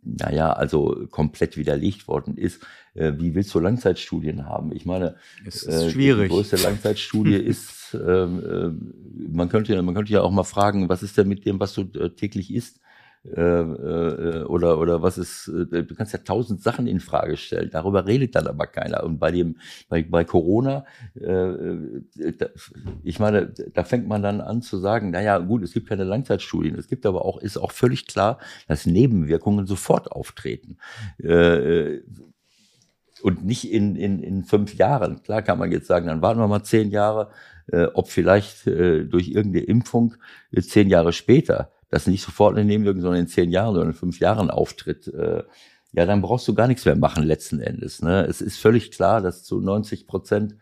naja, 0.06 0.54
also 0.54 1.08
komplett 1.10 1.58
widerlegt 1.58 2.08
worden 2.08 2.38
ist. 2.38 2.62
Äh, 2.94 3.14
wie 3.18 3.34
willst 3.34 3.54
du 3.54 3.60
Langzeitstudien 3.60 4.46
haben? 4.46 4.72
Ich 4.72 4.86
meine, 4.86 5.16
Es 5.46 5.64
ist 5.64 5.92
schwierig. 5.92 6.30
Die 6.30 6.36
größte 6.36 6.58
Langzeitstudie 6.58 7.36
ist, 7.36 7.85
ähm, 7.96 8.44
äh, 8.44 9.28
man 9.36 9.50
könnte, 9.50 9.82
man 9.82 9.96
könnte 9.96 10.14
ja 10.14 10.22
auch 10.22 10.32
mal 10.32 10.44
fragen, 10.44 10.90
was 10.90 11.04
ist 11.04 11.18
denn 11.18 11.28
mit 11.28 11.46
dem, 11.46 11.60
was 11.60 11.74
du 11.74 11.82
äh, 11.82 12.10
täglich 12.12 12.54
isst? 12.54 12.80
Äh, 13.26 13.42
äh, 13.42 14.44
oder 14.44 14.78
oder 14.78 15.02
was 15.02 15.18
ist 15.18 15.48
äh, 15.48 15.84
du 15.84 15.96
kannst 15.96 16.14
ja 16.14 16.20
tausend 16.20 16.62
Sachen 16.62 16.86
in 16.86 17.00
Frage 17.00 17.38
stellen 17.38 17.72
darüber 17.72 18.06
redet 18.06 18.36
dann 18.36 18.46
aber 18.46 18.68
keiner 18.68 19.04
und 19.04 19.18
bei 19.18 19.32
dem 19.32 19.58
bei, 19.90 20.04
bei 20.04 20.24
Corona 20.24 20.86
äh, 21.16 22.32
da, 22.38 22.50
ich 23.04 23.20
meine 23.20 23.52
da 23.74 23.84
fängt 23.84 24.08
man 24.08 24.22
dann 24.22 24.42
an 24.42 24.62
zu 24.62 24.78
sagen 24.78 25.10
naja 25.10 25.40
gut 25.40 25.64
es 25.64 25.74
gibt 25.74 25.90
keine 25.90 26.04
Langzeitstudien 26.04 26.76
es 26.76 26.88
gibt 26.88 27.04
aber 27.08 27.26
auch 27.26 27.42
ist 27.42 27.58
auch 27.58 27.72
völlig 27.72 28.06
klar 28.06 28.38
dass 28.68 28.86
Nebenwirkungen 28.86 29.66
sofort 29.66 30.12
auftreten 30.12 30.78
und 33.26 33.44
nicht 33.44 33.72
in, 33.72 33.96
in, 33.96 34.22
in 34.22 34.44
fünf 34.44 34.76
Jahren. 34.76 35.24
Klar 35.24 35.42
kann 35.42 35.58
man 35.58 35.72
jetzt 35.72 35.88
sagen, 35.88 36.06
dann 36.06 36.22
warten 36.22 36.40
wir 36.40 36.48
mal 36.48 36.62
zehn 36.62 36.92
Jahre, 36.92 37.32
äh, 37.68 37.86
ob 37.94 38.10
vielleicht 38.10 38.68
äh, 38.68 39.06
durch 39.06 39.30
irgendeine 39.30 39.66
Impfung 39.66 40.16
äh, 40.52 40.62
zehn 40.62 40.90
Jahre 40.90 41.14
später 41.14 41.72
das 41.90 42.08
nicht 42.08 42.24
sofort 42.24 42.56
eine 42.56 42.66
Nebenwirkung, 42.66 43.02
sondern 43.02 43.22
in 43.22 43.28
zehn 43.28 43.52
Jahren 43.52 43.76
oder 43.76 43.86
in 43.86 43.94
fünf 43.94 44.20
Jahren 44.20 44.50
auftritt. 44.50 45.08
Äh, 45.08 45.44
ja, 45.94 46.06
dann 46.06 46.22
brauchst 46.22 46.48
du 46.48 46.54
gar 46.54 46.68
nichts 46.68 46.84
mehr 46.86 46.96
machen 46.96 47.24
letzten 47.24 47.62
Endes. 47.62 48.02
Ne? 48.02 48.26
Es 48.26 48.42
ist 48.42 48.60
völlig 48.60 48.92
klar, 48.92 49.22
dass 49.22 49.44
zu 49.44 49.62
90 49.62 50.08
Prozent 50.08 50.56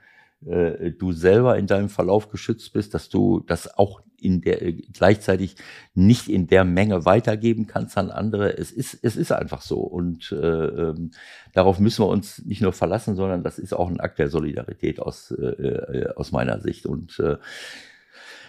äh, 0.47 0.91
du 0.91 1.11
selber 1.11 1.57
in 1.57 1.67
deinem 1.67 1.89
Verlauf 1.89 2.29
geschützt 2.29 2.73
bist, 2.73 2.93
dass 2.93 3.09
du 3.09 3.41
das 3.41 3.77
auch 3.77 4.01
in 4.19 4.41
der 4.41 4.61
äh, 4.61 4.73
gleichzeitig 4.73 5.55
nicht 5.93 6.29
in 6.29 6.47
der 6.47 6.63
Menge 6.63 7.05
weitergeben 7.05 7.67
kannst 7.67 7.97
an 7.97 8.09
andere. 8.09 8.57
Es 8.57 8.71
ist 8.71 8.97
es 9.01 9.15
ist 9.15 9.31
einfach 9.31 9.61
so 9.61 9.79
und 9.79 10.31
äh, 10.31 10.35
ähm, 10.35 11.11
darauf 11.53 11.79
müssen 11.79 12.03
wir 12.03 12.09
uns 12.09 12.43
nicht 12.45 12.61
nur 12.61 12.73
verlassen, 12.73 13.15
sondern 13.15 13.43
das 13.43 13.59
ist 13.59 13.73
auch 13.73 13.89
ein 13.89 13.99
Akt 13.99 14.19
der 14.19 14.29
Solidarität 14.29 14.99
aus 14.99 15.31
äh, 15.31 15.43
äh 15.43 16.13
aus 16.15 16.31
meiner 16.31 16.59
Sicht 16.59 16.85
und 16.85 17.19
äh, 17.19 17.37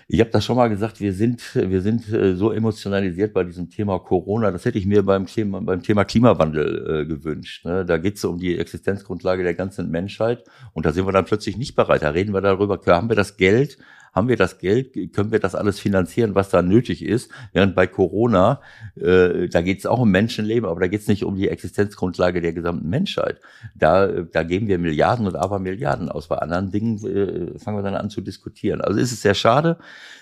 ich 0.06 0.20
habe 0.20 0.30
das 0.30 0.44
schon 0.44 0.56
mal 0.56 0.68
gesagt, 0.68 1.00
wir 1.00 1.12
sind, 1.12 1.54
wir 1.54 1.80
sind 1.80 2.12
äh, 2.12 2.34
so 2.34 2.52
emotionalisiert 2.52 3.32
bei 3.32 3.44
diesem 3.44 3.70
Thema 3.70 3.98
Corona. 3.98 4.50
Das 4.50 4.64
hätte 4.64 4.78
ich 4.78 4.86
mir 4.86 5.02
beim 5.02 5.26
Thema, 5.26 5.60
beim 5.60 5.82
Thema 5.82 6.04
Klimawandel 6.04 7.02
äh, 7.02 7.06
gewünscht. 7.06 7.64
Ne? 7.64 7.84
Da 7.84 7.96
geht 7.98 8.16
es 8.16 8.24
um 8.24 8.38
die 8.38 8.58
Existenzgrundlage 8.58 9.42
der 9.42 9.54
ganzen 9.54 9.90
Menschheit. 9.90 10.44
Und 10.72 10.86
da 10.86 10.92
sind 10.92 11.06
wir 11.06 11.12
dann 11.12 11.24
plötzlich 11.24 11.56
nicht 11.56 11.74
bereit. 11.74 12.02
Da 12.02 12.10
reden 12.10 12.34
wir 12.34 12.40
darüber, 12.40 12.78
haben 12.86 13.08
wir 13.08 13.16
das 13.16 13.36
Geld, 13.36 13.78
haben 14.14 14.28
wir 14.28 14.36
das 14.36 14.58
Geld, 14.58 14.94
können 15.12 15.32
wir 15.32 15.40
das 15.40 15.54
alles 15.54 15.80
finanzieren, 15.80 16.34
was 16.34 16.48
da 16.48 16.62
nötig 16.62 17.04
ist. 17.04 17.30
Während 17.52 17.74
bei 17.74 17.86
Corona, 17.86 18.60
äh, 18.96 19.48
da 19.48 19.60
geht 19.60 19.80
es 19.80 19.86
auch 19.86 20.00
um 20.00 20.10
Menschenleben, 20.10 20.68
aber 20.68 20.80
da 20.80 20.86
geht 20.86 21.00
es 21.00 21.08
nicht 21.08 21.24
um 21.24 21.34
die 21.34 21.48
Existenzgrundlage 21.48 22.40
der 22.40 22.52
gesamten 22.52 22.88
Menschheit. 22.88 23.40
Da, 23.74 24.06
da 24.06 24.44
geben 24.44 24.68
wir 24.68 24.78
Milliarden 24.78 25.26
und 25.26 25.34
aber 25.34 25.58
Milliarden 25.58 26.08
aus. 26.08 26.28
Bei 26.28 26.38
anderen 26.38 26.70
Dingen 26.70 26.98
äh, 27.04 27.58
fangen 27.58 27.78
wir 27.78 27.82
dann 27.82 27.96
an 27.96 28.08
zu 28.08 28.20
diskutieren. 28.20 28.80
Also 28.80 29.00
ist 29.00 29.12
es 29.12 29.22
sehr 29.22 29.34
schade 29.34 29.78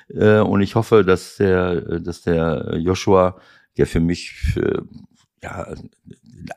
äh, 0.08 0.38
und 0.38 0.62
ich 0.62 0.74
hoffe, 0.74 1.04
dass 1.04 1.36
der, 1.36 2.00
dass 2.00 2.22
der 2.22 2.76
Joshua, 2.78 3.36
der 3.76 3.86
für 3.86 4.00
mich 4.00 4.32
für, 4.32 4.86
ja, 5.42 5.74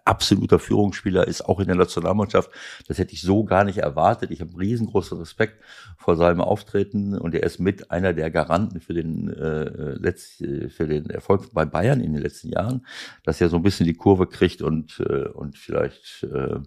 absoluter 0.04 0.60
Führungsspieler 0.60 1.28
ist, 1.28 1.44
auch 1.44 1.60
in 1.60 1.68
der 1.68 1.76
Nationalmannschaft. 1.76 2.50
Das 2.88 2.98
hätte 2.98 3.14
ich 3.14 3.22
so 3.22 3.44
gar 3.44 3.64
nicht 3.64 3.78
erwartet. 3.78 4.32
Ich 4.32 4.42
habe 4.42 4.58
riesengroßen 4.58 5.18
Respekt 5.18 5.62
vor 5.98 6.16
seinem 6.16 6.42
Auftreten 6.42 7.18
und 7.18 7.36
er 7.36 7.44
ist 7.44 7.60
mit 7.60 7.92
einer 7.92 8.14
der 8.14 8.32
Garanten 8.32 8.82
für 8.82 8.94
den, 8.94 9.30
äh, 9.30 9.96
Letz-, 9.98 10.70
für 10.70 10.88
den 10.88 11.10
Erfolg 11.10 11.54
bei 11.54 11.66
Bayern 11.66 12.02
in 12.02 12.14
den 12.14 12.22
letzten 12.22 12.50
Jahren, 12.50 12.86
dass 13.24 13.42
er 13.42 13.50
so 13.50 13.58
ein 13.58 13.64
bisschen 13.64 13.86
die 13.86 13.94
Kurve 13.94 14.28
kriegt 14.28 14.62
und, 14.62 15.00
äh, 15.00 15.28
und 15.30 15.58
vielleicht 15.58 16.24
äh, 16.24 16.60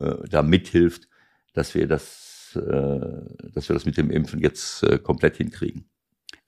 äh, 0.00 0.28
da 0.28 0.42
mithilft, 0.42 1.08
dass 1.54 1.74
wir 1.74 1.86
das, 1.86 2.56
äh, 2.56 3.50
dass 3.52 3.68
wir 3.68 3.74
das 3.74 3.86
mit 3.86 3.96
dem 3.96 4.10
Impfen 4.10 4.40
jetzt 4.40 4.82
äh, 4.82 4.98
komplett 4.98 5.36
hinkriegen. 5.36 5.88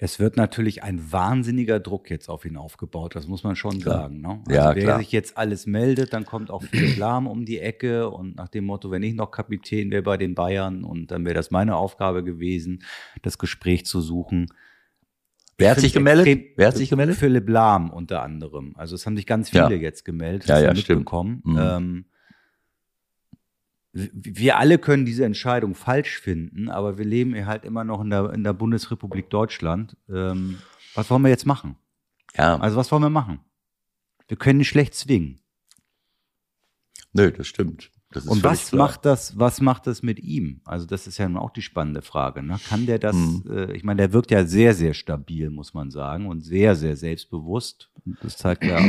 Es 0.02 0.18
wird 0.18 0.38
natürlich 0.38 0.82
ein 0.82 1.12
wahnsinniger 1.12 1.78
Druck 1.78 2.08
jetzt 2.08 2.30
auf 2.30 2.46
ihn 2.46 2.56
aufgebaut, 2.56 3.14
das 3.14 3.28
muss 3.28 3.44
man 3.44 3.54
schon 3.54 3.80
klar. 3.80 4.04
sagen. 4.04 4.22
Ne? 4.22 4.40
Also 4.46 4.58
ja, 4.58 4.74
wer 4.74 4.82
klar. 4.82 4.98
sich 4.98 5.12
jetzt 5.12 5.36
alles 5.36 5.66
meldet, 5.66 6.14
dann 6.14 6.24
kommt 6.24 6.50
auch 6.50 6.62
viel 6.62 6.94
Lahm 6.98 7.26
um 7.26 7.44
die 7.44 7.58
Ecke 7.58 8.08
und 8.08 8.34
nach 8.34 8.48
dem 8.48 8.64
Motto, 8.64 8.90
wenn 8.90 9.02
ich 9.02 9.12
noch 9.12 9.30
Kapitän 9.30 9.90
wäre 9.90 10.02
bei 10.02 10.16
den 10.16 10.34
Bayern 10.34 10.84
und 10.84 11.10
dann 11.10 11.26
wäre 11.26 11.34
das 11.34 11.50
meine 11.50 11.76
Aufgabe 11.76 12.24
gewesen, 12.24 12.82
das 13.20 13.36
Gespräch 13.36 13.84
zu 13.84 14.00
suchen. 14.00 14.46
Wer 15.58 15.72
hat 15.72 15.80
sich 15.80 15.92
gemeldet? 15.92 16.46
Wer 16.56 16.68
hat 16.68 16.78
sich 16.78 16.88
gemeldet? 16.88 17.16
Philipp 17.16 17.46
Lahm 17.50 17.90
unter 17.90 18.22
anderem. 18.22 18.72
Also 18.78 18.94
es 18.94 19.04
haben 19.04 19.16
sich 19.16 19.26
ganz 19.26 19.50
viele 19.50 19.74
ja. 19.74 19.82
jetzt 19.82 20.06
gemeldet, 20.06 20.48
ja, 20.48 20.60
ja, 20.60 20.72
mitbekommen. 20.72 21.42
Mhm. 21.44 21.58
Ähm, 21.60 22.04
wir 23.92 24.58
alle 24.58 24.78
können 24.78 25.04
diese 25.04 25.24
Entscheidung 25.24 25.74
falsch 25.74 26.20
finden, 26.20 26.68
aber 26.68 26.96
wir 26.98 27.04
leben 27.04 27.46
halt 27.46 27.64
immer 27.64 27.84
noch 27.84 28.00
in 28.00 28.10
der, 28.10 28.32
in 28.32 28.44
der 28.44 28.52
Bundesrepublik 28.52 29.30
Deutschland. 29.30 29.96
Ähm, 30.08 30.58
was 30.94 31.10
wollen 31.10 31.22
wir 31.22 31.30
jetzt 31.30 31.46
machen? 31.46 31.76
Ja. 32.36 32.56
Also 32.58 32.76
was 32.76 32.92
wollen 32.92 33.02
wir 33.02 33.10
machen? 33.10 33.40
Wir 34.28 34.36
können 34.36 34.58
nicht 34.58 34.68
schlecht 34.68 34.94
zwingen. 34.94 35.40
Nö, 37.12 37.32
das 37.32 37.48
stimmt. 37.48 37.90
Das 38.12 38.26
Und 38.26 38.42
was 38.42 38.72
macht 38.72 39.04
das, 39.04 39.38
was 39.38 39.60
macht 39.60 39.86
das 39.86 40.02
mit 40.02 40.18
ihm? 40.18 40.60
Also 40.64 40.84
das 40.86 41.06
ist 41.06 41.18
ja 41.18 41.28
nun 41.28 41.38
auch 41.38 41.50
die 41.50 41.62
spannende 41.62 42.02
Frage. 42.02 42.42
Ne? 42.42 42.58
Kann 42.68 42.86
der 42.86 42.98
das, 42.98 43.14
mhm. 43.14 43.44
äh, 43.48 43.72
ich 43.72 43.84
meine, 43.84 43.98
der 43.98 44.12
wirkt 44.12 44.32
ja 44.32 44.44
sehr, 44.44 44.74
sehr 44.74 44.94
stabil, 44.94 45.50
muss 45.50 45.74
man 45.74 45.90
sagen, 45.90 46.26
und 46.26 46.40
sehr, 46.42 46.74
sehr 46.74 46.96
selbstbewusst. 46.96 47.90
Das 48.22 48.36
zeigt 48.36 48.64
ja 48.64 48.80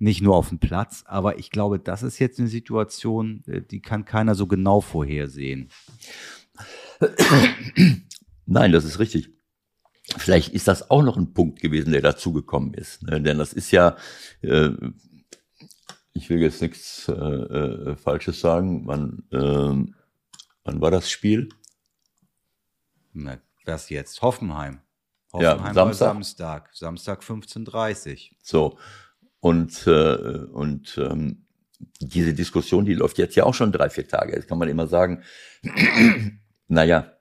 nicht 0.00 0.22
nur 0.22 0.34
auf 0.34 0.48
dem 0.48 0.58
Platz. 0.58 1.04
Aber 1.06 1.38
ich 1.38 1.50
glaube, 1.50 1.78
das 1.78 2.02
ist 2.02 2.18
jetzt 2.18 2.40
eine 2.40 2.48
Situation, 2.48 3.44
äh, 3.46 3.60
die 3.62 3.80
kann 3.80 4.04
keiner 4.04 4.34
so 4.34 4.46
genau 4.46 4.80
vorhersehen. 4.80 5.70
Nein, 8.46 8.72
das 8.72 8.84
ist 8.84 8.98
richtig. 8.98 9.30
Vielleicht 10.16 10.52
ist 10.52 10.66
das 10.66 10.90
auch 10.90 11.02
noch 11.02 11.16
ein 11.16 11.32
Punkt 11.32 11.60
gewesen, 11.60 11.92
der 11.92 12.02
dazugekommen 12.02 12.74
ist. 12.74 13.02
Ne? 13.04 13.20
Denn 13.20 13.38
das 13.38 13.52
ist 13.52 13.70
ja, 13.70 13.96
äh, 14.40 14.70
ich 16.12 16.28
will 16.28 16.40
jetzt 16.40 16.60
nichts 16.60 17.06
äh, 17.08 17.12
äh, 17.12 17.96
Falsches 17.96 18.40
sagen. 18.40 18.86
Wann, 18.86 19.22
äh, 19.30 19.92
wann 20.64 20.80
war 20.80 20.90
das 20.90 21.10
Spiel? 21.10 21.48
Na, 23.12 23.38
das 23.66 23.90
jetzt? 23.90 24.22
Hoffenheim. 24.22 24.80
Hoffenheim 25.32 25.66
ja, 25.66 25.72
Samstag. 25.74 26.08
Samstag. 26.08 26.70
Samstag 26.72 27.22
15.30 27.22 28.32
So. 28.42 28.78
Und, 29.40 29.86
äh, 29.86 30.44
und 30.52 30.98
ähm, 30.98 31.46
diese 32.00 32.34
Diskussion, 32.34 32.84
die 32.84 32.94
läuft 32.94 33.18
jetzt 33.18 33.36
ja 33.36 33.44
auch 33.44 33.54
schon 33.54 33.72
drei, 33.72 33.88
vier 33.88 34.06
Tage. 34.06 34.34
Jetzt 34.34 34.48
kann 34.48 34.58
man 34.58 34.68
immer 34.68 34.86
sagen, 34.86 35.22
naja, 36.68 37.12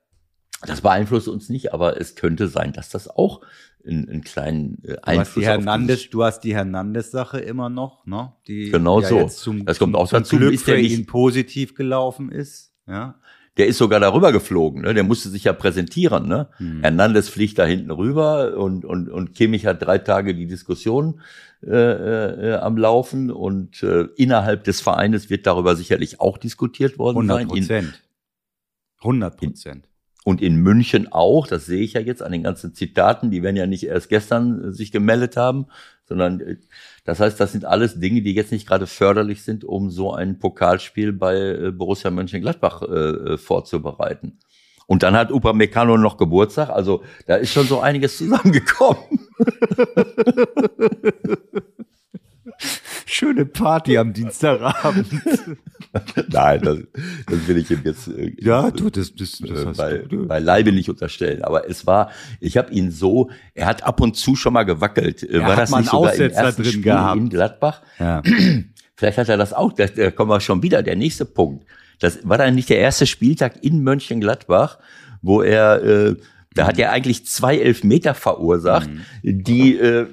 das 0.66 0.82
beeinflusst 0.82 1.30
uns 1.30 1.50
nicht, 1.50 1.74
aber 1.74 2.00
es 2.00 2.16
könnte 2.16 2.50
sein, 2.50 2.74
dass 2.74 2.90
das 2.90 3.08
auch 3.08 3.42
einen, 3.86 4.10
einen 4.10 4.22
kleinen 4.24 4.84
äh, 4.84 4.98
Einfluss 5.04 5.06
du 5.06 5.22
hast 5.22 5.36
die 5.36 5.46
Hernandez, 5.46 6.10
Du 6.10 6.24
hast 6.24 6.40
die 6.42 6.56
Hernandez-Sache 6.56 7.40
immer 7.40 7.70
noch, 7.70 8.06
ne? 8.06 8.34
Die 8.48 8.70
genau 8.70 9.00
ja 9.00 9.08
so. 9.08 9.28
Zum, 9.28 9.66
das 9.66 9.80
kommt 9.80 9.96
auch 9.96 10.10
dazu, 10.10 10.38
Glück 10.38 10.54
ist 10.54 10.68
der 10.68 10.78
nicht, 10.78 10.92
ihn 10.92 11.06
positiv 11.06 11.76
gelaufen 11.76 12.30
ist. 12.30 12.74
Ja. 12.88 13.20
Der 13.60 13.68
ist 13.68 13.78
sogar 13.78 14.00
darüber 14.00 14.32
geflogen, 14.32 14.82
ne? 14.82 14.94
Der 14.94 15.04
musste 15.04 15.30
sich 15.30 15.44
ja 15.44 15.54
präsentieren, 15.54 16.28
ne? 16.28 16.48
Hm. 16.58 16.80
Hernandez 16.82 17.30
fliegt 17.30 17.60
da 17.60 17.66
hinten 17.66 17.92
rüber 17.92 18.58
und 18.58 18.86
und 18.86 19.10
und 19.10 19.36
Kimmich 19.36 19.66
hat 19.66 19.82
drei 19.82 19.98
Tage 19.98 20.34
die 20.34 20.48
Diskussion 20.48 21.20
äh, 21.62 21.72
äh, 21.72 22.56
am 22.56 22.78
Laufen 22.78 23.30
und 23.30 23.84
äh, 23.84 24.08
innerhalb 24.16 24.64
des 24.64 24.80
Vereines 24.80 25.30
wird 25.30 25.46
darüber 25.46 25.76
sicherlich 25.76 26.22
auch 26.22 26.38
diskutiert 26.38 26.98
worden 26.98 27.30
100 27.30 27.48
Prozent. 27.50 28.02
100 29.00 29.38
Prozent. 29.38 29.90
Und 30.24 30.42
in 30.42 30.56
München 30.56 31.12
auch, 31.12 31.48
das 31.48 31.66
sehe 31.66 31.82
ich 31.82 31.94
ja 31.94 32.02
jetzt 32.02 32.24
an 32.24 32.32
den 32.32 32.44
ganzen 32.44 32.74
Zitaten, 32.74 33.30
die 33.30 33.44
werden 33.44 33.58
ja 33.58 33.68
nicht 33.68 33.84
erst 33.84 34.08
gestern 34.08 34.70
äh, 34.70 34.72
sich 34.72 34.94
gemeldet 34.94 35.36
haben, 35.36 35.66
sondern 36.10 36.42
äh, 36.42 36.58
das 37.06 37.20
heißt, 37.20 37.40
das 37.40 37.54
sind 37.54 37.66
alles 37.66 38.00
Dinge, 38.00 38.22
die 38.22 38.34
jetzt 38.34 38.52
nicht 38.52 38.68
gerade 38.68 38.88
förderlich 38.88 39.44
sind, 39.44 39.64
um 39.64 39.90
so 39.90 40.14
ein 40.14 40.40
Pokalspiel 40.40 41.14
bei 41.14 41.38
äh, 41.38 41.72
Borussia 41.72 42.12
Mönchengladbach 42.12 42.82
äh, 42.82 43.38
vorzubereiten. 43.38 44.40
Und 44.88 45.04
dann 45.04 45.16
hat 45.16 45.32
Upamecano 45.32 45.98
noch 45.98 46.18
Geburtstag, 46.18 46.70
also 46.70 47.04
da 47.28 47.36
ist 47.36 47.54
schon 47.54 47.68
so 47.68 47.80
einiges 47.80 48.18
zusammengekommen. 48.18 49.04
Schöne 53.12 53.46
Party 53.46 53.98
am 53.98 54.14
Dienstagabend. 54.14 55.08
Nein, 56.32 56.62
das, 56.62 56.78
das 57.26 57.48
will 57.48 57.58
ich 57.58 57.72
ihm 57.72 57.82
jetzt 57.84 58.08
äh, 58.08 58.36
ja, 58.38 58.70
du, 58.70 58.92
das, 58.92 59.16
das, 59.16 59.40
das 59.40 59.66
äh, 59.66 59.74
bei, 59.76 59.98
du. 59.98 60.26
Leibe 60.26 60.72
nicht 60.72 60.90
unterstellen. 60.90 61.42
Aber 61.42 61.68
es 61.68 61.88
war, 61.88 62.12
ich 62.40 62.56
habe 62.56 62.72
ihn 62.72 62.92
so, 62.92 63.32
er 63.56 63.66
hat 63.66 63.84
ab 63.84 64.00
und 64.00 64.16
zu 64.16 64.36
schon 64.36 64.54
mal 64.54 64.64
gewackelt. 64.64 65.24
Er 65.24 65.42
war 65.42 65.56
das 65.56 65.72
nicht 65.72 65.90
sogar 65.90 66.12
Aussetzer 66.12 66.26
im 66.26 66.46
ersten 66.46 66.62
drin 66.62 66.72
Spiel 66.72 66.84
gehabt. 66.84 67.18
in 67.18 67.30
Gladbach? 67.30 67.82
Ja. 67.98 68.22
Vielleicht 68.96 69.18
hat 69.18 69.28
er 69.28 69.38
das 69.38 69.54
auch. 69.54 69.74
Da, 69.74 69.88
da 69.88 70.12
kommen 70.12 70.30
wir 70.30 70.40
schon 70.40 70.62
wieder. 70.62 70.84
Der 70.84 70.96
nächste 70.96 71.26
Punkt. 71.26 71.66
Das 72.00 72.20
war 72.30 72.38
dann 72.38 72.54
nicht 72.54 72.70
der 72.70 72.78
erste 72.78 73.08
Spieltag 73.08 73.64
in 73.64 73.82
Mönchengladbach, 73.82 74.78
wo 75.24 75.42
er, 75.42 75.84
äh, 75.84 76.16
da 76.54 76.68
hat 76.68 76.78
er 76.78 76.92
eigentlich 76.92 77.26
zwei 77.26 77.58
Elfmeter 77.58 78.14
verursacht, 78.14 78.90
mhm. 79.24 79.44
die, 79.44 79.78
äh, 79.78 80.06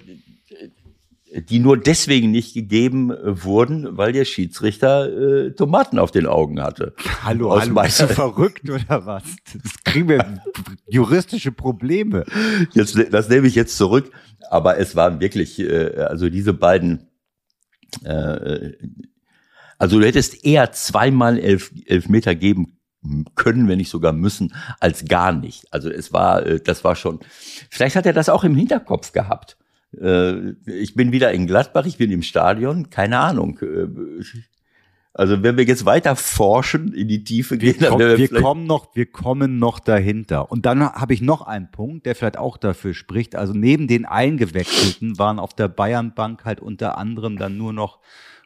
die 1.49 1.59
nur 1.59 1.77
deswegen 1.77 2.31
nicht 2.31 2.55
gegeben 2.55 3.13
wurden, 3.25 3.97
weil 3.97 4.13
der 4.13 4.25
Schiedsrichter 4.25 5.47
äh, 5.47 5.51
Tomaten 5.53 5.99
auf 5.99 6.11
den 6.11 6.27
Augen 6.27 6.63
hatte. 6.63 6.95
Hallo, 7.23 7.53
Aus 7.53 7.63
hallo, 7.63 7.83
bist 7.83 8.01
du 8.01 8.09
verrückt 8.09 8.69
oder 8.69 9.07
was? 9.07 9.23
Das 9.53 9.85
kriegen 9.85 10.09
wir 10.09 10.43
juristische 10.89 11.53
Probleme. 11.53 12.25
Jetzt, 12.73 12.99
das 13.11 13.29
nehme 13.29 13.47
ich 13.47 13.55
jetzt 13.55 13.77
zurück, 13.77 14.11
aber 14.51 14.79
es 14.79 14.97
waren 14.97 15.21
wirklich, 15.21 15.59
äh, 15.59 15.97
also 16.01 16.29
diese 16.29 16.53
beiden 16.53 17.09
äh, 18.05 18.73
also 19.79 20.01
du 20.01 20.07
hättest 20.07 20.45
eher 20.45 20.73
zweimal 20.73 21.39
elf, 21.39 21.73
elf 21.87 22.09
Meter 22.09 22.35
geben 22.35 22.79
können, 23.35 23.69
wenn 23.69 23.79
nicht 23.79 23.91
sogar 23.91 24.13
müssen, 24.13 24.55
als 24.81 25.05
gar 25.05 25.33
nicht. 25.33 25.73
Also 25.73 25.91
es 25.91 26.13
war, 26.13 26.45
äh, 26.45 26.61
das 26.61 26.83
war 26.83 26.97
schon, 26.97 27.21
vielleicht 27.71 27.97
hat 27.97 28.07
er 28.07 28.13
das 28.13 28.29
auch 28.29 28.45
im 28.45 28.57
Hinterkopf 28.57 29.13
gehabt. 29.13 29.57
Äh, 30.01 30.55
ich 30.67 30.95
bin 30.95 31.13
wieder 31.13 31.33
in 31.33 31.47
Gladbach, 31.47 31.87
ich 31.87 31.99
bin 31.99 32.11
im 32.11 32.23
Stadion, 32.23 32.91
keine 32.91 33.19
Ahnung. 33.19 33.59
Äh, 33.61 33.87
also 35.19 35.43
wenn 35.43 35.57
wir 35.57 35.65
jetzt 35.65 35.87
weiter 35.87 36.15
forschen, 36.15 36.93
in 36.93 37.09
die 37.09 37.25
Tiefe 37.25 37.57
gehen, 37.57 37.77
komm, 37.89 37.99
wir, 38.01 38.19
wir 38.19 38.29
kommen 38.29 38.67
noch, 38.67 38.95
wir 38.95 39.07
kommen 39.07 39.59
noch 39.59 39.79
dahinter. 39.79 40.51
Und 40.51 40.67
dann 40.67 40.93
habe 40.93 41.15
ich 41.15 41.23
noch 41.23 41.41
einen 41.41 41.71
Punkt, 41.71 42.05
der 42.05 42.15
vielleicht 42.15 42.37
auch 42.37 42.59
dafür 42.59 42.93
spricht. 42.93 43.35
Also 43.35 43.55
neben 43.55 43.89
den 43.89 44.05
Eingewechselten 44.05 45.19
waren 45.19 45.39
auf 45.39 45.55
der 45.55 45.69
Bayernbank 45.69 46.45
halt 46.45 46.61
unter 46.61 46.99
anderem 46.99 47.39
dann 47.39 47.57
nur 47.57 47.73
noch 47.73 48.01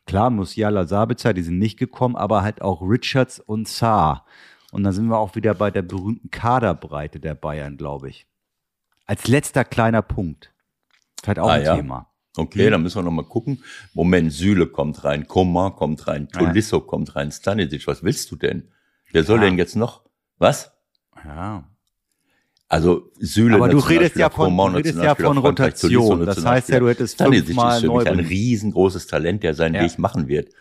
klar, 0.06 0.30
Musiala, 0.30 0.86
Sabitzer, 0.86 1.34
die 1.34 1.42
sind 1.42 1.58
nicht 1.58 1.76
gekommen, 1.76 2.14
aber 2.14 2.42
halt 2.42 2.62
auch 2.62 2.82
Richards 2.82 3.40
und 3.40 3.66
Saar. 3.66 4.24
Und 4.70 4.84
dann 4.84 4.92
sind 4.92 5.06
wir 5.06 5.18
auch 5.18 5.34
wieder 5.34 5.54
bei 5.54 5.72
der 5.72 5.82
berühmten 5.82 6.30
Kaderbreite 6.30 7.18
der 7.18 7.34
Bayern, 7.34 7.76
glaube 7.76 8.10
ich. 8.10 8.26
Als 9.06 9.26
letzter 9.26 9.64
kleiner 9.64 10.02
Punkt. 10.02 10.52
Vielleicht 11.22 11.38
auch 11.38 11.48
Ah, 11.48 11.52
ein 11.54 11.64
ja. 11.64 11.76
Thema. 11.76 12.06
Okay, 12.36 12.66
Mhm. 12.66 12.70
dann 12.70 12.82
müssen 12.82 12.98
wir 12.98 13.02
noch 13.02 13.10
mal 13.10 13.24
gucken. 13.24 13.62
Moment, 13.92 14.32
Süle 14.32 14.66
kommt 14.68 15.02
rein, 15.04 15.26
Koma 15.26 15.70
kommt 15.70 16.06
rein, 16.06 16.28
Tolisso 16.28 16.80
kommt 16.80 17.16
rein, 17.16 17.32
Stanisic, 17.32 17.86
was 17.86 18.02
willst 18.04 18.30
du 18.30 18.36
denn? 18.36 18.68
Wer 19.12 19.24
soll 19.24 19.38
Ja. 19.40 19.46
denn 19.46 19.58
jetzt 19.58 19.74
noch? 19.76 20.02
Was? 20.38 20.70
Ja. 21.24 21.64
Also 22.68 23.10
Süle 23.18 23.56
Aber 23.56 23.68
du 23.68 23.78
redest 23.78 24.14
ja 24.14 24.30
von- 24.30 24.44
Coman 24.46 24.72
du 24.74 24.78
redest 24.78 24.98
ja 25.02 25.16
von 25.16 25.38
Rotation. 25.38 26.24
Das 26.24 26.44
heißt 26.44 26.68
ja, 26.68 26.78
du 26.78 26.88
hättest 26.88 27.14
Stanisic 27.14 27.46
fünfmal 27.46 27.74
ist 27.78 27.84
für 27.84 27.92
mich 27.98 28.06
ein 28.06 28.20
riesengroßes 28.20 29.08
Talent, 29.08 29.42
der 29.42 29.54
seinen 29.54 29.74
Ja. 29.74 29.82
Weg 29.82 29.98
machen 29.98 30.28
wird. 30.28 30.52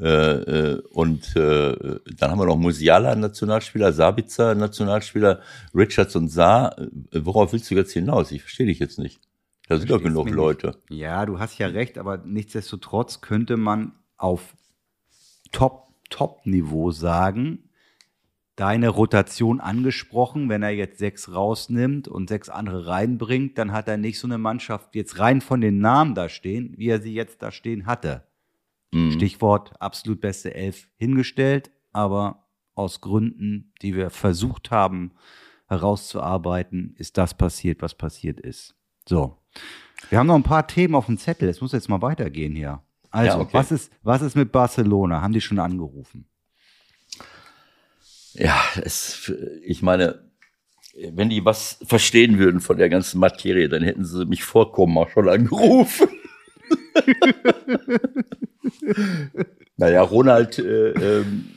Äh, 0.00 0.04
äh, 0.06 0.82
und 0.92 1.36
äh, 1.36 1.98
dann 2.16 2.30
haben 2.30 2.38
wir 2.40 2.46
noch 2.46 2.56
Musiala, 2.56 3.14
Nationalspieler, 3.14 3.92
Sabitzer, 3.92 4.54
Nationalspieler, 4.54 5.40
Richards 5.74 6.16
und 6.16 6.28
Saar. 6.28 6.76
Äh, 6.78 7.20
Worauf 7.22 7.52
willst 7.52 7.70
du 7.70 7.74
jetzt 7.76 7.92
hinaus? 7.92 8.32
Ich 8.32 8.40
verstehe 8.42 8.66
dich 8.66 8.78
jetzt 8.80 8.98
nicht. 8.98 9.20
Da 9.68 9.78
sind 9.78 9.90
doch 9.90 10.02
genug 10.02 10.30
Leute. 10.30 10.82
Ja, 10.90 11.24
du 11.24 11.38
hast 11.38 11.58
ja 11.58 11.68
recht, 11.68 11.96
aber 11.98 12.18
nichtsdestotrotz 12.18 13.20
könnte 13.20 13.56
man 13.56 13.92
auf 14.16 14.56
Top, 15.52 15.88
Top-Niveau 16.10 16.90
sagen, 16.90 17.70
deine 18.56 18.88
Rotation 18.88 19.60
angesprochen, 19.60 20.48
wenn 20.48 20.62
er 20.62 20.70
jetzt 20.70 20.98
sechs 20.98 21.32
rausnimmt 21.32 22.08
und 22.08 22.28
sechs 22.28 22.48
andere 22.48 22.86
reinbringt, 22.86 23.58
dann 23.58 23.72
hat 23.72 23.88
er 23.88 23.96
nicht 23.96 24.18
so 24.18 24.26
eine 24.26 24.38
Mannschaft 24.38 24.94
jetzt 24.94 25.18
rein 25.18 25.40
von 25.40 25.60
den 25.60 25.78
Namen 25.78 26.14
da 26.14 26.28
stehen, 26.28 26.74
wie 26.76 26.88
er 26.88 27.00
sie 27.00 27.14
jetzt 27.14 27.42
da 27.42 27.50
stehen 27.50 27.86
hatte. 27.86 28.26
Mhm. 28.92 29.12
Stichwort 29.12 29.80
absolut 29.80 30.20
beste 30.20 30.54
Elf 30.54 30.88
hingestellt, 30.96 31.70
aber 31.92 32.46
aus 32.74 33.00
Gründen, 33.00 33.72
die 33.82 33.94
wir 33.94 34.10
versucht 34.10 34.70
haben 34.70 35.12
herauszuarbeiten, 35.66 36.94
ist 36.98 37.16
das 37.16 37.34
passiert, 37.34 37.82
was 37.82 37.94
passiert 37.94 38.38
ist. 38.38 38.76
So. 39.08 39.38
Wir 40.10 40.18
haben 40.18 40.26
noch 40.26 40.34
ein 40.34 40.42
paar 40.42 40.66
Themen 40.66 40.94
auf 40.94 41.06
dem 41.06 41.18
Zettel. 41.18 41.48
Es 41.48 41.60
muss 41.60 41.72
jetzt 41.72 41.88
mal 41.88 42.02
weitergehen 42.02 42.54
hier. 42.54 42.82
Also, 43.10 43.38
Ja, 43.38 43.40
okay. 43.40 43.54
was, 43.54 43.72
ist, 43.72 43.92
was 44.02 44.22
ist 44.22 44.36
mit 44.36 44.52
Barcelona? 44.52 45.22
Haben 45.22 45.32
die 45.32 45.40
schon 45.40 45.58
angerufen? 45.58 46.26
Ja, 48.34 48.60
es, 48.82 49.32
ich 49.62 49.82
meine, 49.82 50.24
wenn 51.12 51.30
die 51.30 51.44
was 51.44 51.78
verstehen 51.84 52.38
würden 52.38 52.60
von 52.60 52.76
der 52.76 52.88
ganzen 52.88 53.20
Materie, 53.20 53.68
dann 53.68 53.82
hätten 53.82 54.04
sie 54.04 54.26
mich 54.26 54.44
vorkommen 54.44 54.98
auch 54.98 55.08
schon 55.10 55.28
angerufen. 55.28 56.08
naja, 59.76 60.02
Ronald, 60.02 60.58
äh, 60.58 60.90
ähm, 60.90 61.50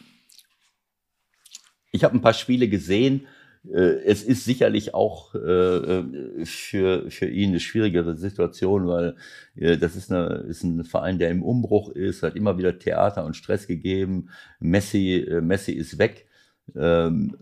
ich 1.91 2.04
habe 2.04 2.16
ein 2.16 2.22
paar 2.22 2.34
Spiele 2.34 2.68
gesehen. 2.68 3.28
Äh, 3.74 4.03
es 4.05 4.24
ist 4.24 4.45
sicherlich 4.45 4.93
auch 4.93 5.36
äh, 5.36 5.39
äh, 5.39 6.45
für, 6.45 7.09
für 7.11 7.28
ihn 7.28 7.49
eine 7.49 7.59
schwierigere 7.59 8.15
Situation, 8.15 8.88
weil 8.88 9.15
äh, 9.55 9.78
das 9.78 9.95
ist, 9.95 10.11
eine, 10.11 10.45
ist 10.47 10.63
ein 10.63 10.84
Verein, 10.84 11.20
der 11.20 11.30
im 11.30 11.43
Umbruch 11.43 11.89
ist, 11.89 12.24
hat 12.24 12.36
immer 12.36 12.57
wieder 12.57 12.78
Theater 12.80 13.26
und 13.26 13.36
Stress 13.36 13.68
gegeben. 13.68 14.30
Messi, 14.59 15.26
äh, 15.30 15.41
Messi 15.41 15.74
ist 15.74 15.97
weg. 15.97 16.28
Ähm, 16.76 17.38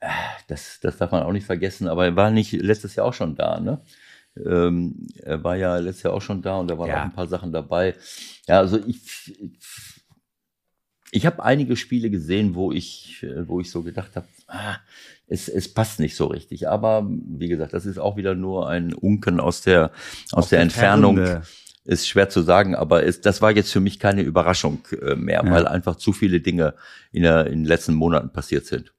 äh, 0.00 0.08
das, 0.48 0.78
das 0.80 0.96
darf 0.98 1.12
man 1.12 1.22
auch 1.22 1.32
nicht 1.32 1.46
vergessen, 1.46 1.88
aber 1.88 2.04
er 2.06 2.16
war 2.16 2.30
nicht 2.30 2.52
letztes 2.52 2.96
Jahr 2.96 3.06
auch 3.06 3.14
schon 3.14 3.34
da, 3.34 3.60
ne? 3.60 3.80
Ähm, 4.44 5.06
er 5.22 5.42
war 5.42 5.56
ja 5.56 5.78
letztes 5.78 6.02
Jahr 6.02 6.12
auch 6.12 6.20
schon 6.20 6.42
da 6.42 6.58
und 6.58 6.68
da 6.70 6.76
waren 6.78 6.90
Ja. 6.90 7.00
auch 7.00 7.04
ein 7.04 7.12
paar 7.12 7.26
Sachen 7.26 7.52
dabei. 7.52 7.94
Ja, 8.46 8.58
also 8.58 8.78
ich, 8.86 9.00
ich 11.10 11.24
habe 11.24 11.42
einige 11.42 11.74
Spiele 11.74 12.10
gesehen, 12.10 12.54
wo 12.54 12.70
ich, 12.70 13.24
wo 13.46 13.60
ich 13.60 13.70
so 13.70 13.82
gedacht 13.82 14.14
habe, 14.14 14.26
ah, 14.48 14.76
es, 15.26 15.48
es 15.48 15.72
passt 15.72 16.00
nicht 16.00 16.16
so 16.16 16.26
richtig. 16.26 16.68
Aber 16.68 17.06
wie 17.08 17.48
gesagt, 17.48 17.72
das 17.72 17.86
ist 17.86 17.98
auch 17.98 18.16
wieder 18.16 18.34
nur 18.34 18.68
ein 18.68 18.94
Unken 18.94 19.40
aus 19.40 19.62
der, 19.62 19.90
aus, 20.32 20.48
der, 20.48 20.60
Entfernung. 20.60 21.16
Ferne. 21.16 21.42
Ist 21.84 22.08
schwer 22.08 22.28
zu 22.28 22.42
sagen, 22.42 22.74
aber 22.74 23.04
es, 23.04 23.20
das 23.20 23.42
war 23.42 23.52
jetzt 23.52 23.72
für 23.72 23.78
mich 23.78 24.00
keine 24.00 24.22
Überraschung 24.22 24.80
äh, 25.00 25.14
mehr, 25.14 25.42
Ja. 25.44 25.50
weil 25.52 25.68
einfach 25.68 25.94
zu 25.94 26.12
viele 26.12 26.40
Dinge 26.40 26.74
in, 27.12 27.22
der, 27.22 27.46
in 27.46 27.60
den 27.60 27.64
letzten 27.64 27.94
Monaten 27.94 28.32
passiert 28.32 28.66
sind. 28.66 28.92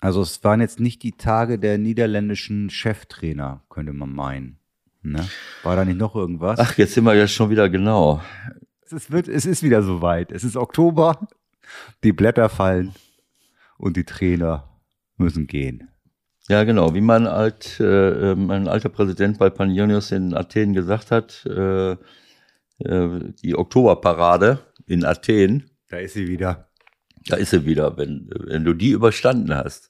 Also, 0.00 0.20
es 0.20 0.44
waren 0.44 0.60
jetzt 0.60 0.78
nicht 0.78 1.02
die 1.02 1.12
Tage 1.12 1.58
der 1.58 1.78
niederländischen 1.78 2.68
Cheftrainer, 2.68 3.62
könnte 3.70 3.94
man 3.94 4.12
meinen. 4.12 4.58
Ne? 5.00 5.26
War 5.62 5.76
da 5.76 5.86
nicht 5.86 5.98
noch 5.98 6.14
irgendwas? 6.14 6.58
Ach, 6.58 6.76
jetzt 6.76 6.92
sind 6.92 7.04
wir 7.04 7.14
ja 7.14 7.26
schon 7.26 7.48
wieder 7.48 7.70
genau. 7.70 8.22
Es 8.84 8.92
ist, 8.92 9.10
wird, 9.10 9.28
es 9.28 9.46
ist 9.46 9.62
wieder 9.62 9.82
soweit. 9.82 10.30
Es 10.30 10.44
ist 10.44 10.56
Oktober, 10.56 11.26
die 12.02 12.12
Blätter 12.12 12.50
fallen 12.50 12.94
und 13.78 13.96
die 13.96 14.04
Trainer 14.04 14.68
müssen 15.16 15.46
gehen. 15.46 15.88
Ja, 16.48 16.64
genau. 16.64 16.94
Wie 16.94 17.00
mein, 17.00 17.26
alt, 17.26 17.80
äh, 17.80 18.32
äh, 18.32 18.34
mein 18.34 18.68
alter 18.68 18.90
Präsident 18.90 19.38
bei 19.38 19.48
Panionios 19.48 20.12
in 20.12 20.34
Athen 20.34 20.74
gesagt 20.74 21.10
hat, 21.10 21.44
äh, 21.46 21.92
äh, 22.80 23.32
die 23.42 23.56
Oktoberparade 23.56 24.58
in 24.86 25.04
Athen, 25.04 25.70
Da 25.88 25.96
ist 25.98 26.14
sie 26.14 26.28
wieder. 26.28 26.68
da 27.26 27.36
ist 27.36 27.50
sie 27.50 27.64
wieder. 27.64 27.96
Wenn, 27.96 28.28
wenn 28.46 28.64
du 28.64 28.74
die 28.74 28.90
überstanden 28.90 29.54
hast, 29.54 29.88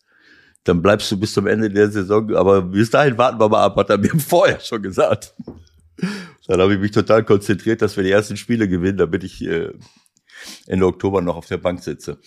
dann 0.62 0.80
bleibst 0.80 1.10
du 1.10 1.18
bis 1.18 1.32
zum 1.32 1.46
Ende 1.46 1.70
der 1.70 1.90
Saison. 1.90 2.32
Aber 2.36 2.62
bis 2.62 2.90
dahin 2.90 3.18
warten 3.18 3.40
wir 3.40 3.48
mal 3.48 3.64
ab, 3.64 3.76
hat 3.76 3.90
er 3.90 3.98
mir 3.98 4.10
vorher 4.18 4.60
schon 4.60 4.82
gesagt. 4.82 5.34
Dann 6.46 6.60
habe 6.60 6.74
ich 6.74 6.80
mich 6.80 6.90
total 6.92 7.24
konzentriert, 7.24 7.82
dass 7.82 7.96
wir 7.96 8.04
die 8.04 8.10
ersten 8.10 8.36
Spiele 8.36 8.68
gewinnen, 8.68 8.98
damit 8.98 9.24
ich 9.24 9.44
äh, 9.44 9.72
Ende 10.66 10.86
Oktober 10.86 11.20
noch 11.20 11.36
auf 11.36 11.46
der 11.46 11.58
Bank 11.58 11.82
sitze. 11.82 12.18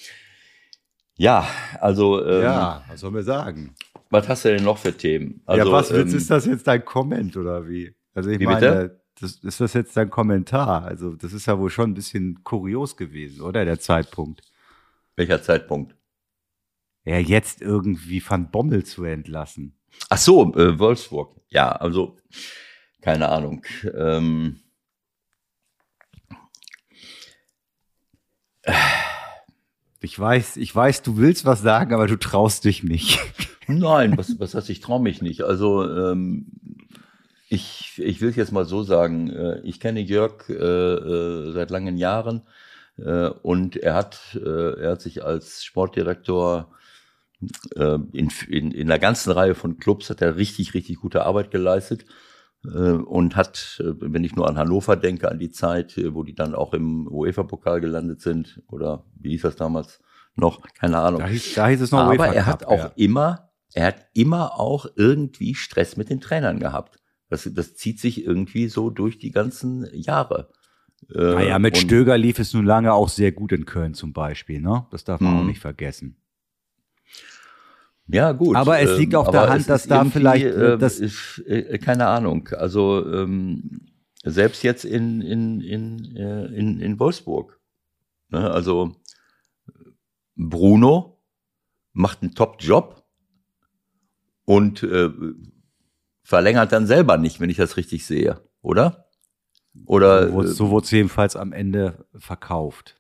Ja, 1.18 1.48
also 1.80 2.24
ähm, 2.26 2.44
ja, 2.44 2.84
was 2.88 3.00
sollen 3.00 3.16
wir 3.16 3.24
sagen? 3.24 3.74
was 4.10 4.28
hast 4.30 4.46
du 4.46 4.50
denn 4.50 4.64
noch 4.64 4.78
für 4.78 4.96
Themen? 4.96 5.42
Also, 5.46 5.66
ja, 5.66 5.72
was 5.72 5.92
ähm, 5.92 6.08
ist 6.08 6.30
das 6.30 6.46
jetzt 6.46 6.68
dein 6.68 6.86
Comment 6.86 7.36
oder 7.36 7.68
wie? 7.68 7.94
Also 8.14 8.30
ich 8.30 8.40
Wie 8.40 8.46
meine, 8.46 8.60
bitte? 8.60 9.02
das, 9.20 9.36
ist 9.44 9.60
das 9.60 9.74
jetzt 9.74 9.98
dein 9.98 10.10
Kommentar? 10.10 10.84
Also 10.86 11.16
das 11.16 11.34
ist 11.34 11.46
ja 11.48 11.60
wohl 11.60 11.70
schon 11.70 11.92
ein 11.92 11.94
bisschen 11.94 12.44
kurios 12.44 12.96
gewesen, 12.98 13.42
oder 13.42 13.66
der 13.66 13.80
Zeitpunkt? 13.80 14.42
welcher 15.18 15.42
Zeitpunkt? 15.42 15.96
Ja, 17.04 17.18
jetzt 17.18 17.62
irgendwie 17.62 18.24
Van 18.26 18.52
Bommel 18.52 18.86
zu 18.86 19.04
entlassen. 19.04 19.78
Ach 20.10 20.18
so, 20.18 20.54
äh, 20.56 20.78
Wolfsburg. 20.78 21.36
Ja, 21.50 21.72
also 21.72 22.18
keine 23.02 23.30
Ahnung. 23.30 23.66
Ähm, 23.96 24.60
Ich 30.00 30.18
weiß, 30.18 30.58
ich 30.58 30.76
weiß, 30.76 31.02
du 31.02 31.18
willst 31.18 31.46
was 31.46 31.62
sagen, 31.62 31.94
aber 31.94 32.08
du 32.08 32.18
traust 32.18 32.66
dich 32.66 32.84
nicht. 32.84 33.20
nein, 33.68 34.18
was, 34.18 34.40
was 34.40 34.54
heißt, 34.54 34.70
ich 34.70 34.80
traue 34.80 35.02
mich 35.02 35.22
nicht. 35.22 35.42
Also 35.42 35.84
ähm, 35.90 36.48
ich, 37.50 37.94
ich 37.98 38.22
will 38.22 38.30
es 38.30 38.36
jetzt 38.36 38.52
mal 38.52 38.66
so 38.66 38.84
sagen. 38.84 39.30
Äh, 39.30 39.62
ich 39.62 39.80
kenne 39.80 40.00
Jörg 40.00 40.50
äh, 40.50 40.54
äh, 40.54 41.52
seit 41.54 41.72
langen 41.72 41.98
Jahren 41.98 42.44
äh, 42.98 43.30
und 43.30 43.76
er 43.78 43.96
hat, 43.96 44.20
äh, 44.36 44.82
er 44.82 44.92
hat 44.92 45.02
sich 45.02 45.24
als 45.24 45.64
Sportdirektor 45.64 46.72
äh, 47.76 47.98
in, 48.14 48.32
in, 48.48 48.72
in 48.72 48.92
einer 48.92 49.00
ganzen 49.00 49.32
Reihe 49.32 49.56
von 49.56 49.78
Clubs 49.78 50.10
hat 50.10 50.22
er 50.22 50.38
richtig, 50.38 50.74
richtig 50.74 50.98
gute 50.98 51.26
Arbeit 51.26 51.52
geleistet. 51.52 52.06
Äh, 52.74 52.92
und 52.92 53.36
hat, 53.36 53.82
äh, 53.84 53.94
wenn 54.00 54.24
ich 54.24 54.36
nur 54.36 54.48
an 54.48 54.58
Hannover 54.58 54.96
denke, 54.96 55.30
an 55.32 55.40
die 55.40 55.52
Zeit, 55.52 55.98
äh, 55.98 56.14
wo 56.14 56.24
die 56.24 56.36
dann 56.36 56.54
auch 56.56 56.74
im 56.74 57.08
UEFA-Pokal 57.08 57.82
gelandet 57.82 58.22
sind, 58.22 58.62
oder 58.70 59.06
wie 59.20 59.32
hieß 59.32 59.42
das 59.44 59.56
damals 59.56 60.00
noch, 60.36 60.62
keine 60.74 61.00
Ahnung. 61.00 61.22
Da 61.22 61.28
hieß, 61.28 61.56
da 61.56 61.68
hieß 61.68 61.82
es 61.82 61.92
noch 61.92 62.00
Aber 62.00 62.12
UEFA 62.12 62.26
er 62.34 62.46
hat 62.46 62.66
auch 62.66 62.78
ja. 62.78 62.92
immer, 62.96 63.50
er 63.74 63.88
hat 63.88 64.06
immer 64.14 64.60
auch 64.60 64.86
irgendwie 64.96 65.56
Stress 65.56 65.98
mit 65.98 66.10
den 66.10 66.22
Trainern 66.22 66.60
gehabt. 66.60 67.00
Das, 67.30 67.50
das 67.54 67.76
zieht 67.76 68.00
sich 68.00 68.24
irgendwie 68.26 68.68
so 68.70 68.90
durch 68.90 69.18
die 69.18 69.32
ganzen 69.32 69.86
Jahre. 69.94 70.50
Naja, 71.10 71.60
mit 71.60 71.76
und- 71.76 71.82
Stöger 71.82 72.18
lief 72.18 72.40
es 72.40 72.54
nun 72.54 72.66
lange 72.66 72.94
auch 72.94 73.10
sehr 73.10 73.32
gut 73.32 73.52
in 73.52 73.66
Köln 73.66 73.94
zum 73.94 74.14
Beispiel, 74.14 74.62
ne? 74.62 74.86
Das 74.92 75.04
darf 75.04 75.20
man 75.22 75.34
Mhm. 75.34 75.40
auch 75.40 75.46
nicht 75.46 75.60
vergessen. 75.60 76.18
Ja, 78.08 78.32
gut. 78.32 78.56
Aber 78.56 78.80
es 78.80 78.98
liegt 78.98 79.16
auf 79.16 79.30
der 79.32 79.50
Hand, 79.50 79.62
es 79.62 79.68
dass 79.68 79.88
da 79.88 80.06
vielleicht, 80.06 80.46
äh, 80.46 80.74
äh, 80.74 80.78
das- 80.78 81.00
ist, 81.00 81.44
äh, 81.46 81.78
keine 81.78 82.08
Ahnung. 82.08 82.48
Also 82.50 83.06
ähm, 83.14 83.82
selbst 84.24 84.64
jetzt 84.64 84.86
in, 84.86 85.22
in, 85.22 85.62
in, 85.62 86.16
äh, 86.16 86.46
in, 86.48 86.80
in 86.80 87.00
Wolfsburg. 87.00 87.60
Ne, 88.30 88.50
also 88.52 88.96
Bruno 90.36 91.20
macht 91.94 92.22
einen 92.22 92.36
Top-Job 92.36 93.04
und 94.46 94.84
äh, 94.84 95.10
verlängert 96.24 96.72
dann 96.72 96.88
selber 96.88 97.18
nicht, 97.18 97.40
wenn 97.40 97.50
ich 97.50 97.58
das 97.58 97.78
richtig 97.78 98.06
sehe, 98.06 98.42
oder? 98.62 99.06
Oder 99.86 100.28
so 100.28 100.34
wurde 100.34 100.48
äh, 100.50 100.52
so 100.52 100.80
es 100.80 100.92
jedenfalls 100.92 101.36
am 101.36 101.54
Ende 101.54 102.06
verkauft. 102.16 103.00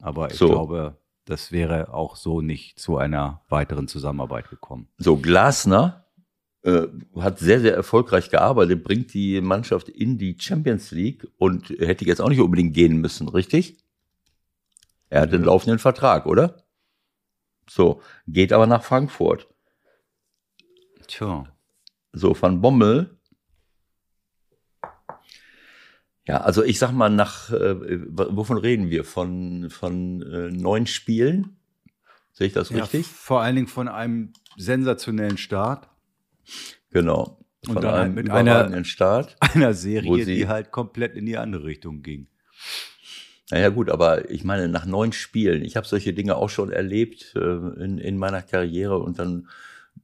Aber 0.00 0.30
ich 0.30 0.36
So. 0.36 0.48
glaube, 0.48 0.98
das 1.24 1.52
wäre 1.52 1.92
auch 1.92 2.16
so 2.16 2.40
nicht 2.40 2.78
zu 2.78 2.98
einer 2.98 3.42
weiteren 3.48 3.88
Zusammenarbeit 3.88 4.50
gekommen. 4.50 4.88
so 4.98 5.16
Glasner 5.16 6.04
äh, 6.62 6.86
hat 7.16 7.38
sehr, 7.38 7.60
sehr 7.60 7.74
erfolgreich 7.74 8.30
gearbeitet, 8.30 8.84
bringt 8.84 9.12
die 9.14 9.40
Mannschaft 9.40 9.88
in 9.88 10.18
die 10.18 10.36
Champions 10.38 10.90
League 10.90 11.26
und 11.38 11.68
hätte 11.70 12.04
jetzt 12.04 12.20
auch 12.20 12.28
nicht 12.28 12.40
unbedingt 12.40 12.74
gehen 12.74 13.00
müssen, 13.00 13.28
richtig? 13.28 13.78
Er 15.10 15.22
hat 15.22 15.32
den 15.32 15.44
laufenden 15.44 15.78
Vertrag, 15.78 16.26
oder? 16.26 16.64
So, 17.68 18.00
geht 18.26 18.52
aber 18.52 18.66
nach 18.66 18.82
Frankfurt. 18.82 19.48
Tja. 21.06 21.44
So, 22.12 22.36
Van 22.40 22.60
Bommel. 22.60 23.18
Ja, 26.26 26.38
also 26.40 26.62
ich 26.64 26.78
sag 26.78 26.92
mal, 26.92 27.10
nach, 27.10 27.50
äh, 27.50 27.76
wovon 28.08 28.56
reden 28.58 28.88
wir? 28.90 29.04
Von, 29.04 29.68
von 29.70 30.22
äh, 30.22 30.50
neun 30.50 30.86
Spielen? 30.86 31.56
Sehe 32.32 32.46
ich 32.48 32.52
das 32.54 32.70
Ja, 32.70 32.78
richtig? 32.84 33.06
vor 33.06 33.42
allen 33.42 33.56
Dingen 33.56 33.68
von 33.68 33.88
einem 33.88 34.32
sensationellen 34.56 35.38
Start, 35.38 35.88
Genau. 36.90 37.40
Und 37.66 37.74
Von 37.74 37.82
dann 37.82 37.92
halt 37.92 38.02
einem 38.04 38.14
mit 38.14 38.30
einer- 38.30 38.84
Start. 38.84 39.36
einer 39.40 39.72
Serie, 39.74 40.24
sie- 40.24 40.34
die 40.36 40.48
halt 40.48 40.70
komplett 40.70 41.14
in 41.16 41.24
die 41.26 41.38
andere 41.38 41.64
Richtung 41.64 42.02
ging. 42.02 42.26
Naja 43.50 43.68
gut, 43.70 43.88
aber 43.90 44.30
ich 44.30 44.44
meine, 44.44 44.68
nach 44.68 44.84
neun 44.86 45.12
Spielen, 45.12 45.62
ich 45.64 45.76
habe 45.76 45.86
solche 45.86 46.12
Dinge 46.12 46.36
auch 46.36 46.50
schon 46.50 46.70
erlebt 46.70 47.32
äh, 47.36 47.38
in, 47.82 47.98
in 47.98 48.16
meiner 48.18 48.42
Karriere 48.42 48.98
und 48.98 49.18
dann 49.18 49.48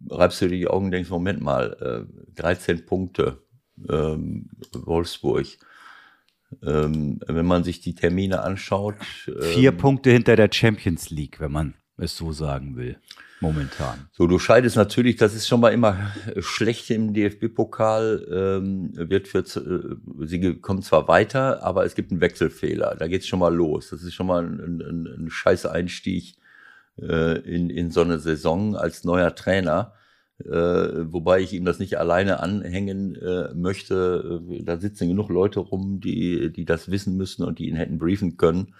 reibst 0.08 0.40
du 0.40 0.48
dir 0.48 0.56
die 0.56 0.68
Augen 0.68 0.86
und 0.86 0.90
denkst, 0.92 1.10
Moment 1.10 1.40
mal, 1.42 2.06
äh, 2.08 2.40
13 2.40 2.86
Punkte, 2.86 3.38
ähm, 3.88 4.48
Wolfsburg. 4.72 5.46
Ähm, 6.64 7.20
wenn 7.26 7.46
man 7.46 7.62
sich 7.62 7.80
die 7.80 7.94
Termine 7.94 8.42
anschaut. 8.42 8.96
ähm, 9.28 9.40
Vier 9.40 9.72
Punkte 9.72 10.10
hinter 10.10 10.34
der 10.36 10.50
Champions 10.52 11.10
League, 11.10 11.40
wenn 11.40 11.52
man 11.52 11.74
es 11.96 12.16
so 12.16 12.32
sagen 12.32 12.76
will, 12.76 12.96
momentan. 13.40 14.08
So, 14.12 14.26
du 14.26 14.38
scheidest 14.38 14.76
natürlich, 14.76 15.16
das 15.16 15.34
ist 15.34 15.46
schon 15.46 15.60
mal 15.60 15.70
immer 15.72 16.12
schlecht 16.38 16.90
im 16.90 17.12
DFB-Pokal, 17.14 18.26
ähm, 18.30 18.90
wird 18.94 19.28
für, 19.28 19.40
äh, 19.40 20.26
sie 20.26 20.54
kommen 20.56 20.82
zwar 20.82 21.08
weiter, 21.08 21.62
aber 21.62 21.84
es 21.84 21.94
gibt 21.94 22.10
einen 22.10 22.20
Wechselfehler. 22.20 22.96
Da 22.98 23.06
geht's 23.06 23.28
schon 23.28 23.38
mal 23.38 23.54
los. 23.54 23.90
Das 23.90 24.02
ist 24.02 24.14
schon 24.14 24.26
mal 24.26 24.42
ein, 24.42 24.80
ein, 24.80 25.06
ein 25.06 25.30
scheiß 25.30 25.66
Einstieg 25.66 26.36
äh, 27.00 27.38
in, 27.40 27.70
in 27.70 27.90
so 27.90 28.00
eine 28.00 28.18
Saison 28.18 28.76
als 28.76 29.04
neuer 29.04 29.34
Trainer. 29.34 29.94
Äh, 30.46 31.12
wobei 31.12 31.40
ich 31.40 31.52
ihm 31.52 31.64
das 31.64 31.78
nicht 31.78 31.98
alleine 31.98 32.40
anhängen 32.40 33.14
äh, 33.16 33.54
möchte. 33.54 34.40
Äh, 34.50 34.62
Da 34.64 34.78
sitzen 34.78 35.08
genug 35.08 35.28
Leute 35.28 35.60
rum, 35.60 36.00
die, 36.00 36.52
die 36.52 36.64
das 36.64 36.90
wissen 36.90 37.16
müssen 37.16 37.44
und 37.44 37.58
die 37.58 37.68
ihn 37.68 37.76
hätten 37.76 37.98
briefen 37.98 38.36
können. 38.36 38.74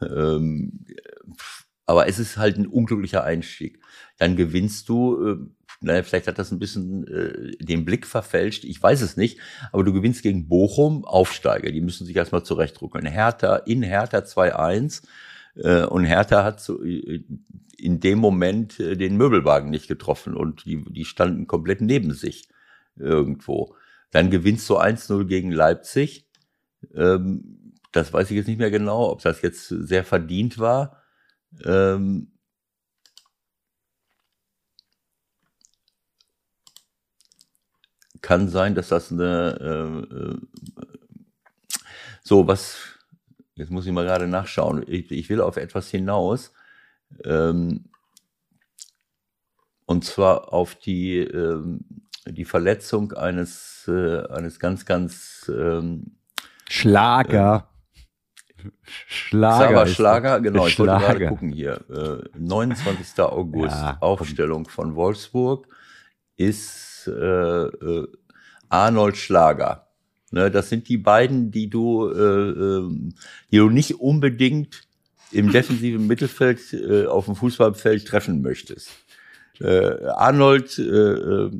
Ähm, 0.00 0.84
aber 1.86 2.08
es 2.08 2.18
ist 2.18 2.36
halt 2.36 2.56
ein 2.56 2.66
unglücklicher 2.66 3.24
Einstieg. 3.24 3.78
Dann 4.18 4.36
gewinnst 4.36 4.88
du, 4.88 5.26
äh, 5.26 5.36
naja, 5.80 6.02
vielleicht 6.02 6.26
hat 6.28 6.38
das 6.38 6.50
ein 6.50 6.58
bisschen 6.58 7.06
äh, 7.06 7.56
den 7.64 7.84
Blick 7.84 8.06
verfälscht, 8.06 8.64
ich 8.64 8.82
weiß 8.82 9.02
es 9.02 9.16
nicht, 9.16 9.38
aber 9.72 9.84
du 9.84 9.92
gewinnst 9.92 10.22
gegen 10.22 10.48
Bochum, 10.48 11.04
Aufsteiger, 11.04 11.70
die 11.70 11.82
müssen 11.82 12.06
sich 12.06 12.16
erstmal 12.16 12.42
zurechtruckeln. 12.44 13.06
Hertha, 13.06 13.56
in 13.56 13.82
Hertha 13.82 14.18
2-1 14.18 15.02
äh, 15.56 15.84
und 15.84 16.04
Hertha 16.04 16.44
hat 16.44 16.60
so, 16.60 16.82
äh, 16.82 17.24
in 17.76 18.00
dem 18.00 18.18
Moment 18.18 18.80
äh, 18.80 18.96
den 18.96 19.16
Möbelwagen 19.16 19.70
nicht 19.70 19.88
getroffen 19.88 20.34
und 20.34 20.64
die, 20.64 20.84
die 20.84 21.04
standen 21.04 21.46
komplett 21.46 21.80
neben 21.80 22.12
sich 22.12 22.48
irgendwo. 22.96 23.76
Dann 24.10 24.30
gewinnst 24.30 24.68
du 24.70 24.78
1-0 24.78 25.24
gegen 25.26 25.50
Leipzig. 25.50 26.28
Ähm, 26.94 27.72
das 27.92 28.12
weiß 28.12 28.30
ich 28.30 28.36
jetzt 28.36 28.48
nicht 28.48 28.58
mehr 28.58 28.70
genau, 28.70 29.10
ob 29.10 29.22
das 29.22 29.42
jetzt 29.42 29.68
sehr 29.68 30.04
verdient 30.04 30.58
war. 30.58 31.02
Ähm, 31.64 32.32
kann 38.20 38.48
sein, 38.48 38.74
dass 38.74 38.88
das 38.88 39.12
eine 39.12 40.40
so 42.24 42.48
was 42.48 42.93
jetzt 43.54 43.70
muss 43.70 43.86
ich 43.86 43.92
mal 43.92 44.04
gerade 44.04 44.26
nachschauen. 44.26 44.84
Ich, 44.86 45.10
ich 45.10 45.28
will 45.28 45.40
auf 45.40 45.56
etwas 45.56 45.90
hinaus. 45.90 46.52
Ähm, 47.24 47.84
und 49.86 50.04
zwar 50.04 50.52
auf 50.52 50.74
die 50.74 51.18
ähm, 51.18 51.84
die 52.26 52.44
Verletzung 52.46 53.12
eines 53.12 53.84
äh, 53.86 54.26
eines 54.28 54.58
ganz 54.58 54.86
ganz 54.86 55.50
ähm, 55.54 56.16
Schlager. 56.68 57.68
Schlager. 58.82 59.66
Xaver 59.66 59.82
ist 59.84 59.94
Schlager, 59.94 60.40
genau, 60.40 60.66
ich 60.66 60.78
wollte 60.78 60.92
gerade 60.92 61.04
Schlager. 61.16 61.28
gucken 61.28 61.52
hier. 61.52 61.84
Äh, 61.90 62.38
29. 62.38 63.18
August, 63.20 63.76
Ja, 63.76 63.98
Aufstellung 64.00 64.66
von 64.66 64.94
Wolfsburg 64.96 65.68
ist 66.36 67.06
äh, 67.06 67.12
äh, 67.66 68.08
Arnold 68.70 69.16
Schlager. 69.18 69.86
Ne, 70.34 70.50
das 70.50 70.68
sind 70.68 70.88
die 70.88 70.96
beiden, 70.96 71.52
die 71.52 71.70
du, 71.70 72.08
äh, 72.08 72.18
ähm, 72.18 73.14
die 73.52 73.58
du 73.58 73.70
nicht 73.70 74.00
unbedingt 74.00 74.82
im 75.30 75.52
defensiven 75.52 76.08
Mittelfeld 76.08 76.72
äh, 76.72 77.06
auf 77.06 77.26
dem 77.26 77.36
Fußballfeld 77.36 78.04
treffen 78.04 78.42
möchtest. 78.42 78.90
Äh, 79.60 80.06
Arnold, 80.08 80.76
äh, 80.76 80.82
äh, 80.82 81.50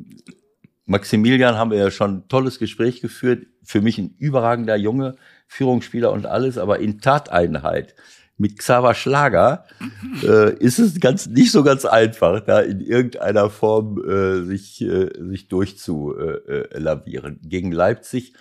Maximilian 0.85 1.55
haben 1.55 1.71
wir 1.71 1.77
ja 1.77 1.89
schon 1.89 2.17
ein 2.17 2.27
tolles 2.27 2.59
Gespräch 2.59 2.99
geführt. 2.99 3.47
Für 3.63 3.79
mich 3.79 3.97
ein 3.97 4.13
überragender 4.17 4.75
Junge, 4.75 5.15
Führungsspieler 5.47 6.11
und 6.11 6.25
alles, 6.25 6.57
aber 6.57 6.79
in 6.79 6.99
Tateinheit 6.99 7.95
mit 8.37 8.59
Xaver 8.59 8.93
Schlager 8.93 9.63
äh, 10.23 10.53
ist 10.57 10.79
es 10.79 10.99
ganz 10.99 11.27
nicht 11.27 11.53
so 11.53 11.63
ganz 11.63 11.85
einfach, 11.85 12.41
da 12.41 12.59
in 12.59 12.81
irgendeiner 12.81 13.49
Form 13.49 14.03
äh, 14.05 14.43
sich 14.43 14.81
äh, 14.81 15.11
sich 15.29 15.47
durchzulavieren. 15.47 16.71
Äh, 16.71 16.77
lavieren. 16.77 17.39
gegen 17.41 17.71
Leipzig 17.71 18.33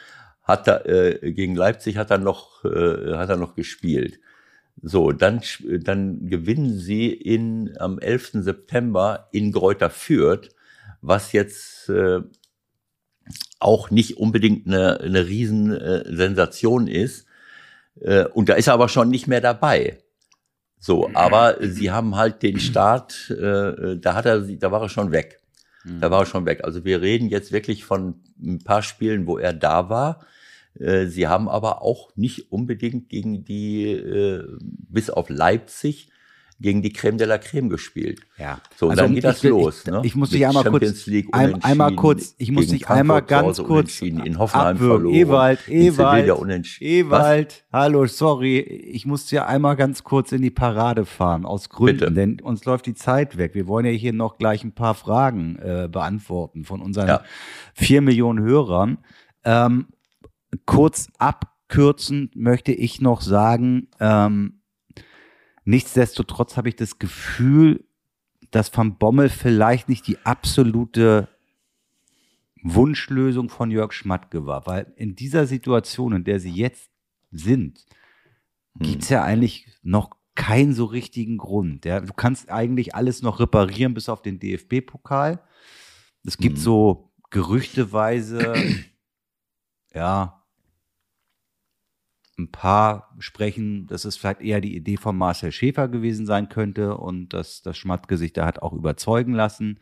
hat 0.44 0.68
er 0.68 0.86
äh, 0.86 1.32
gegen 1.32 1.56
Leipzig 1.56 1.96
hat 1.96 2.10
er 2.10 2.18
noch 2.18 2.64
äh, 2.64 3.16
hat 3.16 3.30
er 3.30 3.36
noch 3.36 3.54
gespielt. 3.54 4.20
So, 4.82 5.12
dann 5.12 5.40
dann 5.80 6.28
gewinnen 6.28 6.78
sie 6.78 7.12
in 7.12 7.76
am 7.78 7.98
11. 7.98 8.32
September 8.34 9.28
in 9.32 9.52
Greuther 9.52 9.90
Fürth, 9.90 10.50
was 11.00 11.32
jetzt 11.32 11.88
äh, 11.88 12.20
auch 13.58 13.90
nicht 13.90 14.18
unbedingt 14.18 14.66
eine, 14.66 15.00
eine 15.00 15.26
riesen 15.26 15.72
äh, 15.72 16.04
ist. 16.90 17.26
Äh, 18.00 18.24
und 18.26 18.48
da 18.48 18.54
ist 18.54 18.66
er 18.66 18.74
aber 18.74 18.88
schon 18.88 19.08
nicht 19.08 19.26
mehr 19.26 19.40
dabei. 19.40 19.98
So, 20.78 21.10
aber 21.14 21.56
sie 21.60 21.90
haben 21.90 22.14
halt 22.16 22.42
den 22.42 22.60
Start, 22.60 23.30
äh, 23.30 23.96
da 23.96 24.14
hat 24.14 24.26
er, 24.26 24.40
da 24.40 24.70
war 24.70 24.82
er 24.82 24.88
schon 24.90 25.12
weg. 25.12 25.40
Da 26.00 26.10
war 26.10 26.20
er 26.20 26.26
schon 26.26 26.46
weg. 26.46 26.64
Also 26.64 26.84
wir 26.84 27.00
reden 27.00 27.28
jetzt 27.28 27.52
wirklich 27.52 27.84
von 27.84 28.22
ein 28.42 28.58
paar 28.64 28.82
Spielen, 28.82 29.26
wo 29.26 29.38
er 29.38 29.52
da 29.52 29.88
war. 29.88 30.26
Äh, 30.78 31.06
Sie 31.06 31.26
haben 31.28 31.48
aber 31.48 31.82
auch 31.82 32.10
nicht 32.16 32.50
unbedingt 32.52 33.08
gegen 33.08 33.44
die, 33.44 33.90
äh, 33.92 34.42
bis 34.60 35.10
auf 35.10 35.28
Leipzig, 35.28 36.10
gegen 36.60 36.82
die 36.82 36.92
Creme 36.92 37.18
de 37.18 37.26
la 37.26 37.36
Creme 37.36 37.68
gespielt. 37.68 38.20
Ja. 38.38 38.60
So, 38.76 38.88
Also, 38.88 39.02
dann 39.02 39.14
geht 39.14 39.24
das 39.24 39.42
ich- 39.42 39.50
los. 39.50 39.80
ich- 39.84 39.90
ne? 39.90 40.00
ich 40.04 40.14
muss 40.14 40.30
Mit 40.30 40.38
dich 40.38 40.46
einmal 40.46 40.62
kurz- 40.64 41.04
Champions 41.04 41.32
ein- 41.32 41.62
einmal 41.64 41.94
kurz- 41.96 42.34
ich 42.38 42.52
muss 42.52 42.68
dich 42.68 42.88
einmal 42.88 43.22
ganz 43.22 43.58
kurz 43.62 44.00
in 44.00 44.38
Hoffenheim 44.38 44.76
abwürgen. 44.76 44.96
verloren. 45.10 45.14
Ewald, 45.16 45.68
Ewald. 45.68 46.80
Ewald, 46.80 47.64
hallo, 47.72 48.06
sorry, 48.06 48.60
ich 48.60 49.04
muss 49.04 49.26
dir 49.26 49.46
einmal 49.48 49.74
ganz 49.74 50.04
kurz 50.04 50.30
in 50.30 50.42
die 50.42 50.50
Parade 50.52 51.04
fahren, 51.04 51.44
aus 51.44 51.68
Gründen, 51.68 51.98
Bitte. 51.98 52.12
denn 52.12 52.40
uns 52.40 52.64
läuft 52.64 52.86
die 52.86 52.94
Zeit 52.94 53.36
weg. 53.36 53.54
Wir 53.54 53.66
wollen 53.66 53.84
ja 53.86 53.92
hier 53.92 54.12
noch 54.12 54.38
gleich 54.38 54.62
ein 54.64 54.72
paar 54.72 54.94
Fragen 54.94 55.56
äh, 55.56 55.88
beantworten 55.90 56.64
von 56.64 56.80
unseren 56.80 57.08
Ja. 57.08 57.22
vier 57.74 58.00
Millionen 58.00 58.44
Hörern. 58.44 58.98
Ähm, 59.44 59.88
kurz 60.66 61.08
abkürzend 61.18 62.36
möchte 62.36 62.72
ich 62.72 63.00
noch 63.00 63.20
sagen, 63.20 63.88
ähm, 64.00 64.60
nichtsdestotrotz 65.64 66.56
habe 66.56 66.68
ich 66.68 66.76
das 66.76 66.98
Gefühl, 66.98 67.84
dass 68.50 68.76
Van 68.76 68.98
Bommel 68.98 69.28
vielleicht 69.28 69.88
nicht 69.88 70.06
die 70.06 70.18
absolute 70.24 71.28
Wunschlösung 72.62 73.50
von 73.50 73.70
Jörg 73.70 73.92
Schmatke 73.92 74.46
war, 74.46 74.66
weil 74.66 74.92
in 74.96 75.16
dieser 75.16 75.46
Situation, 75.46 76.12
in 76.14 76.24
der 76.24 76.40
sie 76.40 76.52
jetzt 76.52 76.90
sind, 77.30 77.84
gibt's 78.78 79.08
ja 79.08 79.22
eigentlich 79.22 79.68
noch 79.82 80.10
keinen 80.34 80.72
so 80.72 80.86
richtigen 80.86 81.36
Grund. 81.38 81.84
Ja? 81.84 82.00
Du 82.00 82.12
kannst 82.12 82.50
eigentlich 82.50 82.94
alles 82.94 83.22
noch 83.22 83.38
reparieren 83.38 83.94
bis 83.94 84.08
auf 84.08 84.22
den 84.22 84.38
DFB-Pokal. 84.40 85.40
Es 86.24 86.38
gibt 86.38 86.56
Mhm. 86.56 86.60
so 86.62 87.12
gerüchteweise, 87.30 88.54
ja, 89.94 90.43
ein 92.38 92.50
paar 92.50 93.14
sprechen, 93.18 93.86
dass 93.86 94.04
es 94.04 94.16
vielleicht 94.16 94.40
eher 94.40 94.60
die 94.60 94.76
Idee 94.76 94.96
von 94.96 95.16
Marcel 95.16 95.52
Schäfer 95.52 95.88
gewesen 95.88 96.26
sein 96.26 96.48
könnte 96.48 96.96
und 96.96 97.32
dass 97.32 97.62
das 97.62 97.76
Schmatke 97.76 98.16
sich 98.16 98.32
da 98.32 98.46
hat 98.46 98.60
auch 98.60 98.72
überzeugen 98.72 99.34
lassen. 99.34 99.78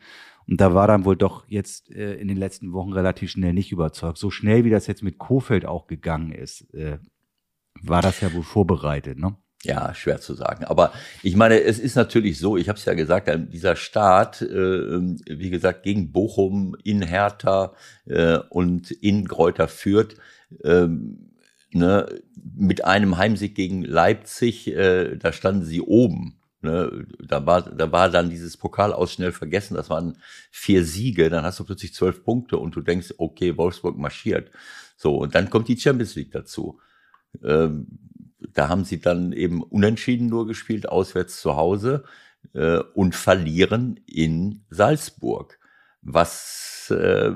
Und 0.47 0.59
da 0.59 0.73
war 0.73 0.87
dann 0.87 1.05
wohl 1.05 1.15
doch 1.15 1.45
jetzt 1.47 1.89
äh, 1.91 2.15
in 2.15 2.27
den 2.27 2.37
letzten 2.37 2.73
Wochen 2.73 2.93
relativ 2.93 3.31
schnell 3.31 3.53
nicht 3.53 3.71
überzeugt. 3.71 4.17
So 4.17 4.29
schnell 4.29 4.65
wie 4.65 4.69
das 4.69 4.87
jetzt 4.87 5.03
mit 5.03 5.17
Kofeld 5.17 5.65
auch 5.65 5.87
gegangen 5.87 6.31
ist, 6.31 6.73
äh, 6.73 6.99
war 7.81 8.01
das 8.01 8.21
ja 8.21 8.33
wohl 8.33 8.43
vorbereitet, 8.43 9.17
ne? 9.17 9.35
Ja, 9.63 9.93
schwer 9.93 10.19
zu 10.19 10.33
sagen. 10.33 10.65
Aber 10.65 10.91
ich 11.21 11.37
meine, 11.37 11.61
es 11.61 11.79
ist 11.79 11.95
natürlich 11.95 12.37
so, 12.37 12.57
ich 12.57 12.67
habe 12.67 12.77
es 12.77 12.83
ja 12.83 12.95
gesagt, 12.95 13.31
dieser 13.53 13.77
Start, 13.77 14.41
äh, 14.41 14.47
wie 14.49 15.49
gesagt, 15.49 15.83
gegen 15.83 16.11
Bochum, 16.11 16.75
in 16.83 17.01
Hertha 17.01 17.73
äh, 18.05 18.39
und 18.49 18.91
in 18.91 19.23
Gräuter 19.23 19.69
führt, 19.69 20.15
äh, 20.65 20.87
ne, 21.75 22.21
mit 22.55 22.85
einem 22.85 23.17
Heimsieg 23.17 23.55
gegen 23.55 23.83
Leipzig, 23.83 24.67
äh, 24.67 25.17
da 25.17 25.33
standen 25.33 25.65
sie 25.65 25.81
oben. 25.81 26.39
Ne, 26.61 27.05
da 27.19 27.45
war, 27.45 27.61
da 27.61 27.91
war 27.91 28.09
dann 28.09 28.29
dieses 28.29 28.55
Pokal 28.55 28.93
aus 28.93 29.11
schnell 29.11 29.33
vergessen. 29.33 29.75
Das 29.75 29.89
waren 29.89 30.17
vier 30.49 30.85
Siege. 30.85 31.29
Dann 31.29 31.43
hast 31.43 31.59
du 31.59 31.65
plötzlich 31.65 31.93
zwölf 31.93 32.23
Punkte 32.23 32.57
und 32.57 32.75
du 32.75 32.81
denkst, 32.81 33.15
okay, 33.17 33.57
Wolfsburg 33.57 33.97
marschiert. 33.97 34.49
So, 34.95 35.17
und 35.17 35.35
dann 35.35 35.49
kommt 35.49 35.67
die 35.67 35.77
Champions 35.77 36.15
League 36.15 36.31
dazu. 36.31 36.79
Ähm, 37.43 37.87
da 38.53 38.69
haben 38.69 38.85
sie 38.85 38.99
dann 38.99 39.33
eben 39.33 39.61
unentschieden 39.61 40.27
nur 40.27 40.47
gespielt, 40.47 40.87
auswärts 40.87 41.41
zu 41.41 41.55
Hause 41.55 42.03
äh, 42.53 42.79
und 42.93 43.15
verlieren 43.15 43.99
in 44.05 44.63
Salzburg. 44.69 45.59
Was 46.01 46.93
äh, 46.95 47.31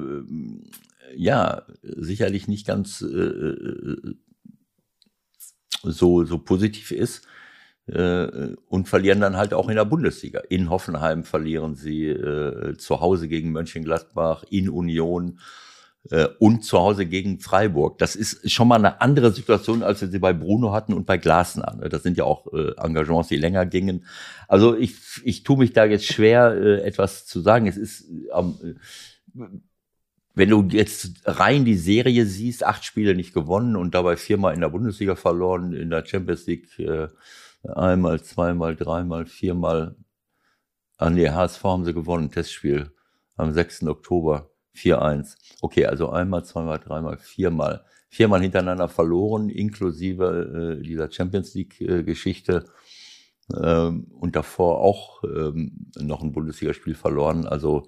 ja 1.15 1.63
sicherlich 1.81 2.47
nicht 2.47 2.67
ganz 2.67 3.01
äh, 3.01 4.15
so, 5.83 6.23
so 6.25 6.37
positiv 6.39 6.91
ist 6.91 7.27
äh, 7.87 8.55
und 8.67 8.87
verlieren 8.87 9.21
dann 9.21 9.37
halt 9.37 9.53
auch 9.53 9.69
in 9.69 9.75
der 9.75 9.85
Bundesliga. 9.85 10.41
In 10.49 10.69
Hoffenheim 10.69 11.23
verlieren 11.23 11.75
sie 11.75 12.07
äh, 12.07 12.77
zu 12.77 12.99
Hause 12.99 13.27
gegen 13.27 13.51
Mönchengladbach, 13.51 14.43
in 14.49 14.69
Union 14.69 15.39
äh, 16.11 16.27
und 16.39 16.63
zu 16.63 16.79
Hause 16.79 17.05
gegen 17.05 17.39
Freiburg. 17.39 17.97
Das 17.97 18.15
ist 18.15 18.49
schon 18.51 18.67
mal 18.67 18.75
eine 18.75 19.01
andere 19.01 19.31
Situation, 19.31 19.83
als 19.83 20.01
wir 20.01 20.07
sie 20.09 20.19
bei 20.19 20.33
Bruno 20.33 20.73
hatten 20.73 20.93
und 20.93 21.05
bei 21.05 21.17
Glasner. 21.17 21.77
Das 21.89 22.03
sind 22.03 22.17
ja 22.17 22.23
auch 22.23 22.51
äh, 22.53 22.71
Engagements, 22.77 23.29
die 23.29 23.37
länger 23.37 23.65
gingen. 23.65 24.05
Also 24.47 24.75
ich, 24.75 24.95
ich 25.23 25.43
tue 25.43 25.57
mich 25.57 25.73
da 25.73 25.85
jetzt 25.85 26.05
schwer, 26.05 26.53
äh, 26.55 26.81
etwas 26.81 27.25
zu 27.25 27.39
sagen. 27.39 27.67
Es 27.67 27.77
ist 27.77 28.05
ähm, 28.33 28.77
wenn 30.37 30.49
du 30.49 30.67
jetzt 30.69 31.23
rein 31.25 31.65
die 31.65 31.77
Serie 31.77 32.27
siehst, 32.27 32.63
acht 32.63 32.85
Spiele 32.85 33.15
nicht 33.15 33.33
gewonnen 33.33 33.75
und 33.75 33.95
dabei 33.95 34.17
viermal 34.17 34.53
in 34.53 34.61
der 34.61 34.69
Bundesliga 34.69 35.15
verloren, 35.15 35.73
in 35.73 35.89
der 35.89 36.05
Champions 36.05 36.45
League 36.45 36.77
äh, 36.77 37.07
einmal, 37.67 38.21
zweimal, 38.21 38.75
dreimal, 38.75 39.25
viermal. 39.25 39.95
An 40.97 41.15
die 41.15 41.31
HSV 41.31 41.63
haben 41.63 41.85
sie 41.85 41.93
gewonnen, 41.93 42.29
Testspiel 42.29 42.91
am 43.35 43.51
6. 43.51 43.87
Oktober 43.87 44.51
4-1. 44.75 45.37
Okay, 45.61 45.87
also 45.87 46.11
einmal, 46.11 46.45
zweimal, 46.45 46.77
dreimal, 46.77 47.17
viermal. 47.17 47.83
Viermal 48.09 48.41
hintereinander 48.41 48.89
verloren, 48.89 49.49
inklusive 49.49 50.77
äh, 50.79 50.83
dieser 50.83 51.11
Champions 51.11 51.55
League-Geschichte. 51.55 52.65
Äh, 53.53 53.57
ähm, 53.63 54.05
und 54.11 54.35
davor 54.35 54.81
auch 54.81 55.23
ähm, 55.23 55.89
noch 55.99 56.21
ein 56.21 56.31
Bundesligaspiel 56.31 56.93
verloren. 56.93 57.47
Also 57.47 57.87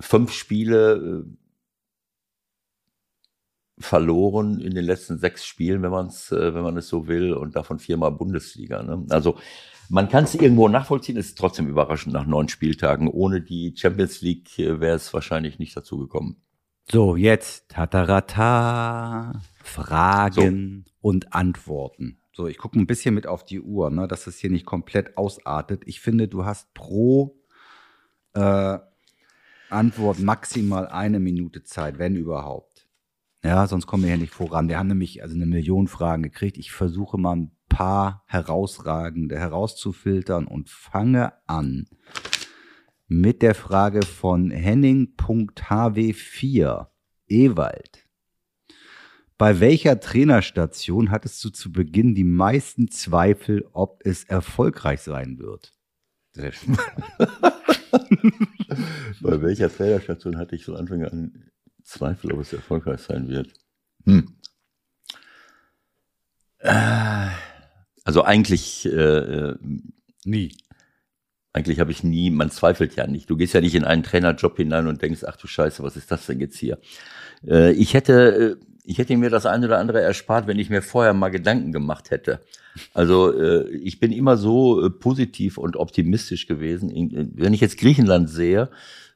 fünf 0.00 0.32
Spiele 0.32 1.24
äh, 1.26 1.41
verloren 3.82 4.60
in 4.60 4.74
den 4.74 4.84
letzten 4.84 5.18
sechs 5.18 5.44
Spielen, 5.44 5.82
wenn 5.82 5.90
man 5.90 6.06
es, 6.06 6.32
äh, 6.32 6.54
wenn 6.54 6.62
man 6.62 6.76
es 6.76 6.88
so 6.88 7.06
will, 7.08 7.32
und 7.32 7.56
davon 7.56 7.78
viermal 7.78 8.12
Bundesliga. 8.12 8.82
Ne? 8.82 9.04
Also 9.10 9.38
man 9.88 10.08
kann 10.08 10.24
es 10.24 10.34
irgendwo 10.34 10.68
nachvollziehen, 10.68 11.16
es 11.16 11.26
ist 11.26 11.38
trotzdem 11.38 11.68
überraschend 11.68 12.14
nach 12.14 12.26
neun 12.26 12.48
Spieltagen. 12.48 13.08
Ohne 13.08 13.42
die 13.42 13.74
Champions 13.76 14.22
League 14.22 14.58
äh, 14.58 14.80
wäre 14.80 14.96
es 14.96 15.12
wahrscheinlich 15.12 15.58
nicht 15.58 15.76
dazu 15.76 15.98
gekommen. 15.98 16.36
So, 16.90 17.16
jetzt 17.16 17.68
Tatarata, 17.68 19.40
Fragen 19.62 20.84
so. 20.86 21.08
und 21.08 21.32
Antworten. 21.32 22.18
So, 22.34 22.46
ich 22.46 22.58
gucke 22.58 22.78
ein 22.78 22.86
bisschen 22.86 23.14
mit 23.14 23.26
auf 23.26 23.44
die 23.44 23.60
Uhr, 23.60 23.90
ne, 23.90 24.08
dass 24.08 24.26
es 24.26 24.38
hier 24.38 24.50
nicht 24.50 24.64
komplett 24.64 25.16
ausartet. 25.16 25.82
Ich 25.86 26.00
finde, 26.00 26.28
du 26.28 26.44
hast 26.44 26.72
pro 26.72 27.38
äh, 28.34 28.78
Antwort 29.68 30.18
maximal 30.18 30.86
eine 30.86 31.20
Minute 31.20 31.62
Zeit, 31.64 31.98
wenn 31.98 32.16
überhaupt. 32.16 32.71
Ja, 33.44 33.66
sonst 33.66 33.86
kommen 33.86 34.04
wir 34.04 34.10
ja 34.10 34.16
nicht 34.16 34.32
voran. 34.32 34.68
Wir 34.68 34.78
haben 34.78 34.86
nämlich 34.86 35.20
also 35.22 35.34
eine 35.34 35.46
Million 35.46 35.88
Fragen 35.88 36.22
gekriegt. 36.22 36.58
Ich 36.58 36.70
versuche 36.70 37.18
mal 37.18 37.34
ein 37.36 37.50
paar 37.68 38.22
herausragende 38.26 39.36
herauszufiltern 39.38 40.46
und 40.46 40.70
fange 40.70 41.32
an 41.46 41.88
mit 43.08 43.42
der 43.42 43.56
Frage 43.56 44.06
von 44.06 44.50
Henning.hw4 44.50 46.86
Ewald. 47.26 48.06
Bei 49.38 49.58
welcher 49.58 49.98
Trainerstation 49.98 51.10
hattest 51.10 51.42
du 51.44 51.50
zu 51.50 51.72
Beginn 51.72 52.14
die 52.14 52.22
meisten 52.22 52.90
Zweifel, 52.90 53.68
ob 53.72 54.02
es 54.04 54.22
erfolgreich 54.24 55.00
sein 55.00 55.38
wird? 55.38 55.74
Sehr 56.30 56.52
schön. 56.52 56.76
Bei 59.20 59.42
welcher 59.42 59.68
Trainerstation 59.68 60.38
hatte 60.38 60.54
ich 60.54 60.64
von 60.64 60.76
Anfang 60.76 61.02
an 61.04 61.50
Zweifel, 61.84 62.32
ob 62.32 62.40
es 62.40 62.52
erfolgreich 62.52 63.00
sein 63.00 63.28
wird. 63.28 63.52
Hm. 64.04 64.36
Äh, 66.58 67.28
also 68.04 68.22
eigentlich 68.22 68.86
äh, 68.86 69.54
nie. 70.24 70.56
Eigentlich 71.52 71.80
habe 71.80 71.90
ich 71.92 72.02
nie, 72.02 72.30
man 72.30 72.50
zweifelt 72.50 72.96
ja 72.96 73.06
nicht. 73.06 73.28
Du 73.28 73.36
gehst 73.36 73.52
ja 73.52 73.60
nicht 73.60 73.74
in 73.74 73.84
einen 73.84 74.02
Trainerjob 74.02 74.56
hinein 74.56 74.86
und 74.86 75.02
denkst, 75.02 75.24
ach 75.26 75.36
du 75.36 75.46
Scheiße, 75.46 75.82
was 75.82 75.96
ist 75.96 76.10
das 76.10 76.26
denn 76.26 76.40
jetzt 76.40 76.56
hier? 76.56 76.78
Äh, 77.46 77.72
ich 77.72 77.94
hätte, 77.94 78.58
äh, 78.58 78.71
ich 78.84 78.98
hätte 78.98 79.16
mir 79.16 79.30
das 79.30 79.46
eine 79.46 79.66
oder 79.66 79.78
andere 79.78 80.00
erspart, 80.00 80.46
wenn 80.46 80.58
ich 80.58 80.70
mir 80.70 80.82
vorher 80.82 81.14
mal 81.14 81.30
Gedanken 81.30 81.72
gemacht 81.72 82.10
hätte. 82.10 82.40
Also 82.94 83.32
äh, 83.32 83.68
ich 83.70 84.00
bin 84.00 84.12
immer 84.12 84.36
so 84.36 84.84
äh, 84.84 84.90
positiv 84.90 85.58
und 85.58 85.76
optimistisch 85.76 86.46
gewesen. 86.46 86.90
Wenn 87.34 87.54
ich 87.54 87.60
jetzt 87.60 87.78
Griechenland 87.78 88.30
sehe, 88.30 88.70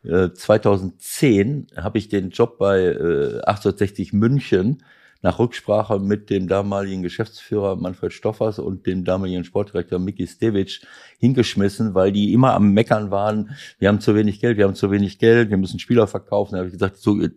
2010 0.05 1.67
äh, 1.75 1.81
habe 1.81 1.99
ich 1.99 2.09
den 2.09 2.31
Job 2.31 2.59
bei 2.59 2.81
äh, 2.81 3.41
1860 3.45 4.13
München 4.13 4.83
nach 5.23 5.39
Rücksprache 5.39 5.99
mit 5.99 6.31
dem 6.31 6.47
damaligen 6.47 7.03
Geschäftsführer 7.03 7.75
Manfred 7.77 8.13
Stoffers 8.13 8.59
und 8.59 8.87
dem 8.87 9.05
damaligen 9.05 9.45
Sportdirektor 9.45 9.99
Miki 9.99 10.27
Stevic 10.27 10.83
hingeschmissen, 11.19 11.95
weil 11.95 12.13
die 12.13 12.33
immer 12.33 12.53
am 12.53 12.73
Meckern 12.73 13.11
waren, 13.11 13.57
wir 13.79 13.89
haben 13.89 14.01
zu 14.01 14.15
wenig 14.15 14.41
Geld, 14.41 14.59
wir 14.59 14.65
haben 14.65 14.75
zu 14.75 14.91
wenig 14.91 15.19
Geld, 15.19 15.51
wir 15.51 15.57
müssen 15.57 15.81
Spieler 15.81 16.07
verkaufen. 16.07 16.53
Da 16.53 16.59
habe 16.59 16.69
ich 16.69 16.75
gesagt, 16.75 16.99
so, 16.99 17.21
äh, 17.21 17.31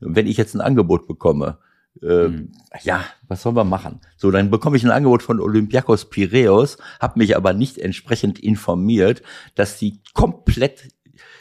wenn 0.00 0.26
ich 0.26 0.36
jetzt 0.36 0.54
ein 0.54 0.60
Angebot 0.60 1.06
bekomme, 1.06 1.58
äh, 2.02 2.28
mhm. 2.28 2.52
ja, 2.82 3.04
was 3.26 3.42
sollen 3.42 3.56
wir 3.56 3.64
machen? 3.64 4.00
So, 4.16 4.30
dann 4.30 4.50
bekomme 4.50 4.76
ich 4.76 4.84
ein 4.84 4.90
Angebot 4.90 5.22
von 5.22 5.40
Olympiakos 5.40 6.10
Piraeus, 6.10 6.78
habe 7.00 7.18
mich 7.18 7.36
aber 7.36 7.52
nicht 7.52 7.78
entsprechend 7.78 8.38
informiert, 8.38 9.22
dass 9.54 9.78
die 9.78 10.00
komplett 10.14 10.88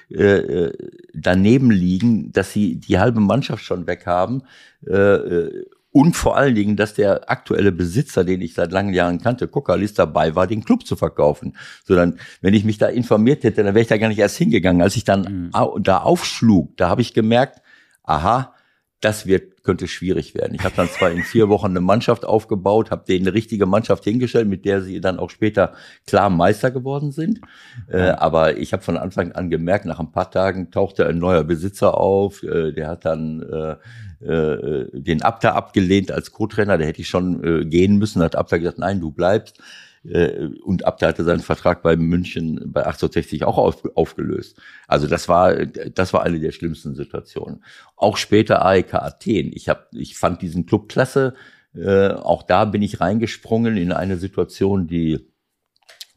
äh, 0.10 0.24
äh, 0.24 0.74
daneben 1.14 1.70
liegen, 1.70 2.32
dass 2.32 2.54
sie 2.54 2.80
die 2.80 2.98
halbe 2.98 3.20
Mannschaft 3.20 3.64
schon 3.64 3.88
weg 3.88 4.06
haben. 4.06 4.44
Äh, 4.88 4.94
äh, 4.94 5.66
und 5.92 6.16
vor 6.16 6.38
allen 6.38 6.54
Dingen, 6.54 6.76
dass 6.76 6.94
der 6.94 7.30
aktuelle 7.30 7.72
Besitzer, 7.72 8.24
den 8.24 8.42
ich 8.42 8.54
seit 8.54 8.72
langen 8.72 8.94
Jahren 8.94 9.20
kannte, 9.20 9.48
Kokalis, 9.48 9.96
dabei 9.96 10.36
war, 10.36 10.46
den 10.46 10.64
Club 10.64 10.86
zu 10.86 10.96
verkaufen. 10.96 11.58
So 11.84 11.96
dann, 11.96 12.20
wenn 12.40 12.54
ich 12.54 12.64
mich 12.64 12.78
da 12.78 12.88
informiert 12.88 13.44
hätte, 13.44 13.64
dann 13.64 13.74
wäre 13.74 13.82
ich 13.82 13.88
da 13.88 13.98
gar 13.98 14.10
nicht 14.10 14.20
erst 14.20 14.38
hingegangen. 14.38 14.82
Als 14.82 14.96
ich 14.96 15.06
dann 15.06 15.50
mhm. 15.52 15.84
da 15.84 15.98
aufschlug, 15.98 16.78
da 16.78 16.90
habe 16.90 17.02
ich 17.02 17.14
gemerkt, 17.14 17.62
aha, 18.08 18.54
das 19.00 19.28
wird 19.28 19.58
könnte 19.68 19.88
schwierig 19.88 20.34
werden. 20.34 20.56
Ich 20.56 20.64
habe 20.64 20.76
dann 20.78 20.88
zwar 20.88 21.12
in 21.12 21.24
vier 21.24 21.50
Wochen 21.50 21.68
eine 21.68 21.82
Mannschaft 21.82 22.26
aufgebaut, 22.26 22.90
habe 22.90 23.04
denen 23.06 23.28
eine 23.28 23.36
richtige 23.36 23.66
Mannschaft 23.66 24.06
hingestellt, 24.06 24.48
mit 24.48 24.64
der 24.64 24.82
sie 24.82 25.02
dann 25.02 25.20
auch 25.20 25.30
später 25.30 25.74
klar 26.08 26.30
Meister 26.30 26.72
geworden 26.72 27.12
sind. 27.12 27.42
Äh, 27.90 28.12
aber 28.12 28.58
ich 28.58 28.72
habe 28.72 28.82
von 28.82 28.98
Anfang 28.98 29.34
an 29.34 29.50
gemerkt, 29.50 29.86
nach 29.86 30.00
ein 30.00 30.14
paar 30.14 30.32
Tagen 30.32 30.72
tauchte 30.72 31.06
ein 31.06 31.20
neuer 31.20 31.44
Besitzer 31.44 31.98
auf. 31.98 32.42
Äh, 32.44 32.72
der 32.72 32.88
hat 32.88 33.04
dann 33.04 33.42
äh, 33.42 34.26
äh, 34.26 34.88
den 34.94 35.22
Abda 35.22 35.52
abgelehnt 35.52 36.14
als 36.14 36.32
Co-Trainer. 36.32 36.78
Der 36.78 36.88
hätte 36.88 37.02
ich 37.02 37.10
schon 37.10 37.44
äh, 37.44 37.66
gehen 37.66 37.98
müssen. 37.98 38.24
Hat 38.24 38.38
Abda 38.38 38.58
gesagt, 38.58 38.80
nein, 38.80 39.02
du 39.02 39.12
bleibst. 39.12 39.62
Äh, 40.08 40.50
und 40.64 40.86
Abda 40.86 41.08
hatte 41.08 41.24
seinen 41.24 41.42
Vertrag 41.42 41.84
bei 41.84 41.96
München 41.96 42.56
bei 42.72 42.82
1860 42.82 43.44
auch 43.44 43.58
auf, 43.58 43.84
aufgelöst. 43.96 44.60
Also 44.88 45.08
das 45.08 45.28
war 45.28 45.66
das 45.66 46.14
war 46.14 46.24
eine 46.24 46.40
der 46.40 46.52
schlimmsten 46.52 46.96
Situationen. 46.96 47.64
Auch 47.96 48.18
später 48.18 48.66
AEK 48.66 48.94
Athen. 48.96 49.52
Ich 49.54 49.70
habe 49.70 49.86
ich 49.92 50.18
fand 50.18 50.42
diesen 50.42 50.66
Club 50.66 50.90
klasse. 50.90 51.34
Äh, 51.76 52.10
auch 52.10 52.44
da 52.44 52.66
bin 52.66 52.82
ich 52.82 53.02
reingesprungen 53.02 53.78
in 53.78 53.92
eine 53.92 54.18
Situation, 54.18 54.88
die 54.88 55.28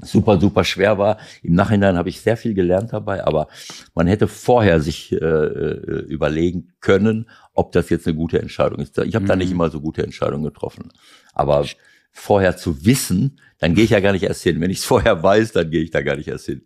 super, 0.02 0.40
super 0.40 0.64
schwer 0.64 0.98
war. 0.98 1.18
Im 1.42 1.54
Nachhinein 1.54 1.96
habe 1.96 2.08
ich 2.08 2.20
sehr 2.20 2.36
viel 2.36 2.54
gelernt 2.54 2.92
dabei, 2.92 3.24
aber 3.24 3.48
man 3.94 4.06
hätte 4.06 4.28
vorher 4.28 4.80
sich 4.80 5.12
äh, 5.12 5.16
äh 5.16 6.00
überlegen 6.06 6.72
können, 6.80 7.28
ob 7.52 7.72
das 7.72 7.90
jetzt 7.90 8.06
eine 8.06 8.16
gute 8.16 8.40
Entscheidung 8.40 8.78
ist. 8.78 8.96
Ich 8.98 9.14
habe 9.14 9.24
mhm. 9.24 9.28
da 9.28 9.36
nicht 9.36 9.48
mhm. 9.48 9.56
immer 9.56 9.70
so 9.70 9.80
gute 9.80 10.02
Entscheidungen 10.02 10.44
getroffen. 10.44 10.90
Aber 11.34 11.64
vorher 12.12 12.56
zu 12.56 12.84
wissen, 12.84 13.40
dann 13.58 13.74
gehe 13.74 13.84
ich 13.84 13.90
ja 13.90 14.00
gar 14.00 14.12
nicht 14.12 14.24
erst 14.24 14.42
hin. 14.42 14.60
Wenn 14.60 14.70
ich 14.70 14.78
es 14.78 14.84
vorher 14.84 15.22
weiß, 15.22 15.52
dann 15.52 15.70
gehe 15.70 15.82
ich 15.82 15.90
da 15.90 16.02
gar 16.02 16.16
nicht 16.16 16.28
erst 16.28 16.46
hin. 16.46 16.62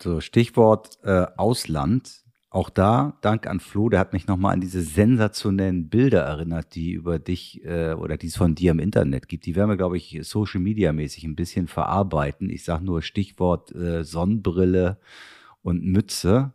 So, 0.00 0.20
Stichwort 0.20 0.98
äh, 1.04 1.26
Ausland. 1.36 2.22
auch 2.50 2.70
da, 2.70 3.18
Dank 3.20 3.46
an 3.46 3.60
Flo, 3.60 3.88
der 3.90 4.00
hat 4.00 4.12
mich 4.14 4.26
nochmal 4.26 4.54
an 4.54 4.60
diese 4.60 4.80
sensationellen 4.80 5.88
Bilder 5.90 6.22
erinnert, 6.22 6.74
die 6.74 6.92
über 6.92 7.18
dich 7.18 7.62
äh, 7.64 7.92
oder 7.92 8.16
die 8.16 8.28
es 8.28 8.36
von 8.36 8.54
dir 8.54 8.70
im 8.70 8.78
Internet 8.78 9.28
gibt. 9.28 9.44
Die 9.44 9.56
werden 9.56 9.68
wir, 9.68 9.76
glaube 9.76 9.98
ich, 9.98 10.18
Social 10.22 10.60
Media 10.60 10.92
mäßig 10.92 11.24
ein 11.24 11.36
bisschen 11.36 11.66
verarbeiten. 11.66 12.48
Ich 12.48 12.64
sage 12.64 12.84
nur 12.84 13.02
Stichwort 13.02 13.74
äh, 13.74 14.04
Sonnenbrille 14.04 14.98
und 15.62 15.84
Mütze. 15.84 16.54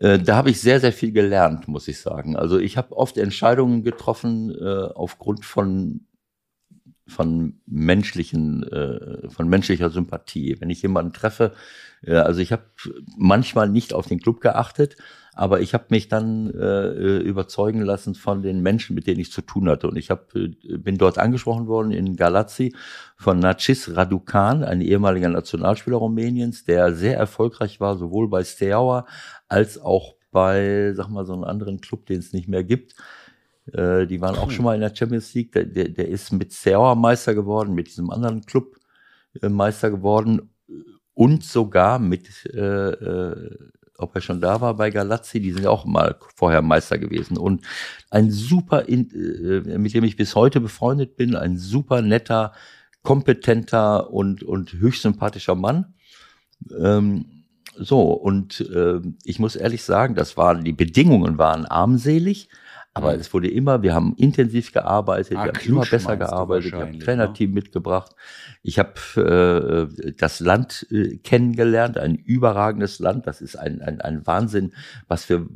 Äh, 0.00 0.18
da 0.18 0.36
habe 0.36 0.50
ich 0.50 0.60
sehr, 0.60 0.80
sehr 0.80 0.92
viel 0.92 1.12
gelernt, 1.12 1.66
muss 1.66 1.88
ich 1.88 1.98
sagen. 1.98 2.36
Also 2.36 2.58
ich 2.58 2.76
habe 2.76 2.96
oft 2.96 3.16
Entscheidungen 3.16 3.82
getroffen 3.82 4.54
äh, 4.54 4.88
aufgrund 4.94 5.44
von 5.44 6.04
von 7.10 7.58
menschlichen, 7.64 8.64
äh, 8.64 9.30
von 9.30 9.48
menschlicher 9.48 9.88
Sympathie. 9.88 10.60
Wenn 10.60 10.68
ich 10.68 10.82
jemanden 10.82 11.14
treffe, 11.14 11.54
also 12.06 12.42
ich 12.42 12.52
habe 12.52 12.64
manchmal 13.16 13.70
nicht 13.70 13.94
auf 13.94 14.06
den 14.06 14.20
Club 14.20 14.42
geachtet, 14.42 14.96
aber 15.38 15.60
ich 15.60 15.72
habe 15.72 15.84
mich 15.90 16.08
dann 16.08 16.52
äh, 16.52 17.18
überzeugen 17.18 17.80
lassen 17.80 18.16
von 18.16 18.42
den 18.42 18.60
Menschen, 18.60 18.96
mit 18.96 19.06
denen 19.06 19.20
ich 19.20 19.30
zu 19.30 19.40
tun 19.40 19.68
hatte. 19.68 19.86
Und 19.86 19.96
ich 19.96 20.10
hab, 20.10 20.34
äh, 20.34 20.48
bin 20.78 20.98
dort 20.98 21.16
angesprochen 21.16 21.68
worden 21.68 21.92
in 21.92 22.16
Galazi 22.16 22.74
von 23.16 23.38
Nacis 23.38 23.94
Raducan, 23.94 24.64
ein 24.64 24.80
ehemaliger 24.80 25.28
Nationalspieler 25.28 25.98
Rumäniens, 25.98 26.64
der 26.64 26.92
sehr 26.92 27.16
erfolgreich 27.16 27.78
war, 27.78 27.96
sowohl 27.96 28.28
bei 28.28 28.42
Steaua 28.42 29.06
als 29.46 29.80
auch 29.80 30.16
bei, 30.32 30.92
sag 30.94 31.08
mal, 31.08 31.24
so 31.24 31.34
einem 31.34 31.44
anderen 31.44 31.80
Club, 31.80 32.06
den 32.06 32.18
es 32.18 32.32
nicht 32.32 32.48
mehr 32.48 32.64
gibt. 32.64 32.96
Äh, 33.72 34.08
die 34.08 34.20
waren 34.20 34.34
auch 34.34 34.50
schon 34.50 34.64
mal 34.64 34.74
in 34.74 34.80
der 34.80 34.94
Champions 34.94 35.32
League. 35.34 35.52
Der, 35.52 35.66
der, 35.66 35.88
der 35.88 36.08
ist 36.08 36.32
mit 36.32 36.52
Steaua 36.52 36.96
Meister 36.96 37.36
geworden, 37.36 37.76
mit 37.76 37.86
diesem 37.86 38.10
anderen 38.10 38.44
Club 38.44 38.74
äh, 39.40 39.48
Meister 39.48 39.88
geworden 39.92 40.50
und 41.14 41.44
sogar 41.44 42.00
mit, 42.00 42.44
äh, 42.46 42.58
äh, 42.58 43.56
ob 43.98 44.14
er 44.14 44.20
schon 44.20 44.40
da 44.40 44.60
war 44.60 44.74
bei 44.74 44.90
Galazzi, 44.90 45.40
die 45.40 45.52
sind 45.52 45.64
ja 45.64 45.70
auch 45.70 45.84
mal 45.84 46.16
vorher 46.36 46.62
Meister 46.62 46.98
gewesen. 46.98 47.36
Und 47.36 47.66
ein 48.10 48.30
super, 48.30 48.88
äh, 48.88 48.96
mit 48.96 49.92
dem 49.92 50.04
ich 50.04 50.16
bis 50.16 50.34
heute 50.34 50.60
befreundet 50.60 51.16
bin, 51.16 51.34
ein 51.34 51.58
super 51.58 52.00
netter, 52.00 52.52
kompetenter 53.02 54.10
und, 54.10 54.42
und 54.42 54.72
höchst 54.72 55.02
sympathischer 55.02 55.56
Mann. 55.56 55.94
Ähm, 56.78 57.44
so, 57.76 58.12
und 58.12 58.60
äh, 58.60 59.00
ich 59.24 59.38
muss 59.38 59.56
ehrlich 59.56 59.82
sagen, 59.82 60.14
das 60.14 60.36
waren, 60.36 60.64
die 60.64 60.72
Bedingungen 60.72 61.38
waren 61.38 61.64
armselig, 61.66 62.48
aber 62.98 63.14
mhm. 63.14 63.20
es 63.20 63.32
wurde 63.32 63.48
immer, 63.48 63.84
wir 63.84 63.94
haben 63.94 64.14
intensiv 64.16 64.72
gearbeitet, 64.72 65.36
ah, 65.36 65.44
wir 65.44 65.52
haben 65.52 65.68
immer 65.68 65.86
besser 65.86 66.16
gearbeitet, 66.16 66.72
wir 66.72 66.80
haben 66.80 66.94
ein 66.94 67.00
Trainerteam 67.00 67.50
ne? 67.50 67.54
mitgebracht. 67.54 68.16
Ich 68.64 68.80
habe 68.80 69.88
äh, 70.02 70.12
das 70.16 70.40
Land 70.40 70.84
äh, 70.90 71.18
kennengelernt, 71.18 71.96
ein 71.96 72.16
überragendes 72.16 72.98
Land. 72.98 73.28
Das 73.28 73.40
ist 73.40 73.54
ein, 73.54 73.82
ein, 73.82 74.00
ein 74.00 74.26
Wahnsinn, 74.26 74.72
was 75.06 75.24
für 75.24 75.46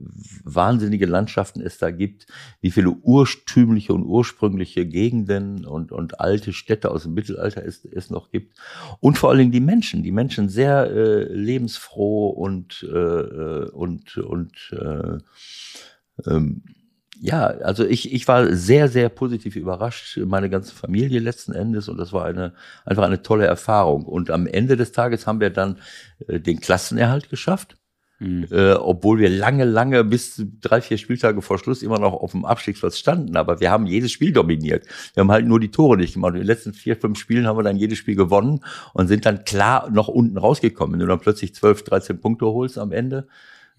wahnsinnige 0.45 1.07
Landschaften 1.07 1.61
es 1.63 1.79
da 1.79 1.91
gibt, 1.91 2.29
wie 2.61 2.71
viele 2.71 2.91
urtümliche 2.91 3.93
und 3.93 4.05
ursprüngliche 4.05 4.87
Gegenden 4.87 5.67
und, 5.67 5.91
und 5.91 6.21
alte 6.21 6.53
Städte 6.53 6.93
aus 6.93 7.03
dem 7.03 7.15
Mittelalter 7.15 7.65
es, 7.65 7.85
es 7.85 8.09
noch 8.09 8.31
gibt. 8.31 8.57
Und 9.01 9.19
vor 9.19 9.31
allen 9.31 9.41
Dingen 9.41 9.53
die 9.53 9.61
Menschen, 9.61 10.05
die 10.05 10.13
Menschen 10.13 10.49
sehr 10.49 10.89
äh, 10.93 11.25
lebensfroh 11.25 12.29
und, 12.29 12.87
äh, 12.89 12.97
äh 12.97 13.71
und, 13.71 14.17
und 14.17 14.73
äh, 14.79 15.19
ähm, 16.31 16.63
ja, 17.23 17.47
also 17.47 17.87
ich, 17.87 18.13
ich 18.13 18.27
war 18.27 18.53
sehr, 18.53 18.89
sehr 18.89 19.09
positiv 19.09 19.55
überrascht, 19.55 20.19
meine 20.27 20.51
ganze 20.51 20.75
Familie 20.75 21.21
letzten 21.21 21.53
Endes 21.53 21.89
und 21.89 21.97
das 21.97 22.13
war 22.13 22.25
eine, 22.25 22.53
einfach 22.85 23.05
eine 23.05 23.23
tolle 23.23 23.47
Erfahrung. 23.47 24.05
Und 24.05 24.29
am 24.29 24.49
Ende 24.49 24.77
des 24.77 24.91
Tages 24.91 25.25
haben 25.25 25.39
wir 25.39 25.51
dann 25.51 25.79
äh, 26.27 26.41
den 26.41 26.59
Klassenerhalt 26.59 27.31
geschafft. 27.31 27.77
Mhm. 28.19 28.49
Äh, 28.51 28.73
obwohl 28.73 29.21
wir 29.21 29.31
lange, 29.31 29.65
lange 29.65 30.03
bis 30.03 30.45
drei, 30.61 30.81
vier 30.81 30.99
Spieltage 30.99 31.43
vor 31.43 31.61
Schluss 31.61 31.85
immer 31.85 32.01
noch 32.01 32.13
auf 32.13 32.33
dem 32.33 32.45
Abstiegsplatz 32.45 32.99
standen. 32.99 33.37
Aber 33.37 33.61
wir 33.61 33.71
haben 33.71 33.87
jedes 33.87 34.11
Spiel 34.11 34.33
dominiert. 34.33 34.85
Wir 35.15 35.21
haben 35.21 35.31
halt 35.31 35.47
nur 35.47 35.61
die 35.61 35.71
Tore 35.71 35.97
nicht 35.97 36.15
gemacht. 36.15 36.35
In 36.35 36.41
den 36.41 36.47
letzten 36.47 36.75
vier, 36.75 36.97
fünf 36.97 37.21
Spielen 37.21 37.47
haben 37.47 37.57
wir 37.57 37.63
dann 37.63 37.77
jedes 37.77 37.99
Spiel 37.99 38.17
gewonnen 38.17 38.65
und 38.95 39.07
sind 39.07 39.27
dann 39.27 39.45
klar 39.45 39.89
noch 39.91 40.09
unten 40.09 40.39
rausgekommen. 40.39 40.95
Wenn 40.95 41.01
du 41.01 41.07
dann 41.07 41.21
plötzlich 41.21 41.55
zwölf, 41.55 41.85
dreizehn 41.85 42.21
Punkte 42.21 42.47
holst 42.47 42.79
am 42.79 42.91
Ende, 42.91 43.29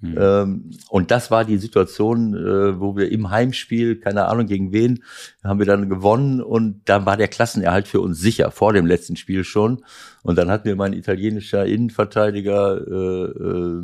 Mhm. 0.01 0.17
Ähm, 0.19 0.71
und 0.89 1.11
das 1.11 1.31
war 1.31 1.45
die 1.45 1.57
Situation, 1.57 2.35
äh, 2.35 2.79
wo 2.79 2.95
wir 2.97 3.11
im 3.11 3.29
Heimspiel, 3.29 3.95
keine 3.95 4.25
Ahnung 4.25 4.47
gegen 4.47 4.73
wen, 4.73 5.03
haben 5.43 5.59
wir 5.59 5.65
dann 5.65 5.89
gewonnen 5.89 6.41
und 6.41 6.81
dann 6.85 7.05
war 7.05 7.17
der 7.17 7.29
Klassenerhalt 7.29 7.87
für 7.87 8.01
uns 8.01 8.19
sicher, 8.19 8.51
vor 8.51 8.73
dem 8.73 8.85
letzten 8.85 9.15
Spiel 9.15 9.43
schon. 9.43 9.83
Und 10.23 10.37
dann 10.37 10.51
hat 10.51 10.65
mir 10.65 10.75
mein 10.75 10.93
italienischer 10.93 11.65
Innenverteidiger 11.65 12.81
äh, 12.85 13.25
äh, 13.25 13.81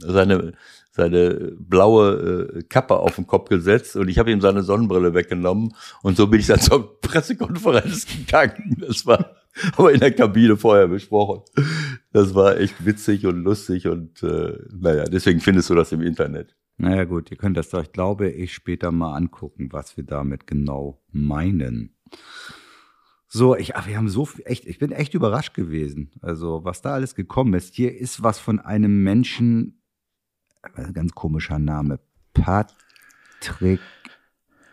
seine 0.00 0.52
seine 0.94 1.52
blaue 1.58 2.52
äh, 2.54 2.62
Kappe 2.62 2.96
auf 2.96 3.16
den 3.16 3.26
Kopf 3.26 3.48
gesetzt 3.48 3.96
und 3.96 4.06
ich 4.06 4.18
habe 4.20 4.30
ihm 4.30 4.40
seine 4.40 4.62
Sonnenbrille 4.62 5.12
weggenommen 5.12 5.74
und 6.02 6.16
so 6.16 6.28
bin 6.28 6.38
ich 6.38 6.46
dann 6.46 6.60
zur 6.60 7.00
Pressekonferenz 7.00 8.06
gegangen. 8.06 8.76
Das 8.78 9.04
war 9.04 9.34
aber 9.76 9.92
in 9.92 9.98
der 9.98 10.12
Kabine 10.12 10.56
vorher 10.56 10.86
besprochen. 10.86 11.42
Das 12.12 12.32
war 12.36 12.58
echt 12.58 12.86
witzig 12.86 13.26
und 13.26 13.42
lustig 13.42 13.88
und 13.88 14.22
äh, 14.22 14.56
naja, 14.72 15.04
deswegen 15.04 15.40
findest 15.40 15.68
du 15.68 15.74
das 15.74 15.90
im 15.90 16.00
Internet. 16.00 16.54
Naja 16.76 17.04
gut, 17.04 17.28
ihr 17.32 17.38
könnt 17.38 17.56
das 17.56 17.70
doch, 17.70 17.82
ich 17.82 17.92
glaube 17.92 18.30
ich, 18.30 18.54
später 18.54 18.92
mal 18.92 19.16
angucken, 19.16 19.72
was 19.72 19.96
wir 19.96 20.04
damit 20.04 20.46
genau 20.46 21.02
meinen. 21.10 21.96
So, 23.26 23.56
ich, 23.56 23.74
ach, 23.74 23.88
wir 23.88 23.96
haben 23.96 24.08
so 24.08 24.26
viel, 24.26 24.44
echt, 24.46 24.64
ich 24.64 24.78
bin 24.78 24.92
echt 24.92 25.14
überrascht 25.14 25.54
gewesen. 25.54 26.12
Also, 26.20 26.60
was 26.62 26.82
da 26.82 26.94
alles 26.94 27.16
gekommen 27.16 27.54
ist. 27.54 27.74
Hier 27.74 27.96
ist 27.96 28.22
was 28.22 28.38
von 28.38 28.60
einem 28.60 29.02
Menschen, 29.02 29.82
ganz 30.92 31.12
komischer 31.12 31.58
Name, 31.58 31.98
Patrick 32.32 33.80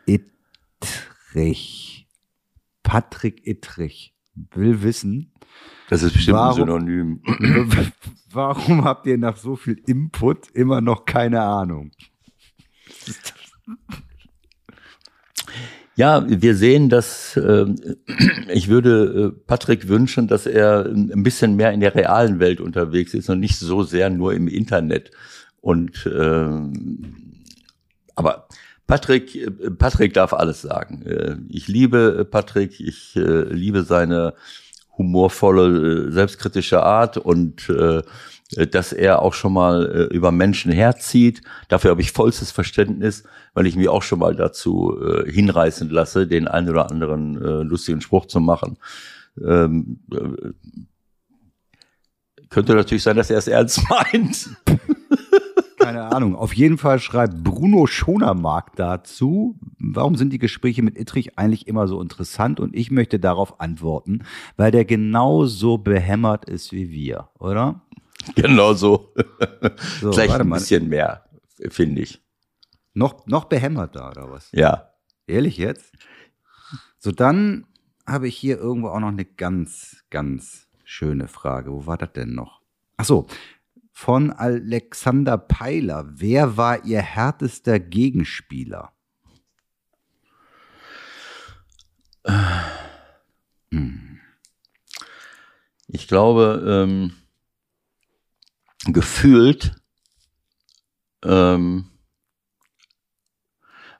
Ittrich. 0.05 2.07
Patrick 2.83 3.47
Ittrich 3.47 4.15
will 4.35 4.81
wissen. 4.81 5.33
Das 5.89 6.03
ist 6.03 6.13
bestimmt 6.13 6.37
warum, 6.37 6.51
ein 6.51 6.65
Synonym. 6.65 7.21
Warum 8.31 8.85
habt 8.85 9.07
ihr 9.07 9.17
nach 9.17 9.35
so 9.35 9.57
viel 9.57 9.81
Input 9.87 10.49
immer 10.51 10.79
noch 10.79 11.05
keine 11.05 11.41
Ahnung? 11.41 11.91
Ja, 15.95 16.25
wir 16.27 16.55
sehen, 16.55 16.87
dass 16.87 17.35
äh, 17.35 17.65
ich 18.47 18.69
würde 18.69 19.33
äh, 19.35 19.39
Patrick 19.45 19.89
wünschen, 19.89 20.27
dass 20.27 20.45
er 20.45 20.85
ein 20.85 21.23
bisschen 21.23 21.57
mehr 21.57 21.73
in 21.73 21.81
der 21.81 21.93
realen 21.93 22.39
Welt 22.39 22.61
unterwegs 22.61 23.13
ist 23.13 23.29
und 23.29 23.41
nicht 23.41 23.59
so 23.59 23.83
sehr 23.83 24.09
nur 24.09 24.33
im 24.33 24.47
Internet. 24.47 25.11
Und 25.61 26.05
äh, 26.05 26.49
aber 28.15 28.47
Patrick, 28.91 29.35
äh, 29.35 29.49
Patrick 29.71 30.13
darf 30.13 30.33
alles 30.33 30.61
sagen. 30.61 31.03
Äh, 31.03 31.37
ich 31.47 31.69
liebe 31.69 32.27
Patrick, 32.29 32.79
ich 32.81 33.15
äh, 33.15 33.43
liebe 33.43 33.83
seine 33.83 34.33
humorvolle, 34.97 36.11
selbstkritische 36.11 36.83
Art 36.83 37.17
und 37.17 37.71
dass 38.71 38.91
er 38.91 39.21
auch 39.21 39.33
schon 39.33 39.53
mal 39.53 40.09
über 40.11 40.33
Menschen 40.33 40.69
herzieht. 40.71 41.41
Dafür 41.69 41.91
habe 41.91 42.01
ich 42.01 42.11
vollstes 42.11 42.51
Verständnis, 42.51 43.23
weil 43.53 43.65
ich 43.65 43.77
mich 43.77 43.87
auch 43.87 44.03
schon 44.03 44.19
mal 44.19 44.35
dazu 44.35 44.99
hinreißen 45.25 45.89
lasse, 45.89 46.27
den 46.27 46.49
einen 46.49 46.69
oder 46.69 46.91
anderen 46.91 47.35
lustigen 47.63 48.01
Spruch 48.01 48.25
zu 48.25 48.41
machen. 48.41 48.77
Ähm, 49.41 50.01
könnte 52.49 52.75
natürlich 52.75 53.03
sein, 53.03 53.15
dass 53.15 53.31
er 53.31 53.39
es 53.39 53.47
ernst 53.47 53.81
meint. 53.89 54.49
Keine 55.81 56.11
Ahnung. 56.11 56.35
Auf 56.35 56.53
jeden 56.53 56.77
Fall 56.77 56.99
schreibt 56.99 57.43
Bruno 57.43 57.87
Schonermark 57.87 58.75
dazu, 58.75 59.59
warum 59.79 60.15
sind 60.15 60.31
die 60.31 60.39
Gespräche 60.39 60.83
mit 60.83 60.97
Ittrich 60.97 61.37
eigentlich 61.37 61.67
immer 61.67 61.87
so 61.87 62.01
interessant? 62.01 62.59
Und 62.59 62.75
ich 62.75 62.91
möchte 62.91 63.19
darauf 63.19 63.59
antworten, 63.59 64.23
weil 64.57 64.71
der 64.71 64.85
genauso 64.85 65.77
behämmert 65.77 66.45
ist 66.45 66.71
wie 66.71 66.91
wir, 66.91 67.29
oder? 67.39 67.81
Genau 68.35 68.73
so. 68.73 69.13
so 69.99 70.11
Vielleicht 70.11 70.39
ein 70.39 70.49
bisschen 70.49 70.89
mehr, 70.89 71.25
finde 71.69 72.01
ich. 72.01 72.21
Noch, 72.93 73.25
noch 73.25 73.45
behämmerter, 73.45 74.09
oder 74.09 74.29
was? 74.31 74.51
Ja. 74.51 74.89
Ehrlich 75.27 75.57
jetzt? 75.57 75.93
So, 76.97 77.11
dann 77.11 77.65
habe 78.05 78.27
ich 78.27 78.35
hier 78.35 78.57
irgendwo 78.57 78.89
auch 78.89 78.99
noch 78.99 79.07
eine 79.07 79.25
ganz, 79.25 80.03
ganz 80.09 80.67
schöne 80.83 81.27
Frage. 81.27 81.71
Wo 81.71 81.85
war 81.85 81.97
das 81.97 82.11
denn 82.13 82.33
noch? 82.33 82.61
Ach 82.97 83.05
so, 83.05 83.27
von 83.91 84.31
Alexander 84.31 85.37
Peiler. 85.37 86.05
Wer 86.07 86.57
war 86.57 86.85
Ihr 86.85 87.01
härtester 87.01 87.79
Gegenspieler? 87.79 88.93
Ich 95.87 96.07
glaube, 96.07 96.63
ähm, 96.67 97.13
gefühlt 98.85 99.75
ähm, 101.23 101.91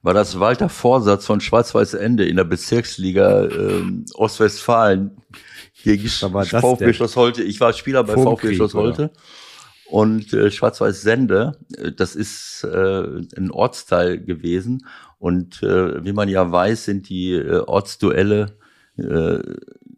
war 0.02 0.14
das 0.14 0.40
Walter 0.40 0.70
Vorsatz 0.70 1.26
von 1.26 1.42
Schwarz-Weiß 1.42 1.94
Ende 1.94 2.26
in 2.26 2.38
der 2.38 2.44
Bezirksliga 2.44 3.46
ähm, 3.46 4.06
Ostwestfalen 4.16 5.22
gegen 5.84 6.08
VfB 6.08 6.94
Schloss 6.94 7.16
Holte. 7.16 7.44
Ich 7.44 7.60
war 7.60 7.74
Spieler 7.74 8.04
bei 8.04 8.14
VfB 8.14 8.56
Schloss 8.56 8.74
Holte. 8.74 9.12
Und 9.92 10.32
äh, 10.32 10.50
Schwarz-Weiß 10.50 11.02
Sende, 11.02 11.58
äh, 11.78 11.92
das 11.92 12.16
ist 12.16 12.64
äh, 12.64 13.04
ein 13.36 13.52
Ortsteil 13.52 14.24
gewesen. 14.24 14.88
Und 15.20 15.62
äh, 15.64 16.04
wie 16.06 16.14
man 16.14 16.30
ja 16.30 16.50
weiß, 16.50 16.86
sind 16.86 17.10
die 17.10 17.34
äh, 17.34 17.60
Ortsduelle, 17.60 18.58
äh, 18.96 19.40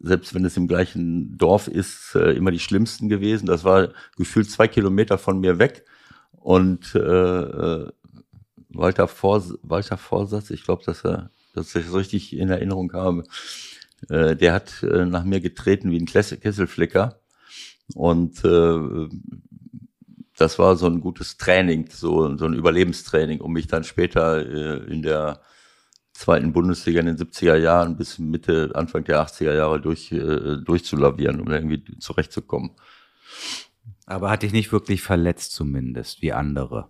selbst 0.00 0.34
wenn 0.34 0.44
es 0.44 0.56
im 0.56 0.66
gleichen 0.66 1.38
Dorf 1.38 1.68
ist, 1.68 2.16
äh, 2.16 2.32
immer 2.32 2.50
die 2.50 2.58
schlimmsten 2.58 3.08
gewesen. 3.08 3.46
Das 3.46 3.62
war 3.62 3.90
gefühlt 4.16 4.50
zwei 4.50 4.66
Kilometer 4.66 5.16
von 5.16 5.38
mir 5.38 5.60
weg. 5.60 5.84
Und 6.32 6.96
äh, 6.96 6.98
äh 6.98 7.88
Walter, 8.76 9.06
Vors 9.06 9.54
Walter 9.62 9.96
Vorsatz, 9.96 10.50
ich 10.50 10.64
glaube, 10.64 10.82
dass 10.84 11.04
er, 11.04 11.30
dass 11.54 11.76
ich 11.76 11.84
das 11.86 11.94
richtig 11.94 12.36
in 12.36 12.48
Erinnerung 12.48 12.92
habe, 12.92 13.22
äh, 14.08 14.34
der 14.34 14.54
hat 14.54 14.82
äh, 14.82 15.06
nach 15.06 15.22
mir 15.22 15.40
getreten 15.40 15.92
wie 15.92 16.00
ein 16.00 16.06
Kesselflicker. 16.06 17.20
Und 17.94 18.44
äh, 18.44 19.08
das 20.36 20.58
war 20.58 20.76
so 20.76 20.86
ein 20.86 21.00
gutes 21.00 21.36
Training, 21.36 21.88
so, 21.90 22.36
so 22.36 22.46
ein 22.46 22.54
Überlebenstraining, 22.54 23.40
um 23.40 23.52
mich 23.52 23.66
dann 23.66 23.84
später 23.84 24.44
äh, 24.44 24.92
in 24.92 25.02
der 25.02 25.40
zweiten 26.12 26.52
Bundesliga 26.52 27.00
in 27.00 27.06
den 27.06 27.16
70er 27.16 27.56
Jahren 27.56 27.96
bis 27.96 28.18
Mitte, 28.18 28.70
Anfang 28.74 29.04
der 29.04 29.24
80er 29.24 29.54
Jahre 29.54 29.80
durch, 29.80 30.12
äh, 30.12 30.56
durchzulavieren, 30.64 31.40
um 31.40 31.50
irgendwie 31.50 31.98
zurechtzukommen. 31.98 32.72
Aber 34.06 34.30
hat 34.30 34.42
dich 34.42 34.52
nicht 34.52 34.72
wirklich 34.72 35.02
verletzt 35.02 35.52
zumindest, 35.52 36.22
wie 36.22 36.32
andere? 36.32 36.88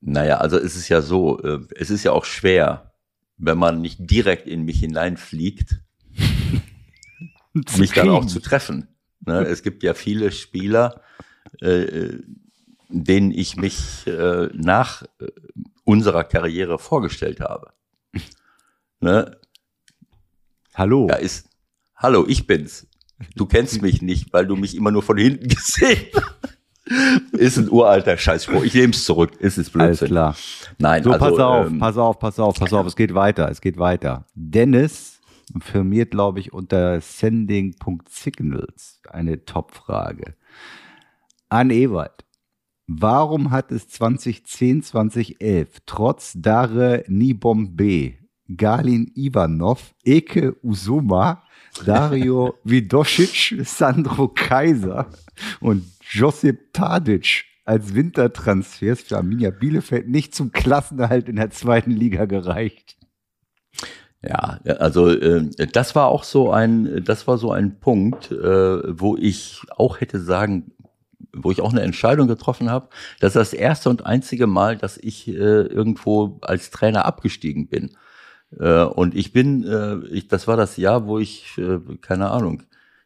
Naja, 0.00 0.38
also 0.38 0.58
es 0.58 0.76
ist 0.76 0.88
ja 0.88 1.00
so, 1.00 1.40
äh, 1.42 1.60
es 1.76 1.90
ist 1.90 2.04
ja 2.04 2.12
auch 2.12 2.24
schwer, 2.24 2.92
wenn 3.38 3.58
man 3.58 3.80
nicht 3.80 3.98
direkt 3.98 4.46
in 4.46 4.64
mich 4.64 4.80
hineinfliegt, 4.80 5.80
mich 7.78 7.92
dann 7.92 8.10
auch 8.10 8.26
zu 8.26 8.40
treffen. 8.40 8.88
Ne? 9.20 9.44
Es 9.44 9.62
gibt 9.62 9.82
ja 9.82 9.94
viele 9.94 10.32
Spieler, 10.32 11.02
äh, 11.62 12.18
denen 12.88 13.30
ich 13.30 13.56
mich 13.56 14.06
äh, 14.06 14.48
nach 14.52 15.02
äh, 15.02 15.28
unserer 15.84 16.24
Karriere 16.24 16.78
vorgestellt 16.78 17.40
habe. 17.40 17.72
Ne? 19.00 19.36
Hallo. 20.74 21.08
Da 21.08 21.16
ist, 21.16 21.48
hallo, 21.96 22.24
ich 22.28 22.46
bin's. 22.46 22.86
Du 23.34 23.46
kennst 23.46 23.82
mich 23.82 24.00
nicht, 24.00 24.32
weil 24.32 24.46
du 24.46 24.54
mich 24.54 24.76
immer 24.76 24.92
nur 24.92 25.02
von 25.02 25.18
hinten 25.18 25.48
gesehen 25.56 26.06
hast. 26.14 27.32
ist 27.32 27.58
ein 27.58 27.68
uralter 27.68 28.16
Scheißspruch. 28.16 28.62
Ich 28.62 28.74
nehme 28.74 28.92
es 28.92 29.04
zurück. 29.04 29.32
Ist 29.40 29.58
es 29.58 29.70
Blödsinn. 29.70 30.06
Alles 30.06 30.08
klar. 30.08 30.36
Nein, 30.78 31.02
so, 31.02 31.10
also, 31.10 31.24
pass 31.24 31.38
auf, 31.40 31.66
ähm, 31.66 31.80
pass 31.80 31.96
auf, 31.96 32.18
pass 32.20 32.38
auf, 32.38 32.56
pass 32.56 32.72
auf. 32.72 32.86
Es 32.86 32.94
geht 32.94 33.12
weiter, 33.12 33.50
es 33.50 33.60
geht 33.60 33.76
weiter. 33.76 34.24
Dennis 34.36 35.20
firmiert, 35.60 36.12
glaube 36.12 36.38
ich, 36.38 36.52
unter 36.52 37.00
sending.signals 37.00 39.00
eine 39.10 39.44
Top-Frage. 39.44 40.36
An 41.52 41.68
Ewald. 41.68 42.24
Warum 42.86 43.50
hat 43.50 43.72
es 43.72 43.86
2010, 43.86 44.84
2011 44.84 45.82
trotz 45.84 46.32
Dare 46.34 47.04
Nibombe, 47.08 48.14
Galin 48.56 49.12
Ivanov, 49.14 49.94
Eke 50.02 50.56
Usuma, 50.62 51.42
Dario 51.84 52.54
Vidosic, 52.64 53.66
Sandro 53.66 54.28
Kaiser 54.28 55.10
und 55.60 55.84
Josip 56.00 56.72
Tadic 56.72 57.44
als 57.66 57.94
Wintertransfers 57.94 59.02
für 59.02 59.18
Arminia 59.18 59.50
Bielefeld 59.50 60.08
nicht 60.08 60.34
zum 60.34 60.52
Klassenerhalt 60.52 61.28
in 61.28 61.36
der 61.36 61.50
zweiten 61.50 61.90
Liga 61.90 62.24
gereicht? 62.24 62.96
Ja, 64.22 64.58
also 64.78 65.10
äh, 65.10 65.50
das 65.70 65.94
war 65.94 66.08
auch 66.08 66.24
so 66.24 66.50
ein, 66.50 67.04
das 67.04 67.28
war 67.28 67.36
so 67.36 67.52
ein 67.52 67.78
Punkt, 67.78 68.30
äh, 68.30 68.98
wo 68.98 69.18
ich 69.18 69.60
auch 69.76 70.00
hätte 70.00 70.18
sagen 70.18 70.72
wo 71.34 71.50
ich 71.50 71.60
auch 71.60 71.72
eine 71.72 71.82
Entscheidung 71.82 72.28
getroffen 72.28 72.70
habe. 72.70 72.88
Das 73.20 73.30
ist 73.30 73.36
das 73.36 73.52
erste 73.52 73.90
und 73.90 74.06
einzige 74.06 74.46
Mal, 74.46 74.76
dass 74.76 74.98
ich 74.98 75.28
äh, 75.28 75.32
irgendwo 75.32 76.38
als 76.42 76.70
Trainer 76.70 77.04
abgestiegen 77.04 77.68
bin. 77.68 77.96
Äh, 78.58 78.84
und 78.84 79.14
ich 79.14 79.32
bin, 79.32 79.64
äh, 79.64 80.06
ich, 80.08 80.28
das 80.28 80.46
war 80.46 80.56
das 80.56 80.76
Jahr, 80.76 81.06
wo 81.06 81.18
ich, 81.18 81.56
äh, 81.58 81.78
keine 82.00 82.30
Ahnung, 82.30 82.62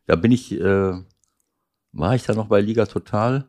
da 0.07 0.17
bin 0.17 0.33
ich, 0.33 0.53
äh, 0.53 0.93
war 1.93 2.15
ich 2.15 2.25
da 2.25 2.35
noch 2.35 2.49
bei 2.49 2.61
Liga 2.61 2.87
Total? 2.87 3.47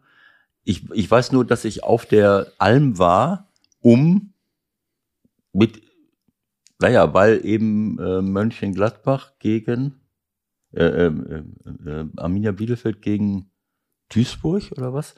Ich, 0.63 0.89
ich 0.91 1.09
weiß 1.09 1.31
nur, 1.31 1.45
dass 1.45 1.65
ich 1.65 1.83
auf 1.83 2.05
der 2.05 2.47
Alm 2.57 2.97
war, 2.99 3.47
um 3.81 4.33
mit, 5.53 5.81
naja, 6.79 7.13
weil 7.13 7.45
eben 7.45 7.99
äh, 7.99 8.21
Mönchengladbach 8.21 9.33
gegen 9.39 9.99
äh, 10.73 11.07
äh, 11.07 11.43
äh, 11.85 12.05
Arminia 12.17 12.51
Bielefeld 12.51 13.01
gegen 13.01 13.49
Duisburg 14.09 14.71
oder 14.71 14.93
was. 14.93 15.15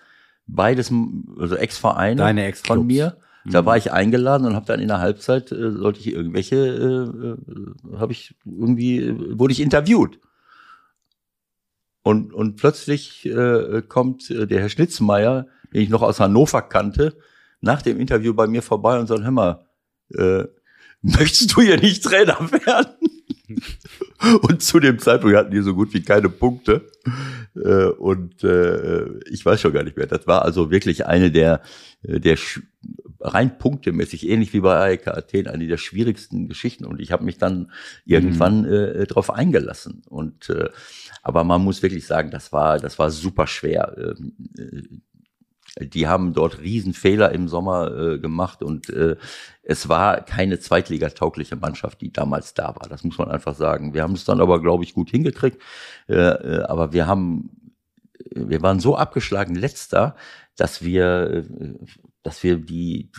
Beides, 0.47 0.91
also 1.37 1.55
Ex-Vereine 1.55 2.17
Deine 2.17 2.45
Ex 2.45 2.61
von 2.61 2.85
mir. 2.85 3.17
Da 3.45 3.65
war 3.65 3.77
ich 3.77 3.91
eingeladen 3.91 4.45
und 4.45 4.55
habe 4.55 4.65
dann 4.65 4.79
in 4.79 4.89
der 4.89 4.99
Halbzeit, 4.99 5.51
äh, 5.51 5.71
sollte 5.71 5.99
ich 5.99 6.07
irgendwelche, 6.07 6.55
äh, 6.55 7.93
äh, 7.93 7.97
habe 7.97 8.11
ich 8.11 8.35
irgendwie, 8.45 8.99
äh, 8.99 9.39
wurde 9.39 9.53
ich 9.53 9.61
interviewt. 9.61 10.19
Und, 12.03 12.33
und 12.33 12.57
plötzlich 12.57 13.25
äh, 13.25 13.81
kommt 13.87 14.29
äh, 14.29 14.45
der 14.45 14.61
Herr 14.61 14.69
Schnitzmeier, 14.69 15.47
den 15.73 15.81
ich 15.81 15.89
noch 15.89 16.01
aus 16.01 16.19
Hannover 16.19 16.61
kannte, 16.61 17.17
nach 17.61 17.81
dem 17.81 17.99
Interview 17.99 18.33
bei 18.33 18.47
mir 18.47 18.61
vorbei 18.61 18.99
und 18.99 19.07
sagt, 19.07 19.23
hör 19.23 19.31
mal, 19.31 19.65
äh, 20.13 20.43
möchtest 21.01 21.55
du 21.55 21.61
hier 21.61 21.77
nicht 21.79 22.03
Trainer 22.03 22.39
werden? 22.51 22.95
und 24.41 24.61
zu 24.61 24.79
dem 24.79 24.99
Zeitpunkt 24.99 25.35
hatten 25.35 25.51
die 25.51 25.61
so 25.61 25.73
gut 25.73 25.93
wie 25.93 26.01
keine 26.01 26.29
Punkte. 26.29 26.89
Äh, 27.55 27.85
und 27.85 28.43
äh, 28.43 29.19
ich 29.29 29.45
weiß 29.45 29.61
schon 29.61 29.73
gar 29.73 29.83
nicht 29.83 29.97
mehr. 29.97 30.07
Das 30.07 30.27
war 30.27 30.43
also 30.43 30.71
wirklich 30.71 31.05
eine 31.05 31.31
der, 31.31 31.61
der 32.03 32.37
rein 33.21 33.57
punktemäßig, 33.57 34.27
ähnlich 34.27 34.53
wie 34.53 34.61
bei 34.61 34.75
AEK 34.75 35.07
Athen, 35.07 35.47
eine 35.47 35.67
der 35.67 35.77
schwierigsten 35.77 36.47
Geschichten. 36.47 36.85
Und 36.85 36.99
ich 36.99 37.11
habe 37.11 37.23
mich 37.23 37.37
dann 37.37 37.71
irgendwann 38.05 38.61
mhm. 38.61 38.73
äh, 38.73 39.05
darauf 39.07 39.31
eingelassen. 39.31 40.03
Und 40.07 40.49
äh, 40.49 40.69
aber 41.21 41.43
man 41.43 41.61
muss 41.61 41.83
wirklich 41.83 42.05
sagen, 42.07 42.31
das 42.31 42.51
war, 42.51 42.79
das 42.79 42.97
war 42.99 43.11
super 43.11 43.47
schwer. 43.47 43.95
Ähm, 43.97 44.33
äh, 44.57 44.81
die 45.77 46.07
haben 46.07 46.33
dort 46.33 46.59
Riesenfehler 46.59 47.31
im 47.31 47.47
Sommer 47.47 47.95
äh, 47.95 48.19
gemacht 48.19 48.63
und 48.63 48.89
äh, 48.89 49.15
es 49.63 49.87
war 49.87 50.21
keine 50.21 50.59
zweitligataugliche 50.59 51.55
Mannschaft, 51.55 52.01
die 52.01 52.11
damals 52.11 52.53
da 52.53 52.75
war. 52.75 52.89
Das 52.89 53.03
muss 53.03 53.17
man 53.17 53.29
einfach 53.29 53.55
sagen. 53.55 53.93
Wir 53.93 54.03
haben 54.03 54.13
es 54.13 54.25
dann 54.25 54.41
aber, 54.41 54.61
glaube 54.61 54.83
ich, 54.83 54.93
gut 54.93 55.11
hingekriegt. 55.11 55.61
Äh, 56.07 56.15
äh, 56.15 56.63
aber 56.63 56.91
wir 56.91 57.07
haben, 57.07 57.71
wir 58.31 58.61
waren 58.61 58.79
so 58.79 58.95
abgeschlagen 58.95 59.55
letzter, 59.55 60.15
dass 60.55 60.83
wir, 60.83 61.45
äh, 61.59 61.73
dass 62.23 62.43
wir 62.43 62.57
die, 62.57 63.11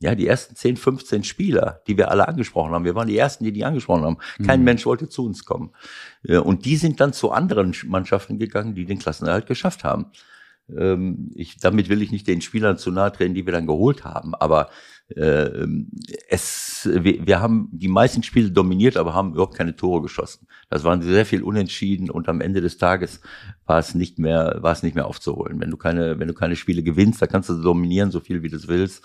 ja, 0.00 0.14
die 0.14 0.26
ersten 0.26 0.56
10, 0.56 0.76
15 0.76 1.24
Spieler, 1.24 1.80
die 1.86 1.96
wir 1.96 2.10
alle 2.10 2.28
angesprochen 2.28 2.72
haben, 2.72 2.84
wir 2.84 2.94
waren 2.94 3.08
die 3.08 3.16
ersten, 3.16 3.44
die 3.44 3.52
die 3.52 3.64
angesprochen 3.64 4.04
haben. 4.04 4.18
Kein 4.44 4.60
mhm. 4.60 4.64
Mensch 4.64 4.86
wollte 4.86 5.08
zu 5.08 5.24
uns 5.24 5.44
kommen. 5.44 5.70
Äh, 6.24 6.38
und 6.38 6.64
die 6.64 6.76
sind 6.76 7.00
dann 7.00 7.12
zu 7.12 7.30
anderen 7.30 7.74
Mannschaften 7.86 8.38
gegangen, 8.38 8.74
die 8.74 8.84
den 8.84 8.98
Klassenerhalt 8.98 9.46
geschafft 9.46 9.84
haben. 9.84 10.06
Ähm, 10.74 11.30
ich, 11.34 11.58
damit 11.58 11.88
will 11.88 12.02
ich 12.02 12.12
nicht 12.12 12.26
den 12.26 12.40
Spielern 12.40 12.78
zu 12.78 12.90
nahe 12.90 13.12
treten, 13.12 13.34
die 13.34 13.46
wir 13.46 13.52
dann 13.52 13.66
geholt 13.66 14.04
haben, 14.04 14.34
aber 14.34 14.70
äh, 15.08 15.66
es, 16.28 16.88
wir, 16.90 17.26
wir 17.26 17.40
haben 17.40 17.68
die 17.72 17.88
meisten 17.88 18.22
Spiele 18.22 18.50
dominiert, 18.50 18.96
aber 18.96 19.12
haben 19.14 19.32
überhaupt 19.32 19.54
keine 19.54 19.76
Tore 19.76 20.02
geschossen. 20.02 20.46
Das 20.70 20.84
waren 20.84 21.02
sehr 21.02 21.26
viel 21.26 21.42
unentschieden 21.42 22.10
und 22.10 22.28
am 22.28 22.40
Ende 22.40 22.62
des 22.62 22.78
Tages 22.78 23.20
war 23.66 23.78
es 23.78 23.94
nicht 23.94 24.18
mehr, 24.18 24.58
war 24.60 24.72
es 24.72 24.82
nicht 24.82 24.94
mehr 24.94 25.06
aufzuholen. 25.06 25.60
Wenn 25.60 25.70
du 25.70 25.76
keine, 25.76 26.18
wenn 26.18 26.28
du 26.28 26.34
keine 26.34 26.56
Spiele 26.56 26.82
gewinnst, 26.82 27.20
dann 27.20 27.28
kannst 27.28 27.50
du 27.50 27.60
dominieren, 27.60 28.10
so 28.10 28.20
viel 28.20 28.42
wie 28.42 28.48
du 28.48 28.58
willst. 28.66 29.04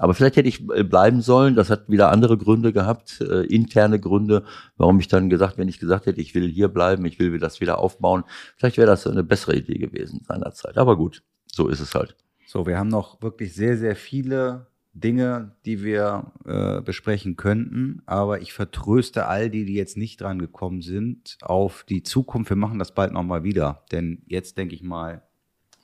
Aber 0.00 0.14
vielleicht 0.14 0.36
hätte 0.36 0.48
ich 0.48 0.66
äh, 0.70 0.82
bleiben 0.82 1.20
sollen. 1.20 1.54
Das 1.54 1.68
hat 1.68 1.90
wieder 1.90 2.10
andere 2.10 2.38
Gründe 2.38 2.72
gehabt, 2.72 3.20
äh, 3.20 3.44
interne 3.44 4.00
Gründe, 4.00 4.44
warum 4.78 4.98
ich 4.98 5.08
dann 5.08 5.28
gesagt, 5.28 5.58
wenn 5.58 5.68
ich 5.68 5.78
gesagt 5.78 6.06
hätte, 6.06 6.22
ich 6.22 6.34
will 6.34 6.48
hier 6.48 6.68
bleiben, 6.68 7.04
ich 7.04 7.18
will 7.18 7.38
das 7.38 7.60
wieder 7.60 7.78
aufbauen, 7.78 8.24
vielleicht 8.56 8.78
wäre 8.78 8.86
das 8.86 9.06
eine 9.06 9.22
bessere 9.22 9.56
Idee 9.56 9.78
gewesen 9.78 10.22
seinerzeit. 10.26 10.78
Aber 10.78 10.96
gut, 10.96 11.22
so 11.52 11.68
ist 11.68 11.80
es 11.80 11.94
halt. 11.94 12.16
So, 12.46 12.66
wir 12.66 12.78
haben 12.78 12.88
noch 12.88 13.20
wirklich 13.20 13.52
sehr, 13.52 13.76
sehr 13.76 13.94
viele 13.94 14.68
Dinge, 14.94 15.54
die 15.66 15.84
wir 15.84 16.32
äh, 16.46 16.80
besprechen 16.80 17.36
könnten, 17.36 18.00
aber 18.06 18.40
ich 18.40 18.54
vertröste 18.54 19.26
all 19.26 19.50
die, 19.50 19.66
die 19.66 19.74
jetzt 19.74 19.98
nicht 19.98 20.22
dran 20.22 20.38
gekommen 20.38 20.80
sind, 20.80 21.36
auf 21.42 21.84
die 21.86 22.02
Zukunft. 22.02 22.50
Wir 22.50 22.56
machen 22.56 22.78
das 22.78 22.94
bald 22.94 23.12
nochmal 23.12 23.44
wieder, 23.44 23.84
denn 23.92 24.22
jetzt 24.26 24.56
denke 24.56 24.74
ich 24.74 24.82
mal, 24.82 25.22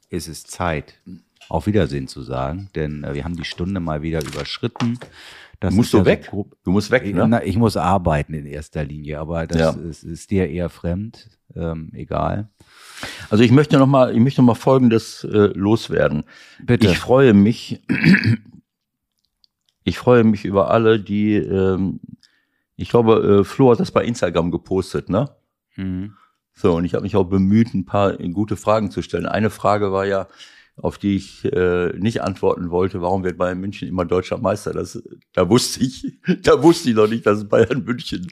ist 0.09 0.27
es 0.27 0.45
Zeit, 0.45 0.95
auf 1.49 1.67
Wiedersehen 1.67 2.09
zu 2.09 2.23
sagen, 2.23 2.69
denn 2.75 3.05
äh, 3.05 3.15
wir 3.15 3.25
haben 3.25 3.37
die 3.37 3.45
Stunde 3.45 3.81
mal 3.81 4.03
wieder 4.03 4.25
überschritten. 4.25 4.99
Das 5.61 5.75
musst 5.75 5.93
du 5.93 5.99
ja 5.99 6.05
weg? 6.05 6.29
So 6.31 6.51
du 6.65 6.71
musst 6.71 6.91
weg, 6.91 7.07
ne? 7.15 7.27
Na, 7.29 7.43
ich 7.43 7.57
muss 7.57 7.77
arbeiten 7.77 8.35
in 8.35 8.47
erster 8.47 8.85
Linie, 8.85 9.19
aber 9.19 9.47
das 9.47 9.59
ja. 9.59 9.71
ist, 9.71 10.03
ist, 10.05 10.31
dir 10.31 10.49
eher 10.49 10.69
fremd. 10.69 11.31
Ähm, 11.55 11.91
egal. 11.95 12.51
Also 13.31 13.43
ich 13.43 13.51
möchte 13.51 13.79
noch 13.79 13.87
mal, 13.87 14.13
ich 14.13 14.21
möchte 14.21 14.43
noch 14.43 14.49
mal 14.49 14.55
Folgendes 14.55 15.25
äh, 15.25 15.53
loswerden. 15.55 16.25
Bitte. 16.63 16.89
Ich 16.89 16.99
freue 16.99 17.33
mich. 17.33 17.83
ich 19.85 19.99
freue 19.99 20.25
mich 20.25 20.45
über 20.45 20.71
alle, 20.71 21.01
die, 21.01 21.37
ähm, 21.37 22.01
ich 22.77 22.91
glaube, 22.91 23.41
äh, 23.41 23.45
Flo 23.45 23.71
hat 23.71 23.81
das 23.81 23.93
bei 23.93 24.05
Instagram 24.05 24.51
gepostet, 24.51 25.09
ne? 25.09 25.31
Mhm. 25.77 26.15
So, 26.53 26.75
und 26.75 26.85
ich 26.85 26.95
habe 26.95 27.03
mich 27.03 27.17
auch 27.17 27.25
bemüht, 27.25 27.73
ein 27.75 27.85
paar 27.85 28.17
gute 28.17 28.57
Fragen 28.57 28.91
zu 28.91 29.03
stellen. 29.03 29.27
Eine 29.27 29.51
Frage 29.51 29.93
war 29.93 30.07
ja, 30.07 30.27
auf 30.77 30.99
die 30.99 31.17
ich 31.17 31.45
äh, 31.45 31.89
nicht 31.99 32.23
antworten 32.23 32.71
wollte, 32.71 33.01
warum 33.01 33.25
wird 33.25 33.39
Bayern 33.39 33.59
München 33.59 33.89
immer 33.89 34.05
deutscher 34.05 34.37
Meister? 34.37 34.73
Das, 34.73 35.03
da 35.33 35.49
wusste 35.49 35.83
ich, 35.83 36.19
da 36.43 36.63
wusste 36.63 36.91
ich 36.91 36.97
noch 36.97 37.09
nicht, 37.09 37.25
dass 37.25 37.49
Bayern 37.49 37.83
München 37.85 38.27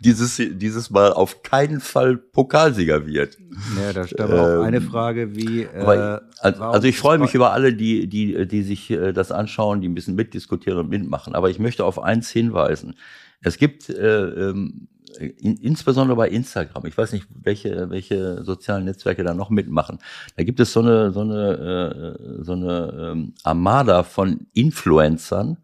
dieses, 0.00 0.36
dieses 0.36 0.90
Mal 0.90 1.12
auf 1.12 1.42
keinen 1.42 1.80
Fall 1.80 2.18
Pokalsieger 2.18 3.06
wird. 3.06 3.38
Ja, 3.80 3.92
da 3.94 4.06
steht 4.06 4.20
aber 4.20 4.42
auch 4.42 4.58
Ähm, 4.58 4.62
eine 4.62 4.80
Frage 4.82 5.34
wie. 5.34 5.62
Äh, 5.62 5.80
Aber, 5.80 6.22
also, 6.40 6.62
also 6.62 6.86
ich 6.86 6.98
freue 6.98 7.18
mich 7.18 7.34
über 7.34 7.52
alle, 7.52 7.72
die, 7.72 8.06
die, 8.08 8.46
die 8.46 8.62
sich 8.62 8.90
äh, 8.90 9.12
das 9.12 9.32
anschauen, 9.32 9.80
die 9.80 9.88
ein 9.88 9.94
bisschen 9.94 10.16
mitdiskutieren 10.16 10.78
und 10.78 10.90
mitmachen. 10.90 11.34
Aber 11.34 11.48
ich 11.48 11.58
möchte 11.58 11.84
auf 11.84 12.02
eins 12.02 12.28
hinweisen. 12.28 12.94
Es 13.40 13.56
gibt 13.56 13.88
äh, 13.88 14.50
ähm, 14.50 14.88
in, 15.18 15.56
insbesondere 15.56 16.16
bei 16.16 16.28
Instagram, 16.28 16.86
ich 16.86 16.96
weiß 16.96 17.12
nicht, 17.12 17.26
welche, 17.42 17.90
welche 17.90 18.44
sozialen 18.44 18.84
Netzwerke 18.84 19.24
da 19.24 19.34
noch 19.34 19.50
mitmachen. 19.50 19.98
Da 20.36 20.44
gibt 20.44 20.60
es 20.60 20.72
so 20.72 20.80
eine, 20.80 21.12
so 21.12 21.20
eine, 21.20 22.16
äh, 22.16 22.42
so 22.42 22.52
eine 22.52 23.12
ähm, 23.12 23.34
Armada 23.42 24.02
von 24.02 24.46
Influencern, 24.52 25.58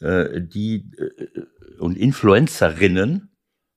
äh, 0.00 0.40
die 0.40 0.90
äh, 0.98 1.42
und 1.78 1.96
Influencerinnen, 1.96 3.30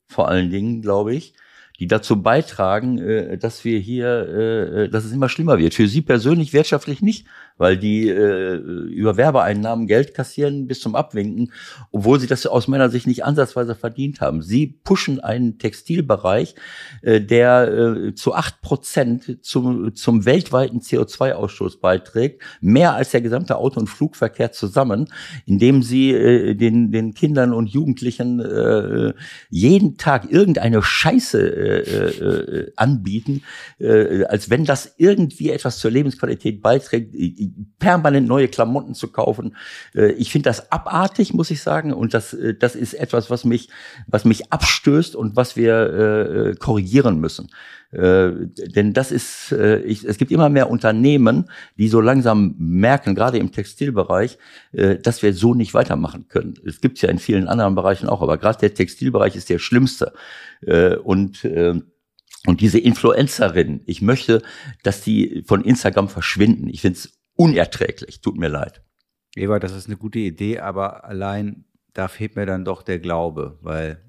vor 0.08 0.28
allen 0.28 0.50
Dingen, 0.50 0.82
glaube 0.82 1.16
ich, 1.16 1.34
die 1.80 1.88
dazu 1.88 2.22
beitragen, 2.22 3.00
äh, 3.00 3.38
dass 3.38 3.66
wir 3.66 3.80
hier, 3.80 4.08
äh, 4.08 4.90
dass 4.90 5.06
es 5.06 5.12
immer 5.12 5.30
schlimmer 5.30 5.58
wird. 5.58 5.74
Für 5.74 5.88
Sie 5.88 6.02
persönlich 6.02 6.54
wirtschaftlich 6.54 7.02
nicht, 7.02 7.28
weil 7.58 7.78
die 7.78 8.10
äh, 8.10 8.56
über 8.56 9.18
Werbeeinnahmen 9.18 9.88
Geld 9.88 10.14
kassieren 10.14 10.68
bis 10.68 10.80
zum 10.80 10.96
Abwinken, 10.96 11.52
obwohl 11.92 12.20
sie 12.20 12.28
das 12.28 12.46
aus 12.46 12.68
meiner 12.68 12.90
Sicht 12.90 13.08
nicht 13.08 13.24
ansatzweise 13.24 13.76
verdient 13.76 14.22
haben. 14.22 14.42
Sie 14.42 14.68
pushen 14.84 15.20
einen 15.20 15.58
Textilbereich, 15.58 16.56
äh, 17.02 17.22
der 17.22 17.68
äh, 17.72 18.16
zu 18.16 18.34
acht 18.34 18.62
Prozent 18.62 19.40
zum, 19.42 19.96
zum 19.96 20.26
weltweiten 20.26 20.80
CO2-Ausstoß 20.80 21.80
beiträgt, 21.80 22.42
mehr 22.62 22.94
als 22.94 23.12
der 23.12 23.22
gesamte 23.22 23.58
Auto- 23.58 23.80
und 23.80 23.88
Flugverkehr 23.88 24.52
zusammen, 24.52 25.08
indem 25.46 25.82
sie 25.82 26.12
äh, 26.12 26.56
den, 26.56 26.92
den 26.92 27.14
Kindern 27.14 27.54
und 27.54 27.68
Jugendlichen 27.68 28.40
äh, 28.40 29.14
jeden 29.50 29.98
Tag 29.98 30.30
irgendeine 30.30 30.82
Scheiße 30.82 31.40
äh, 31.40 32.10
äh, 32.10 32.72
anbieten, 32.76 33.44
äh, 33.80 34.26
als 34.26 34.50
wenn 34.50 34.66
das 34.66 34.96
irgendwie 34.98 35.50
etwas 35.50 35.80
zur 35.80 35.92
Lebensqualität 35.92 36.62
beiträgt, 36.62 37.16
äh, 37.16 37.45
permanent 37.80 38.28
neue 38.28 38.48
Klamotten 38.48 38.94
zu 38.94 39.12
kaufen. 39.12 39.56
Äh, 39.94 40.12
ich 40.14 40.32
finde 40.32 40.50
das 40.50 40.72
abartig, 40.72 41.34
muss 41.34 41.52
ich 41.52 41.62
sagen, 41.62 41.94
und 41.94 42.14
das, 42.14 42.34
äh, 42.34 42.54
das 42.54 42.76
ist 42.76 42.94
etwas, 42.94 43.30
was 43.30 43.46
mich, 43.46 43.70
was 44.08 44.26
mich 44.26 44.52
abstößt 44.52 45.16
und 45.16 45.36
was 45.36 45.56
wir 45.56 45.76
äh, 45.76 46.56
korrigieren 46.56 47.20
müssen. 47.20 47.50
Denn 47.92 48.92
das 48.92 49.14
ist, 49.14 49.54
es 49.54 50.18
gibt 50.18 50.32
immer 50.32 50.50
mehr 50.50 50.70
Unternehmen, 50.70 51.50
die 51.78 51.88
so 51.88 52.02
langsam 52.02 52.56
merken, 52.58 53.16
gerade 53.16 53.38
im 53.38 53.54
Textilbereich, 53.54 54.38
dass 54.74 55.22
wir 55.22 55.34
so 55.34 55.54
nicht 55.54 55.74
weitermachen 55.74 56.28
können. 56.28 56.56
Es 56.66 56.82
gibt 56.82 57.02
ja 57.02 57.10
in 57.10 57.20
vielen 57.20 57.48
anderen 57.48 57.74
Bereichen 57.74 58.10
auch, 58.10 58.22
aber 58.22 58.38
gerade 58.38 58.60
der 58.60 58.74
Textilbereich 58.74 59.38
ist 59.38 59.50
der 59.50 59.60
schlimmste. 59.60 60.12
Und 61.06 61.46
äh, 61.46 61.80
und 62.46 62.62
diese 62.62 62.80
Influencerinnen, 62.80 63.82
ich 63.86 64.02
möchte, 64.02 64.42
dass 64.84 65.02
die 65.02 65.44
von 65.48 65.64
Instagram 65.64 66.10
verschwinden. 66.10 66.68
Ich 66.68 66.82
finde 66.82 67.00
es 67.00 67.18
unerträglich. 67.36 68.22
Tut 68.22 68.38
mir 68.38 68.50
leid. 68.50 68.82
Eva, 69.36 69.60
das 69.60 69.74
ist 69.74 69.88
eine 69.88 69.98
gute 69.98 70.20
Idee, 70.20 70.60
aber 70.60 71.06
allein 71.06 71.66
da 71.94 72.08
fehlt 72.08 72.36
mir 72.36 72.46
dann 72.46 72.66
doch 72.66 72.84
der 72.84 73.00
Glaube, 73.00 73.58
weil 73.62 74.02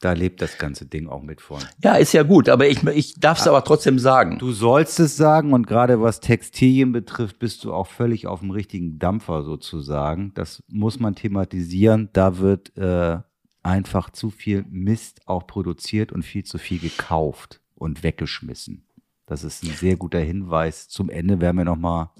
da 0.00 0.12
lebt 0.12 0.42
das 0.42 0.58
ganze 0.58 0.84
Ding 0.84 1.08
auch 1.08 1.22
mit 1.22 1.40
von. 1.40 1.62
Ja, 1.82 1.94
ist 1.94 2.12
ja 2.12 2.22
gut, 2.22 2.50
aber 2.50 2.68
ich, 2.68 2.82
ich 2.84 3.14
darf 3.14 3.38
es 3.38 3.48
aber 3.48 3.64
trotzdem 3.64 3.98
sagen. 3.98 4.38
Du 4.38 4.52
sollst 4.52 5.00
es 5.00 5.16
sagen 5.16 5.54
und 5.54 5.66
gerade 5.66 6.00
was 6.00 6.20
Textilien 6.20 6.92
betrifft, 6.92 7.38
bist 7.38 7.64
du 7.64 7.72
auch 7.72 7.86
völlig 7.86 8.26
auf 8.26 8.40
dem 8.40 8.50
richtigen 8.50 8.98
Dampfer 8.98 9.44
sozusagen. 9.44 10.32
Das 10.34 10.62
muss 10.68 11.00
man 11.00 11.14
thematisieren. 11.14 12.10
Da 12.12 12.38
wird 12.38 12.76
äh, 12.76 13.18
einfach 13.62 14.10
zu 14.10 14.30
viel 14.30 14.66
Mist 14.68 15.22
auch 15.26 15.46
produziert 15.46 16.12
und 16.12 16.22
viel 16.22 16.44
zu 16.44 16.58
viel 16.58 16.80
gekauft 16.80 17.62
und 17.74 18.02
weggeschmissen. 18.02 18.86
Das 19.26 19.42
ist 19.42 19.64
ein 19.64 19.70
sehr 19.70 19.96
guter 19.96 20.20
Hinweis. 20.20 20.88
Zum 20.88 21.08
Ende 21.08 21.40
werden 21.40 21.56
wir 21.56 21.64
noch 21.64 21.78
mal 21.78 22.12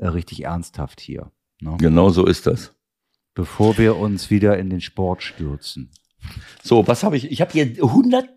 äh, 0.00 0.08
richtig 0.08 0.44
ernsthaft 0.44 1.00
hier, 1.00 1.30
ne? 1.60 1.76
Genau 1.78 2.10
so 2.10 2.26
ist 2.26 2.46
das. 2.46 2.74
bevor 3.34 3.78
wir 3.78 3.96
uns 3.96 4.30
wieder 4.30 4.58
in 4.58 4.70
den 4.70 4.80
Sport 4.80 5.22
stürzen. 5.22 5.90
So, 6.62 6.86
was 6.86 7.02
habe 7.02 7.16
ich? 7.16 7.30
Ich 7.30 7.40
habe 7.40 7.50
hier 7.52 7.64
100, 7.82 8.28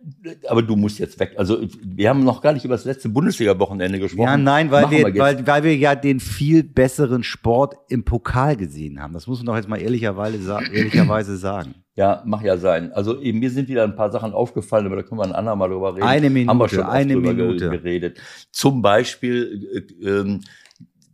aber 0.47 0.61
du 0.61 0.78
musst 0.78 0.99
jetzt 0.99 1.20
weg. 1.20 1.34
Also 1.36 1.68
wir 1.84 2.07
haben 2.09 2.24
noch 2.24 2.41
gar 2.41 2.53
nicht 2.53 2.64
über 2.64 2.76
das 2.76 2.86
letzte 2.86 3.09
Bundesliga-Wochenende 3.09 3.99
gesprochen. 3.99 4.24
Ja, 4.30 4.38
nein, 4.38 4.72
weil 4.72 4.84
Machen 4.84 4.91
wir, 4.93 5.07
jetzt. 5.09 5.20
weil, 5.20 5.45
weil 5.45 5.64
wir 5.66 5.76
ja 5.76 5.93
den 5.93 6.22
viel 6.22 6.64
besseren 6.64 7.24
Sport 7.24 7.76
im 7.89 8.05
Pokal 8.05 8.55
gesehen 8.55 9.01
haben. 9.01 9.14
Das 9.14 9.28
muss 9.28 9.39
man 9.39 9.47
doch 9.47 9.55
jetzt 9.57 9.68
mal 9.68 9.82
ehrlicherweise, 9.82 10.41
sa- 10.41 10.61
ehrlicherweise 10.61 11.36
sagen. 11.36 11.76
Ja, 11.95 12.24
mach 12.26 12.41
ja 12.41 12.55
sein. 12.57 12.93
Also 12.93 13.20
eben, 13.22 13.39
mir 13.39 13.49
sind 13.51 13.68
wieder 13.68 13.84
ein 13.84 13.97
paar 13.97 14.11
Sachen 14.14 14.32
aufgefallen, 14.32 14.86
aber 14.86 14.95
da 14.95 15.03
können 15.03 15.20
wir 15.20 15.26
ein 15.26 15.34
andermal 15.34 15.68
drüber 15.70 15.93
reden. 15.93 16.03
Eine 16.07 16.30
Minute, 16.30 16.49
Haben 16.51 16.59
wir 16.59 16.70
schon 16.70 16.84
eine 16.86 17.18
Minute. 17.18 17.70
geredet. 17.70 18.18
Zum 18.51 18.82
Beispiel, 18.82 19.86
äh, 20.01 20.07
ähm, 20.07 20.39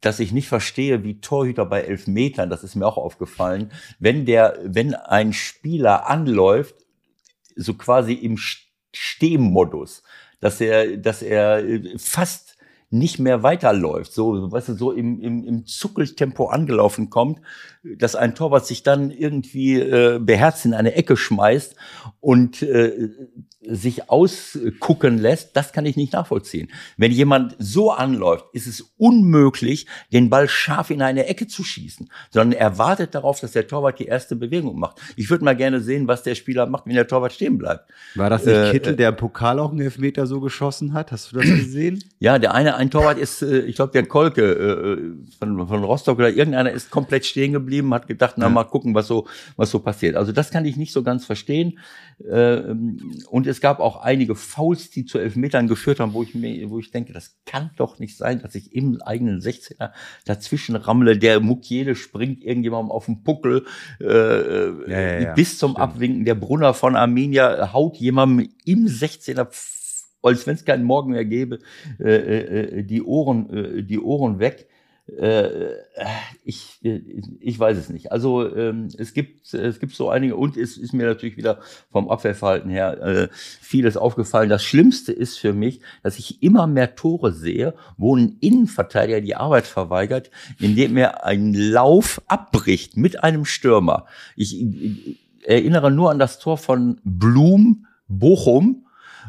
dass 0.02 0.20
ich 0.20 0.32
nicht 0.32 0.48
verstehe, 0.48 1.04
wie 1.04 1.20
Torhüter 1.20 1.66
bei 1.66 1.82
Elfmetern, 1.82 2.50
das 2.50 2.64
ist 2.64 2.76
mir 2.76 2.86
auch 2.86 2.98
aufgefallen, 2.98 3.72
wenn 4.00 4.26
der, 4.26 4.60
wenn 4.64 4.96
ein 4.96 5.34
Spieler 5.34 6.08
anläuft, 6.08 6.76
so 7.56 7.74
quasi 7.74 8.14
im 8.14 8.38
Stehmodus, 8.94 10.04
dass 10.40 10.62
er, 10.62 10.98
dass 10.98 11.22
er 11.22 11.66
äh, 11.66 11.98
fast 11.98 12.49
nicht 12.92 13.20
mehr 13.20 13.44
weiterläuft, 13.44 14.14
so, 14.14 14.52
weißt 14.52 14.70
du, 14.70 14.74
so 14.74 14.92
im, 14.92 15.22
im, 15.22 15.44
im 15.44 15.66
Zuckeltempo 15.66 16.48
angelaufen 16.48 17.10
kommt, 17.10 17.40
dass 17.84 18.16
ein 18.16 18.36
Torwart 18.36 18.66
sich 18.66 18.84
dann 18.84 19.12
irgendwie 19.12 19.76
äh, 19.76 20.20
beherzt 20.20 20.66
in 20.66 20.74
eine 20.74 20.96
Ecke 20.96 21.16
schmeißt 21.16 21.76
und 22.20 22.62
äh, 22.64 23.10
sich 23.62 24.10
ausgucken 24.10 25.18
lässt, 25.18 25.56
das 25.56 25.74
kann 25.74 25.86
ich 25.86 25.98
nicht 25.98 26.14
nachvollziehen. 26.14 26.70
Wenn 26.98 27.12
jemand 27.12 27.56
so 27.60 27.92
anläuft, 27.92 28.46
ist 28.54 28.68
es 28.68 28.94
unmöglich, 28.98 29.86
den 30.12 30.30
Ball 30.30 30.48
scharf 30.48 30.90
in 30.90 31.02
eine 31.02 31.28
Ecke 31.28 31.46
zu 31.46 31.64
schießen, 31.64 32.10
sondern 32.32 32.58
er 32.58 32.78
wartet 32.78 33.14
darauf, 33.16 33.40
dass 33.40 33.52
der 33.52 33.68
Torwart 33.68 34.00
die 34.00 34.06
erste 34.06 34.36
Bewegung 34.36 34.80
macht. 34.80 35.00
Ich 35.18 35.30
würde 35.30 35.44
mal 35.44 35.56
gerne 35.56 35.82
sehen, 35.82 36.08
was 36.08 36.24
der 36.24 36.36
Spieler 36.36 36.66
macht, 36.66 36.86
wenn 36.86 36.96
der 36.96 37.08
Torwart 37.08 37.34
stehen 37.34 37.58
bleibt. 37.58 37.90
War 38.16 38.30
das 38.30 38.46
nicht 38.46 38.56
Äh, 38.56 38.72
Kittel, 38.72 38.96
der 38.96 39.10
im 39.10 39.18
Pokal 39.18 39.60
auch 39.60 39.72
einen 39.72 39.82
Elfmeter 39.82 40.26
so 40.26 40.40
geschossen 40.40 40.94
hat? 40.94 41.12
Hast 41.12 41.32
du 41.32 41.38
das 41.38 41.46
gesehen? 41.46 42.04
Ja, 42.20 42.40
der 42.40 42.54
eine, 42.54 42.76
ein 42.80 42.90
Torwart 42.90 43.18
ist, 43.18 43.42
äh, 43.42 43.60
ich 43.60 43.76
glaube, 43.76 43.92
der 43.92 44.06
Kolke 44.06 44.42
äh, 44.42 45.36
von, 45.38 45.68
von 45.68 45.84
Rostock 45.84 46.18
oder 46.18 46.30
irgendeiner 46.30 46.72
ist 46.72 46.90
komplett 46.90 47.26
stehen 47.26 47.52
geblieben, 47.52 47.94
hat 47.94 48.08
gedacht, 48.08 48.36
na 48.38 48.48
mal 48.48 48.64
gucken, 48.64 48.96
was 48.96 49.08
so, 49.08 49.28
was 49.58 49.70
so 49.70 49.80
passiert. 49.80 50.16
Also 50.16 50.32
das 50.32 50.50
kann 50.50 50.64
ich 50.64 50.78
nicht 50.78 50.94
so 50.94 51.04
ganz 51.04 51.26
verstehen. 51.26 51.80
Ähm, 52.30 53.22
Und 53.30 53.48
es 53.48 53.60
gab 53.60 53.80
auch 53.82 53.98
einige 54.02 54.36
Fouls, 54.36 54.90
die 54.90 55.04
zu 55.06 55.20
Elfmetern 55.20 55.68
geführt 55.68 56.00
haben, 56.00 56.14
wo 56.14 56.24
ich 56.24 56.34
mir, 56.34 56.70
wo 56.70 56.80
ich 56.80 56.90
denke, 56.92 57.12
das 57.12 57.38
kann 57.46 57.72
doch 57.76 58.00
nicht 58.00 58.16
sein, 58.18 58.42
dass 58.42 58.56
ich 58.56 58.74
im 58.74 59.02
eigenen 59.02 59.42
16er 59.42 59.92
dazwischen 60.26 60.76
rammle, 60.78 61.18
der 61.18 61.42
Mukiele 61.42 61.96
springt 61.96 62.44
irgendjemandem 62.44 62.92
auf 62.92 63.06
den 63.08 63.24
Puckel, 63.24 63.66
äh, 64.02 64.06
Ja, 64.08 65.00
ja, 65.02 65.20
ja. 65.20 65.34
bis 65.34 65.58
zum 65.58 65.72
Stimmt. 65.72 65.84
Abwinken. 65.84 66.26
Der 66.26 66.36
Brunner 66.36 66.74
von 66.74 66.96
Arminia 66.96 67.74
haut 67.74 67.98
jemandem 67.98 68.50
im 68.66 68.86
16er 68.88 69.48
als 70.22 70.46
wenn 70.48 70.56
es 70.56 70.66
keinen 70.66 70.84
Morgen 70.84 71.12
mehr 71.12 71.26
gäbe, 71.26 71.60
äh, 72.00 72.14
äh, 72.14 72.84
die 72.84 73.04
Ohren, 73.04 73.50
äh, 73.50 73.84
die 73.84 74.00
Ohren 74.00 74.40
weg. 74.40 74.68
Äh, 75.18 75.72
ich, 76.44 76.80
äh, 76.84 77.02
ich 77.40 77.60
weiß 77.60 77.78
es 77.78 77.90
nicht. 77.90 78.12
Also 78.12 78.56
ähm, 78.56 78.90
es 78.98 79.14
gibt 79.14 79.54
es 79.54 79.80
gibt 79.80 79.96
so 79.96 80.10
einige 80.10 80.36
und 80.36 80.56
es 80.56 80.78
ist 80.78 80.94
mir 80.94 81.08
natürlich 81.08 81.38
wieder 81.38 81.60
vom 81.92 82.10
Abwehrverhalten 82.10 82.70
her 82.70 83.02
äh, 83.02 83.28
vieles 83.32 83.98
aufgefallen. 83.98 84.50
Das 84.50 84.64
Schlimmste 84.64 85.12
ist 85.12 85.40
für 85.40 85.54
mich, 85.54 85.82
dass 86.04 86.20
ich 86.20 86.44
immer 86.44 86.68
mehr 86.68 86.96
Tore 86.96 87.32
sehe, 87.32 87.74
wo 87.98 88.16
ein 88.16 88.38
Innenverteidiger 88.40 89.22
die 89.22 89.36
Arbeit 89.36 89.66
verweigert, 89.66 90.30
indem 90.60 90.98
er 90.98 91.26
einen 91.26 91.54
Lauf 91.54 92.22
abbricht 92.28 92.96
mit 92.98 93.24
einem 93.24 93.46
Stürmer. 93.46 94.06
Ich, 94.36 94.62
ich 94.62 95.18
erinnere 95.44 95.90
nur 95.90 96.12
an 96.12 96.20
das 96.20 96.40
Tor 96.40 96.58
von 96.58 97.00
Blum 97.04 97.86
Bochum, 98.08 98.86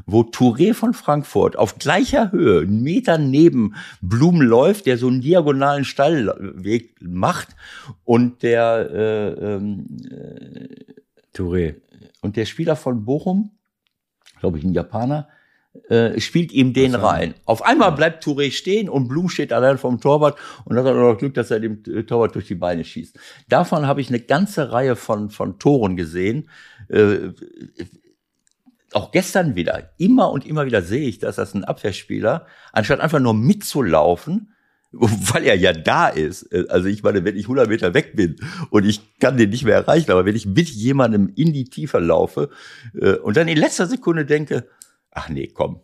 wo 0.06 0.22
Touré 0.22 0.74
von 0.74 0.94
Frankfurt 0.94 1.56
auf 1.56 1.78
gleicher 1.78 2.32
Höhe, 2.32 2.62
einen 2.62 2.82
Meter 2.82 3.18
neben 3.18 3.74
Blum 4.00 4.40
läuft, 4.40 4.86
der 4.86 4.98
so 4.98 5.08
einen 5.08 5.20
diagonalen 5.20 5.84
Stallweg 5.84 6.96
macht 7.00 7.48
und 8.04 8.42
der 8.42 8.90
äh, 8.90 9.54
ähm, 9.54 9.86
Touré. 11.34 11.76
und 12.22 12.36
der 12.36 12.46
Spieler 12.46 12.76
von 12.76 13.04
Bochum, 13.04 13.52
glaube 14.40 14.58
ich, 14.58 14.64
ein 14.64 14.72
Japaner, 14.72 15.28
äh, 15.88 16.20
spielt 16.20 16.52
ihm 16.52 16.72
den 16.72 16.96
rein. 16.96 17.34
Auf 17.44 17.62
einmal 17.62 17.92
bleibt 17.92 18.24
Touré 18.24 18.50
stehen 18.50 18.88
und 18.88 19.06
Blum 19.06 19.28
steht 19.28 19.52
allein 19.52 19.78
vom 19.78 20.00
Torwart 20.00 20.36
und 20.64 20.76
hat 20.76 20.86
auch 20.86 20.94
noch 20.94 21.16
Glück, 21.16 21.34
dass 21.34 21.52
er 21.52 21.60
dem 21.60 21.82
äh, 21.86 22.02
Torwart 22.02 22.34
durch 22.34 22.48
die 22.48 22.56
Beine 22.56 22.84
schießt. 22.84 23.16
Davon 23.48 23.86
habe 23.86 24.00
ich 24.00 24.08
eine 24.08 24.18
ganze 24.18 24.72
Reihe 24.72 24.96
von, 24.96 25.30
von 25.30 25.60
Toren 25.60 25.96
gesehen. 25.96 26.48
Äh, 26.88 27.30
auch 28.92 29.12
gestern 29.12 29.54
wieder, 29.54 29.92
immer 29.98 30.30
und 30.30 30.46
immer 30.46 30.66
wieder 30.66 30.82
sehe 30.82 31.08
ich, 31.08 31.18
dass 31.18 31.36
das 31.36 31.54
ein 31.54 31.64
Abwehrspieler, 31.64 32.46
anstatt 32.72 33.00
einfach 33.00 33.20
nur 33.20 33.34
mitzulaufen, 33.34 34.54
weil 34.92 35.44
er 35.44 35.54
ja 35.56 35.72
da 35.72 36.08
ist. 36.08 36.52
äh, 36.52 36.64
Also 36.68 36.88
ich 36.88 37.02
meine, 37.02 37.24
wenn 37.24 37.36
ich 37.36 37.44
100 37.44 37.68
Meter 37.68 37.94
weg 37.94 38.16
bin 38.16 38.36
und 38.70 38.84
ich 38.84 39.18
kann 39.18 39.36
den 39.36 39.50
nicht 39.50 39.64
mehr 39.64 39.76
erreichen, 39.76 40.10
aber 40.10 40.24
wenn 40.24 40.36
ich 40.36 40.46
mit 40.46 40.68
jemandem 40.68 41.32
in 41.36 41.52
die 41.52 41.64
Tiefe 41.64 41.98
laufe 41.98 42.50
äh, 42.94 43.12
und 43.14 43.36
dann 43.36 43.48
in 43.48 43.58
letzter 43.58 43.86
Sekunde 43.86 44.26
denke, 44.26 44.68
ach 45.12 45.28
nee, 45.28 45.46
komm. 45.46 45.80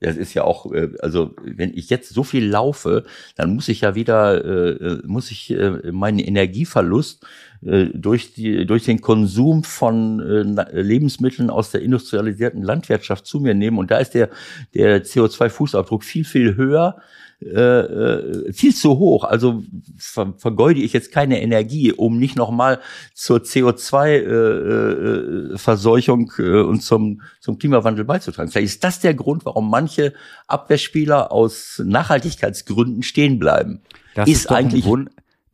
Das 0.00 0.16
ist 0.16 0.34
ja 0.34 0.44
auch, 0.44 0.72
äh, 0.72 0.90
also 1.00 1.34
wenn 1.42 1.72
ich 1.72 1.88
jetzt 1.88 2.12
so 2.12 2.22
viel 2.22 2.46
laufe, 2.46 3.04
dann 3.34 3.54
muss 3.54 3.68
ich 3.68 3.80
ja 3.80 3.94
wieder, 3.94 4.44
äh, 4.44 4.70
äh, 4.72 5.02
muss 5.06 5.30
ich 5.30 5.54
meinen 5.90 6.18
Energieverlust 6.18 7.24
durch 7.62 8.34
die, 8.34 8.66
durch 8.66 8.84
den 8.84 9.00
Konsum 9.00 9.64
von 9.64 10.18
Lebensmitteln 10.72 11.48
aus 11.48 11.70
der 11.70 11.80
industrialisierten 11.80 12.62
Landwirtschaft 12.62 13.26
zu 13.26 13.40
mir 13.40 13.54
nehmen. 13.54 13.78
Und 13.78 13.90
da 13.90 13.96
ist 13.96 14.10
der, 14.10 14.28
der 14.74 15.02
CO2-Fußabdruck 15.02 16.04
viel, 16.04 16.24
viel 16.24 16.56
höher, 16.56 16.98
äh, 17.42 17.48
äh, 17.50 18.50
viel 18.52 18.74
zu 18.74 18.98
hoch. 18.98 19.24
Also 19.24 19.62
ver 19.98 20.32
vergeude 20.38 20.80
ich 20.80 20.94
jetzt 20.94 21.12
keine 21.12 21.42
Energie, 21.42 21.92
um 21.92 22.18
nicht 22.18 22.34
nochmal 22.34 22.80
zur 23.12 23.40
CO2-Verseuchung 23.40 26.32
äh, 26.38 26.42
äh, 26.42 26.62
und 26.62 26.82
zum, 26.82 27.20
zum 27.40 27.58
Klimawandel 27.58 28.06
beizutragen. 28.06 28.50
Vielleicht 28.50 28.74
ist 28.74 28.82
das 28.84 29.00
der 29.00 29.12
Grund, 29.12 29.44
warum 29.44 29.68
manche 29.68 30.14
Abwehrspieler 30.46 31.30
aus 31.30 31.82
Nachhaltigkeitsgründen 31.84 33.02
stehen 33.02 33.38
bleiben. 33.38 33.82
Das 34.14 34.30
ist, 34.30 34.46
doch 34.46 34.52
ein 34.56 34.64
eigentlich 34.64 34.86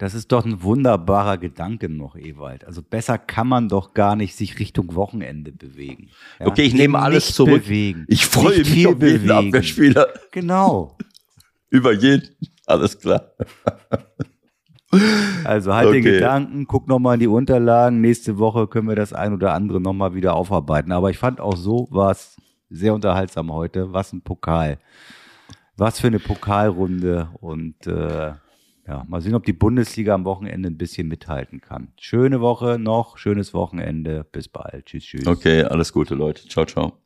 das 0.03 0.15
ist 0.15 0.33
doch 0.33 0.45
ein 0.45 0.65
wunderbarer 0.65 1.39
Gedanke 1.39 1.89
noch, 1.89 2.17
Ewald. 2.17 2.65
Also 2.65 2.83
besser 2.83 3.19
kann 3.19 3.47
man 3.47 3.69
doch 3.69 3.95
gar 3.95 4.17
nicht 4.17 4.37
sich 4.37 4.59
Richtung 4.59 4.97
Wochenende 4.97 5.53
bewegen. 5.53 6.09
Ja? 6.41 6.47
Okay, 6.47 6.63
ich 6.63 6.75
nehme 6.75 6.99
alles 6.99 7.27
Nicht 7.27 7.37
zurück. 7.37 7.65
Bewegen. 7.65 8.05
Ich 8.09 8.27
freue 8.27 8.59
mich 8.59 8.69
viel 8.69 8.89
auf 8.89 8.95
jeden 8.95 8.99
bewegen. 8.99 9.31
Abwehrspieler. 9.31 10.09
Genau. 10.33 10.97
Über 11.73 11.93
jeden. 11.93 12.29
Alles 12.67 12.99
klar. 12.99 13.33
Also 15.45 15.75
halt 15.75 15.95
den 15.95 16.03
Okay. 16.03 16.13
Gedanken, 16.13 16.67
guck 16.67 16.87
nochmal 16.87 17.15
in 17.15 17.21
die 17.21 17.27
Unterlagen. 17.27 18.03
Nächste 18.03 18.37
Woche 18.39 18.67
können 18.67 18.89
wir 18.89 18.95
das 18.95 19.15
ein 19.15 19.33
oder 19.33 19.55
andere 19.55 19.81
nochmal 19.81 20.15
wieder 20.15 20.35
aufarbeiten. 20.35 20.93
Aber 20.93 21.09
ich 21.09 21.17
fand 21.17 21.41
auch 21.41 21.57
so 21.57 21.89
war 21.91 22.11
es 22.11 22.37
sehr 22.69 22.93
unterhaltsam 22.95 23.51
heute. 23.51 23.93
Was 23.95 24.13
ein 24.13 24.21
Pokal. 24.21 24.79
Was 25.79 25.99
für 25.99 26.09
eine 26.09 26.19
Pokalrunde. 26.19 27.31
Und 27.41 27.87
äh, 27.87 28.33
ja, 28.87 29.05
mal 29.09 29.23
sehen, 29.23 29.35
ob 29.35 29.47
die 29.47 29.55
Bundesliga 29.55 30.15
am 30.15 30.27
Wochenende 30.27 30.69
ein 30.69 30.77
bisschen 30.77 31.09
mithalten 31.09 31.63
kann. 31.63 31.93
Schöne 31.99 32.43
Woche 32.43 32.79
noch, 32.79 33.17
schönes 33.17 33.55
Wochenende. 33.55 34.27
Bis 34.31 34.49
bald. 34.49 34.87
Tschüss, 34.87 35.05
tschüss. 35.05 35.27
Okay, 35.27 35.65
alles 35.65 35.91
Gute, 35.95 36.15
Leute. 36.15 36.47
Ciao, 36.49 36.67
ciao. 36.67 36.99